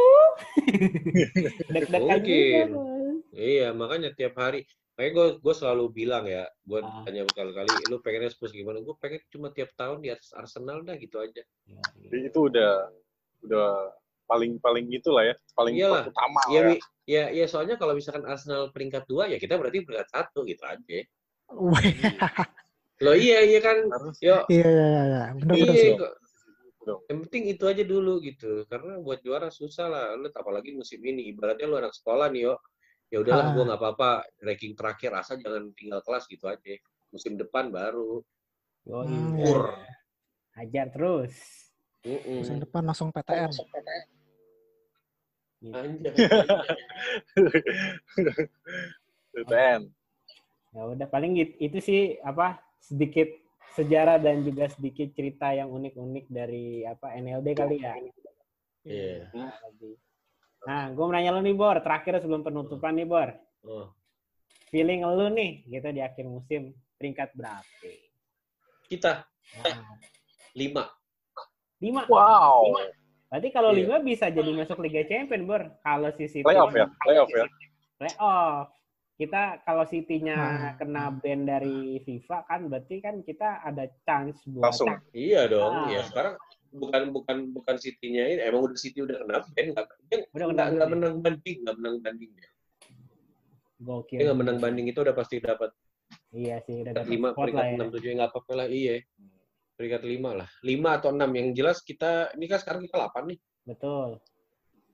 Mungkin. 1.96 2.66
juga. 2.70 2.84
Iya, 3.34 3.72
makanya 3.72 4.12
tiap 4.12 4.36
hari. 4.36 4.68
Makanya 4.94 5.12
gue 5.12 5.28
gue 5.40 5.54
selalu 5.56 5.86
bilang 5.90 6.28
ya, 6.28 6.46
gue 6.62 6.80
Ah. 6.80 7.02
tanya 7.02 7.24
berkali-kali, 7.24 7.72
lu 7.88 7.98
pengennya 7.98 8.30
Spurs 8.30 8.52
gimana? 8.52 8.78
Gue 8.80 8.94
pengen 8.96 9.24
cuma 9.28 9.50
tiap 9.50 9.74
tahun 9.74 10.04
di 10.04 10.12
atas 10.12 10.30
Arsenal 10.34 10.84
dah 10.84 10.94
gitu 10.96 11.18
aja. 11.18 11.42
Ya, 11.66 11.82
ya. 11.98 12.10
Jadi 12.12 12.24
itu 12.28 12.40
udah 12.44 12.92
udah 13.42 13.68
paling 14.24 14.58
paling 14.60 14.86
gitulah 14.90 15.24
ya, 15.28 15.36
paling 15.54 15.76
Iyalah. 15.76 16.08
utama 16.10 16.42
Iya, 16.48 16.60
lah 16.60 16.64
ya. 16.64 16.74
Mi. 16.74 16.78
ya, 17.06 17.24
ya 17.32 17.46
soalnya 17.48 17.76
kalau 17.76 17.94
misalkan 17.94 18.24
Arsenal 18.24 18.72
peringkat 18.72 19.04
dua, 19.06 19.28
ya 19.28 19.38
kita 19.38 19.60
berarti 19.60 19.84
peringkat 19.84 20.10
satu 20.10 20.48
gitu 20.48 20.64
aja. 20.64 21.00
Wih, 21.54 21.94
Loh 23.04 23.18
iya, 23.18 23.44
iya 23.44 23.60
kan. 23.60 23.84
Harus 23.90 24.18
Yo, 24.24 24.48
Iya, 24.48 24.64
iya, 24.64 24.86
iya, 24.88 25.02
iya. 25.04 25.24
Bener, 25.36 25.54
bener 25.60 25.76
iya, 25.76 25.96
dong. 26.84 27.00
Yang 27.08 27.20
penting 27.28 27.44
itu 27.52 27.64
aja 27.68 27.84
dulu 27.84 28.14
gitu. 28.24 28.64
Karena 28.68 29.00
buat 29.00 29.20
juara 29.24 29.48
susah 29.48 29.88
lah. 29.88 30.06
Lu 30.20 30.28
apalagi 30.32 30.76
musim 30.76 31.00
ini. 31.04 31.32
Ibaratnya 31.32 31.68
lu 31.68 31.80
anak 31.80 31.96
sekolah 31.96 32.28
nih, 32.32 32.52
yo. 32.52 32.56
Ya 33.12 33.24
udahlah, 33.24 33.52
Ah. 33.52 33.54
gue 33.56 33.64
nggak 33.68 33.80
apa-apa. 33.80 34.12
Ranking 34.44 34.74
terakhir 34.76 35.12
asal 35.16 35.40
jangan 35.40 35.72
tinggal 35.76 36.00
kelas 36.04 36.28
gitu 36.28 36.46
aja. 36.48 36.76
Musim 37.12 37.40
depan 37.40 37.72
baru. 37.72 38.20
Hmm, 38.84 39.36
iya. 39.40 39.48
Ur. 39.48 39.62
Hajar 40.60 40.88
terus. 40.92 41.36
Mm-mm. 42.04 42.44
Musim 42.44 42.60
depan 42.60 42.84
langsung 42.84 43.10
PTN. 43.16 43.52
BTN. 49.34 49.82
Ya 50.74 50.90
udah 50.90 51.06
paling 51.06 51.38
it- 51.38 51.58
itu 51.62 51.78
sih 51.78 52.02
apa 52.26 52.58
sedikit 52.82 53.30
sejarah 53.78 54.18
dan 54.18 54.42
juga 54.42 54.66
sedikit 54.74 55.14
cerita 55.14 55.54
yang 55.54 55.70
unik-unik 55.70 56.26
dari 56.34 56.82
apa 56.82 57.14
NLD 57.14 57.54
kali 57.54 57.78
ya. 57.78 57.94
Iya. 58.82 59.30
Nah, 60.66 60.90
gue 60.90 61.04
mau 61.06 61.14
nanya 61.14 61.30
lu 61.30 61.46
nih 61.46 61.54
Bor, 61.54 61.78
terakhir 61.86 62.18
sebelum 62.20 62.42
penutupan 62.42 62.98
nih 62.98 63.06
Bor. 63.06 63.30
Oh. 63.64 63.94
Feeling 64.74 65.06
lu 65.06 65.30
nih 65.30 65.62
gitu 65.70 65.88
di 65.94 66.02
akhir 66.02 66.26
musim 66.26 66.74
peringkat 66.98 67.38
berapa? 67.38 67.62
Kita 68.90 69.30
Nah, 69.54 69.86
lima. 70.58 70.90
Lima. 71.84 72.02
Wow. 72.08 72.80
Berarti 73.28 73.50
kalau 73.50 73.74
Iya. 73.74 73.80
lima 73.84 73.98
bisa 74.00 74.30
jadi 74.30 74.52
masuk 74.54 74.80
Liga 74.80 75.04
Champion 75.04 75.44
Bor. 75.44 75.64
Kalau 75.82 76.10
si 76.14 76.26
City 76.26 76.46
Playoff 76.46 76.72
ya, 76.72 76.86
playoff 77.02 77.28
ya. 77.28 77.46
Playoff. 77.98 78.72
Kita 79.14 79.62
kalau 79.62 79.86
City-nya 79.86 80.38
Hmm. 80.38 80.74
kena 80.76 81.04
ban 81.12 81.44
dari 81.44 81.78
FIFA 82.00 82.38
kan 82.44 82.66
berarti 82.66 82.98
kan 82.98 83.22
kita 83.22 83.62
ada 83.62 83.86
chance 84.02 84.42
buat 84.48 84.70
Langsung. 84.70 84.90
Iya 85.12 85.46
dong. 85.46 85.74
Ah. 85.86 85.88
Ya 85.88 86.02
sekarang 86.04 86.34
bukan 86.72 87.02
bukan 87.12 87.38
bukan 87.52 87.76
City-nya 87.78 88.26
ini. 88.28 88.42
Emang 88.42 88.66
udah 88.66 88.74
City 88.74 89.00
udah 89.00 89.18
kena 89.20 89.46
ban 89.46 89.66
nggak 89.70 89.86
dia 90.04 90.18
Udah 90.30 90.46
kena 90.50 90.54
nggak 90.54 90.68
nggak 90.72 90.88
ban. 90.88 90.94
menang 90.98 91.16
banding 91.20 91.58
nggak 91.62 91.76
menang 91.78 91.98
banding 92.00 92.32
dia. 92.34 92.50
gokil. 93.80 94.18
Dia 94.18 94.26
nggak 94.32 94.40
menang 94.40 94.58
banding 94.58 94.86
itu 94.88 95.00
udah 95.00 95.12
pasti 95.12 95.36
dapat 95.38 95.70
Iya 96.32 96.58
sih 96.64 96.82
udah 96.82 96.92
dapat 96.96 97.10
lima, 97.10 97.28
spot 97.30 97.38
lah 97.38 97.44
peringkat 97.46 97.66
ya. 97.66 97.74
enam, 97.76 97.88
tujuh 97.90 98.08
ya 98.08 98.16
nggak 98.16 98.30
apa-apa 98.32 98.52
lah. 98.56 98.68
Iya. 98.68 98.94
Peringkat 99.74 100.06
lima 100.06 100.38
lah. 100.38 100.50
Lima 100.62 101.02
atau 101.02 101.10
enam 101.10 101.30
yang 101.34 101.50
jelas 101.52 101.82
kita 101.82 102.30
ini 102.38 102.46
kan 102.46 102.62
sekarang 102.62 102.86
kita 102.86 103.02
delapan 103.02 103.34
nih. 103.34 103.40
Betul. 103.66 104.10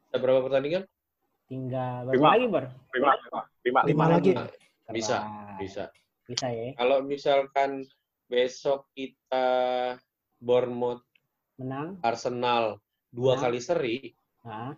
Ada 0.10 0.18
berapa 0.18 0.40
pertandingan? 0.48 0.84
Tinggal 1.46 2.06
berapa 2.08 2.16
Lima. 2.16 2.30
lagi, 2.32 2.46
Bor? 2.48 2.66
Lima, 2.96 3.12
lima, 3.66 3.80
Lima 3.86 4.06
lagi. 4.08 4.32
Nah, 4.34 4.48
Bisa, 4.90 5.18
bisa. 5.58 5.84
Bisa 6.26 6.48
ya. 6.50 6.74
Kalau 6.78 7.02
misalkan 7.02 7.84
besok 8.26 8.90
kita 8.94 9.46
Bournemouth, 10.38 11.02
Menang. 11.60 12.00
Arsenal 12.00 12.80
dua 13.12 13.36
Nah. 13.36 13.42
kali 13.44 13.60
seri, 13.60 13.98
Nah, 14.46 14.72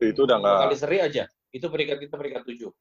Itu 0.00 0.24
udah 0.24 0.40
dua 0.40 0.48
nggak 0.48 0.60
kali 0.64 0.76
seri 0.80 0.96
aja, 0.96 1.24
itu 1.52 1.66
peringkat 1.68 1.98
kita 2.00 2.14
peringkat 2.16 2.42
tujuh. 2.48 2.72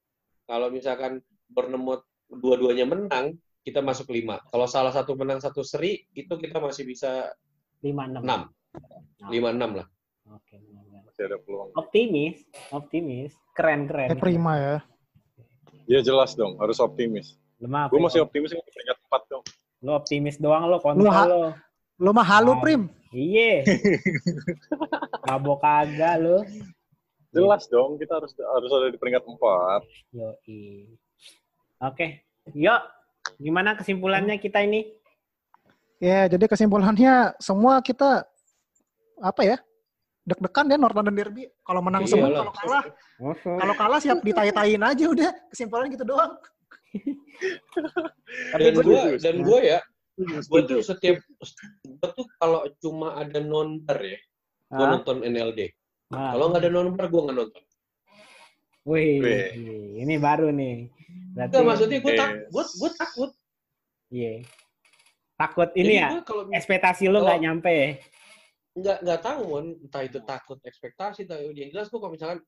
Kalau 0.47 0.71
misalkan 0.71 1.19
Bournemouth 1.51 2.07
dua-duanya 2.31 2.87
menang, 2.87 3.35
kita 3.61 3.79
masuk 3.79 4.09
lima. 4.09 4.39
Kalau 4.45 4.65
salah 4.65 4.89
satu 4.89 5.13
menang 5.13 5.39
satu 5.39 5.61
seri, 5.61 6.07
itu 6.11 6.31
kita 6.31 6.57
masih 6.57 6.83
bisa 6.83 7.27
5-6. 7.79 8.19
enam, 8.19 8.41
lima 9.27 9.49
enam 9.51 9.71
lah. 9.75 9.87
Oke, 10.29 10.61
masih 11.05 11.23
ada 11.25 11.37
peluang. 11.39 11.69
Optimis, 11.73 12.37
optimis. 12.69 13.31
Keren-keren. 13.53 14.09
Eh, 14.09 14.17
prima 14.17 14.53
ya. 14.55 14.75
Iya 15.85 16.05
jelas 16.05 16.33
dong, 16.33 16.55
harus 16.57 16.77
optimis. 16.77 17.33
Lemah. 17.59 17.89
Gue 17.89 17.99
masih 17.99 18.21
optimis 18.21 18.53
ini 18.53 18.61
peringkat 18.61 18.97
empat 19.03 19.21
dong. 19.27 19.43
Lu 19.81 19.91
optimis 19.91 20.37
doang 20.37 20.69
lo, 20.69 20.77
kontol 20.77 21.09
ha- 21.09 21.27
lo. 21.27 21.43
Lo 21.99 22.15
mah 22.15 22.23
halu, 22.23 22.55
Ah. 22.55 22.61
Prim. 22.61 22.87
Iya. 23.11 23.65
Mabok 25.27 25.59
kagak 25.59 26.15
lu. 26.21 26.37
Jelas 27.29 27.67
dong, 27.67 27.97
kita 27.97 28.17
harus 28.17 28.31
harus 28.33 28.71
ada 28.71 28.87
di 28.89 28.97
peringkat 28.97 29.21
empat. 29.21 29.81
Yoi. 30.13 30.89
Oke. 31.79 32.23
Yuk. 32.53 32.81
Gimana 33.39 33.79
kesimpulannya 33.79 34.35
kita 34.35 34.59
ini? 34.67 34.91
Ya, 36.03 36.27
jadi 36.27 36.43
kesimpulannya 36.47 37.39
semua 37.39 37.79
kita 37.79 38.27
apa 39.19 39.41
ya? 39.47 39.57
Deg-degan 40.27 40.67
ya 40.67 40.77
North 40.77 40.95
London 40.95 41.15
Derby. 41.15 41.47
Kalau 41.63 41.79
menang 41.79 42.03
Iyalah. 42.03 42.11
semua, 42.11 42.29
kalau 42.35 42.53
kalah, 42.53 42.83
kalau 43.47 43.75
kalah 43.79 43.99
siap 44.03 44.19
ditai-taiin 44.19 44.83
aja 44.83 45.05
udah. 45.07 45.31
Kesimpulannya 45.51 45.95
gitu 45.95 46.05
doang. 46.05 46.35
Tapi 48.53 48.61
Dan 48.61 48.73
gue 48.83 49.01
dan 49.17 49.35
gua 49.41 49.59
ya, 49.63 49.79
gua 50.51 50.61
tuh 50.67 50.83
setiap 50.83 51.23
gua 51.87 52.07
tuh 52.13 52.27
kalau 52.37 52.61
cuma 52.83 53.15
ada 53.17 53.39
nonbar 53.39 53.97
ya, 54.03 54.19
gua 54.69 54.85
Ah, 54.85 54.89
nonton 54.99 55.23
NLD. 55.23 55.71
Kalau 56.11 56.45
nggak 56.51 56.61
ada 56.67 56.71
nonbar, 56.71 57.05
gua 57.07 57.21
nggak 57.29 57.37
nonton. 57.39 57.63
Wih, 58.87 59.19
Wih. 59.19 59.47
ini 59.99 60.15
baru 60.17 60.49
nih. 60.49 60.87
Berarti, 61.35 61.51
Enggak, 61.51 61.65
maksudnya 61.67 61.97
gua, 61.99 62.13
tak, 62.15 62.29
Yes. 62.31 62.47
gua, 62.49 62.63
gua 62.75 62.89
takut. 62.95 63.31
Iya. 64.09 64.33
Takut 65.35 65.69
ini 65.73 65.93
Jadi 65.93 65.95
ya, 65.95 66.07
kalau 66.21 66.43
ekspektasi 66.49 67.03
lu 67.05 67.19
nggak 67.19 67.27
Kalau- 67.29 67.43
nyampe. 67.43 67.75
nggak 68.69 68.97
nggak 69.03 69.19
tahu 69.19 69.39
mon 69.45 69.65
entah 69.81 70.03
itu 70.03 70.19
takut 70.23 70.55
ekspektasi 70.61 71.25
tahu 71.25 71.51
yang 71.51 71.67
jelas 71.67 71.89
gua 71.89 71.99
kalau 71.99 72.13
misalkan 72.13 72.39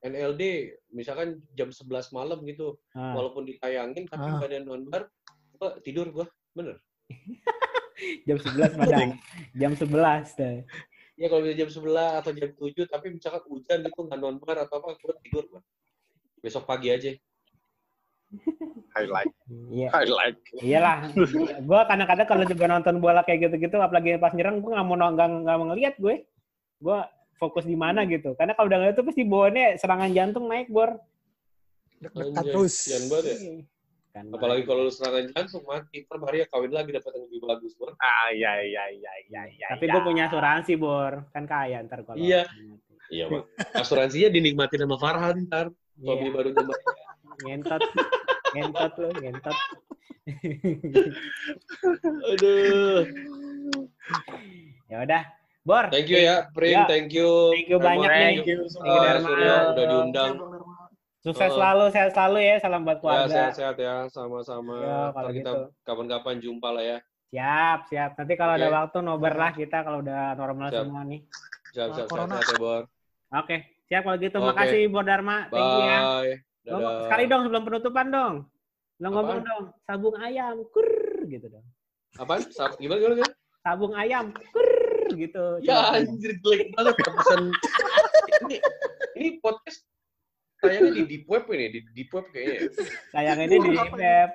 NLD 0.00 0.42
misalkan 0.90 1.28
jam 1.52 1.70
11 1.70 2.10
malam 2.10 2.42
gitu 2.42 2.74
Ah. 2.90 3.14
walaupun 3.14 3.44
ditayangin 3.44 4.02
tapi 4.04 4.24
Ah. 4.24 4.34
nggak 4.36 4.50
ada 4.50 4.58
nonbar 4.60 5.02
gua 5.54 5.78
tidur 5.80 6.10
gua 6.10 6.26
bener 6.50 6.80
Jam 8.26 8.40
11 8.40 8.72
padahal. 8.74 9.12
jam 9.52 9.72
11 9.76 10.32
deh. 10.34 10.64
Ya 11.20 11.28
kalau 11.28 11.44
bisa 11.44 11.54
jam 11.60 11.68
11 11.68 12.18
atau 12.24 12.30
jam 12.32 12.50
7 12.56 12.88
tapi 12.88 13.06
misalkan 13.12 13.44
hujan 13.52 13.78
gitu 13.84 14.00
nggak 14.08 14.18
nonbar 14.18 14.56
atau 14.64 14.80
apa 14.80 14.96
gua 14.96 15.14
tidur 15.20 15.44
gua 15.52 15.60
besok 16.40 16.64
pagi 16.64 16.88
aja 16.88 17.12
Highlight, 18.94 19.30
Iya. 19.70 19.88
highlight. 19.90 20.36
Iyalah. 20.62 21.10
gue 21.62 21.80
kadang-kadang 21.86 22.26
kalau 22.30 22.44
juga 22.46 22.64
nonton 22.70 23.02
bola 23.02 23.26
kayak 23.26 23.50
gitu-gitu, 23.50 23.74
apalagi 23.78 24.18
pas 24.22 24.30
nyerang, 24.34 24.62
gue 24.62 24.70
nggak 24.70 24.86
mau 24.86 24.94
nggak 24.98 25.28
nggak 25.46 25.56
mau 25.58 25.66
ngeliat 25.74 25.94
gue. 25.98 26.26
Gue 26.78 26.98
fokus 27.38 27.66
di 27.66 27.74
mana 27.74 28.06
gitu. 28.06 28.38
Karena 28.38 28.54
kalau 28.54 28.70
udah 28.70 28.78
ngeliat 28.82 28.94
tuh 28.98 29.06
pasti 29.06 29.22
bawaannya 29.26 29.66
serangan 29.82 30.10
jantung 30.14 30.46
naik 30.46 30.70
bor. 30.70 30.94
Anjay, 32.06 32.54
terus. 32.54 32.74
banget 33.10 33.24
ya. 33.34 33.36
Kan, 34.10 34.26
apalagi 34.34 34.66
kalau 34.66 34.86
lu 34.86 34.92
serangan 34.92 35.30
jantung 35.30 35.62
mati 35.62 36.02
ntar 36.02 36.18
Maria 36.18 36.42
kawin 36.50 36.74
lagi 36.74 36.90
dapat 36.90 37.14
yang 37.14 37.24
lebih 37.30 37.40
bagus 37.46 37.78
bor 37.78 37.94
Ah, 37.96 38.34
iya, 38.34 38.58
iya, 38.58 38.90
iya, 38.90 39.12
iya, 39.30 39.42
iya. 39.46 39.66
Tapi 39.70 39.86
iya. 39.86 39.92
gue 39.94 40.02
punya 40.02 40.22
asuransi 40.26 40.74
bor, 40.74 41.30
kan 41.30 41.46
kaya 41.46 41.78
ntar 41.86 42.02
kalau. 42.02 42.18
Iya. 42.18 42.42
iya 43.06 43.26
bang 43.26 43.42
asuransinya 43.74 44.30
dinikmatin 44.30 44.82
sama 44.82 44.98
Farhan 44.98 45.46
ntar 45.46 45.70
suami 45.94 46.26
Iya. 46.26 46.34
barunya 46.34 46.62
Maria. 46.62 47.10
Ngentot, 47.40 47.82
ngentot 48.50 48.92
lu, 48.98 49.08
ngentot. 49.14 49.56
aduh 52.30 53.02
ya 54.90 54.96
udah, 55.02 55.22
bor. 55.62 55.86
Thank 55.94 56.10
you 56.10 56.18
ya, 56.18 56.50
Prim. 56.50 56.74
Ya. 56.74 56.84
Thank 56.90 57.14
you. 57.14 57.30
Thank 57.54 57.68
you 57.70 57.78
banyak 57.78 58.10
nih. 58.10 58.26
Thank 58.42 58.46
you 58.50 58.58
Thank 58.66 58.82
you, 58.82 58.90
Uh, 58.90 59.02
Dharma. 59.06 59.22
Surya 59.30 59.54
udah 59.70 59.84
diundang. 59.86 60.32
Sukses 61.20 61.52
Oh. 61.52 61.56
selalu, 61.56 61.84
sehat 61.92 62.10
selalu 62.10 62.38
ya. 62.40 62.56
Salam 62.58 62.80
buat 62.80 62.96
Ya, 62.96 63.02
keluarga. 63.02 63.28
sehat-sehat 63.28 63.76
ya, 63.76 63.94
sama-sama. 64.08 64.74
Ya, 64.74 64.88
Ntar 64.88 65.12
kalau 65.12 65.30
kita 65.30 65.50
gitu. 65.50 65.64
kapan-kapan 65.84 66.34
jumpa 66.40 66.68
lah 66.72 66.84
ya. 66.86 66.98
Siap, 67.30 67.78
siap. 67.86 68.10
Nanti 68.16 68.34
kalau 68.34 68.52
ada 68.54 68.66
Oke. 68.66 68.74
waktu 68.74 68.98
nobar 69.00 69.34
lah 69.36 69.50
kita 69.52 69.78
kalau 69.80 69.98
udah 70.00 70.32
normal 70.34 70.66
Siap. 70.66 70.80
semua 70.80 71.02
nih. 71.04 71.20
Siap, 71.70 71.88
siap, 71.94 72.06
Corona. 72.08 72.34
sehat, 72.34 72.48
ya, 72.48 72.56
Bor. 72.56 72.82
Oke, 73.30 73.56
siap 73.86 74.02
kalau 74.02 74.16
gitu. 74.18 74.36
Oke. 74.36 74.48
Makasih 74.48 74.80
Bor 74.88 75.04
Dharma. 75.04 75.36
Thank 75.46 75.60
you 75.62 75.82
ya. 75.82 76.00
Bye. 76.00 76.34
Dadah. 76.60 76.96
sekali 77.08 77.24
dong 77.24 77.42
sebelum 77.42 77.62
penutupan 77.64 78.06
dong. 78.08 78.34
Lo 78.96 79.06
Apaan? 79.06 79.12
ngomong 79.14 79.40
dong, 79.42 79.64
sabung 79.82 80.16
ayam, 80.18 80.54
kur 80.68 80.88
gitu 81.24 81.46
dong. 81.48 81.64
Apaan? 82.16 82.40
Sa- 82.50 82.76
Gimana, 82.76 82.98
gimana, 82.98 83.14
gimana? 83.18 83.34
Sabung 83.60 83.92
ayam, 83.92 84.24
kur 84.32 84.68
gitu. 85.10 85.44
Ya, 85.60 85.84
Coba. 85.84 85.96
anjir, 85.96 86.32
jelek 86.38 86.68
banget. 86.70 86.94
Pesan 86.98 87.42
ini, 88.40 88.56
ini 89.14 89.28
podcast 89.38 89.84
tayangnya 90.60 90.92
di 91.00 91.04
deep 91.08 91.24
web 91.26 91.44
ini, 91.50 91.66
di 91.72 91.80
deep 91.96 92.10
web 92.12 92.26
kayaknya. 92.30 92.56
ya. 92.56 92.62
Sayang 93.12 93.40
ini 93.48 93.56
di 93.60 93.70
Apa 93.76 93.96
web 93.96 94.30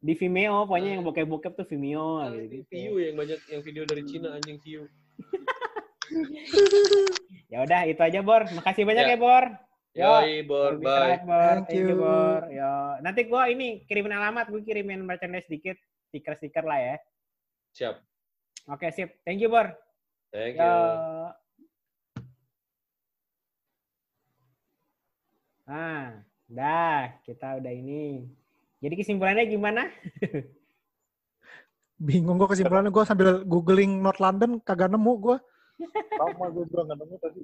di 0.00 0.12
Vimeo, 0.16 0.64
pokoknya 0.64 0.90
yang 0.96 1.02
bokep-bokep 1.04 1.52
tuh 1.60 1.66
Vimeo 1.68 2.24
gitu. 2.34 2.64
View 2.72 2.94
yang 2.98 3.14
banyak, 3.20 3.38
yang 3.52 3.60
video 3.60 3.84
dari 3.84 4.02
Cina 4.08 4.34
anjing 4.34 4.58
view. 4.60 4.88
Ya 7.50 7.66
udah 7.66 7.82
itu 7.86 7.98
aja 7.98 8.22
Bor. 8.22 8.46
Makasih 8.46 8.86
banyak 8.86 9.10
Ya. 9.10 9.14
ya, 9.14 9.18
Bor. 9.18 9.44
Yo, 9.90 10.06
Yoi, 10.06 10.46
Bor, 10.46 10.78
bye. 10.78 11.18
Bor. 11.26 11.66
Thank 11.66 11.66
Thank 11.66 11.82
you, 11.82 11.86
you. 11.90 11.98
Bor. 11.98 12.40
Yo. 12.46 12.74
Nanti 13.02 13.20
gua 13.26 13.50
ini 13.50 13.82
kirimin 13.90 14.14
alamat, 14.14 14.46
gue 14.54 14.62
kirimin 14.62 15.02
merchandise 15.02 15.50
dikit, 15.50 15.74
stiker-stiker 16.10 16.62
lah 16.62 16.78
ya. 16.78 16.96
Siap. 17.74 17.94
Oke, 18.70 18.86
sip. 18.94 19.18
Thank 19.26 19.42
you, 19.42 19.50
Bor. 19.50 19.66
Thank 20.30 20.58
Yo. 20.58 20.62
you. 20.62 21.39
Ah, 25.70 26.18
dah, 26.50 27.14
kita 27.22 27.62
udah 27.62 27.70
ini. 27.70 28.26
Jadi 28.82 28.94
kesimpulannya 28.98 29.46
gimana? 29.46 29.86
Bingung 32.10 32.42
gue 32.42 32.50
kesimpulannya 32.50 32.90
gue 32.90 33.04
sambil 33.06 33.46
googling 33.46 34.02
North 34.02 34.18
London 34.18 34.58
kagak 34.66 34.90
nemu 34.90 35.12
gue. 35.22 35.36
Sama 36.18 36.50
gue 36.50 36.66
juga 36.66 36.90
nggak 36.90 36.98
nemu 36.98 37.16
tadi. 37.22 37.42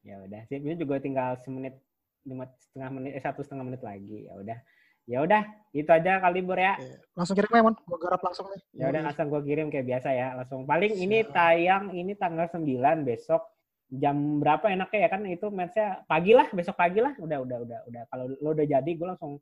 Ya 0.00 0.16
udah, 0.24 0.40
sip. 0.48 0.64
Ini 0.64 0.80
juga 0.80 0.96
tinggal 0.96 1.36
semenit, 1.44 1.76
lima 2.24 2.48
setengah 2.56 2.88
menit, 2.96 3.12
eh, 3.20 3.22
satu 3.22 3.44
setengah 3.44 3.68
menit 3.68 3.84
lagi. 3.84 4.24
Ya 4.24 4.32
udah, 4.40 4.58
ya 5.04 5.18
udah, 5.20 5.42
itu 5.76 5.90
aja 5.92 6.16
kali 6.24 6.40
Bor 6.40 6.56
ya. 6.56 6.80
Langsung 7.12 7.36
kirim 7.36 7.52
aja, 7.52 7.64
Mon. 7.68 7.76
Gue 7.84 7.98
garap 8.00 8.24
langsung 8.24 8.48
nih. 8.48 8.62
Ya 8.80 8.88
udah 8.88 9.12
langsung 9.12 9.28
gue 9.28 9.42
kirim 9.44 9.68
kayak 9.68 9.84
biasa 9.84 10.08
ya. 10.08 10.32
Langsung 10.40 10.64
paling 10.64 10.96
ini 10.96 11.20
tayang 11.28 11.92
ini 11.92 12.16
tanggal 12.16 12.48
9 12.48 13.04
besok 13.04 13.44
jam 13.86 14.42
berapa 14.42 14.66
enaknya 14.66 15.00
ya 15.06 15.08
kan 15.10 15.22
itu 15.30 15.46
matchnya 15.54 16.02
pagi 16.10 16.34
lah 16.34 16.50
besok 16.50 16.74
pagi 16.74 16.98
lah 16.98 17.14
udah 17.18 17.38
udah 17.46 17.58
udah 17.62 17.78
udah. 17.86 18.02
Kalau 18.10 18.24
lo 18.42 18.50
udah 18.54 18.66
jadi 18.66 18.90
gue 18.90 19.06
langsung 19.06 19.38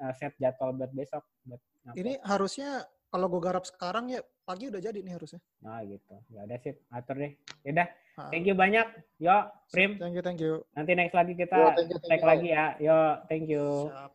eh, 0.00 0.12
set 0.16 0.32
jadwal 0.40 0.72
buat 0.72 0.92
besok 0.92 1.24
buat 1.44 1.60
ini 1.92 2.16
harusnya 2.24 2.88
kalau 3.12 3.30
gue 3.30 3.38
garap 3.44 3.62
sekarang 3.62 4.10
ya 4.10 4.24
pagi 4.42 4.66
udah 4.72 4.80
jadi 4.82 4.98
nih 4.98 5.14
harusnya. 5.14 5.38
Nah 5.62 5.84
gitu. 5.86 6.18
Ya 6.34 6.42
udah 6.48 6.58
sip 6.58 6.82
atur 6.90 7.14
deh. 7.20 7.32
Ya 7.62 7.70
udah. 7.70 7.88
Ah. 8.18 8.30
Thank 8.32 8.50
you 8.50 8.56
banyak. 8.58 8.86
Yo 9.22 9.36
prim. 9.70 10.02
Thank 10.02 10.18
you 10.18 10.22
thank 10.24 10.40
you. 10.42 10.66
Nanti 10.74 10.98
next 10.98 11.14
lagi 11.14 11.38
kita 11.38 11.54
yo, 11.54 11.68
thank 11.78 11.90
you, 11.94 11.98
thank 12.08 12.22
you. 12.24 12.28
lagi 12.28 12.48
ya. 12.50 12.74
Yo 12.82 12.98
thank 13.30 13.46
you. 13.46 13.86
Siap. 13.86 14.10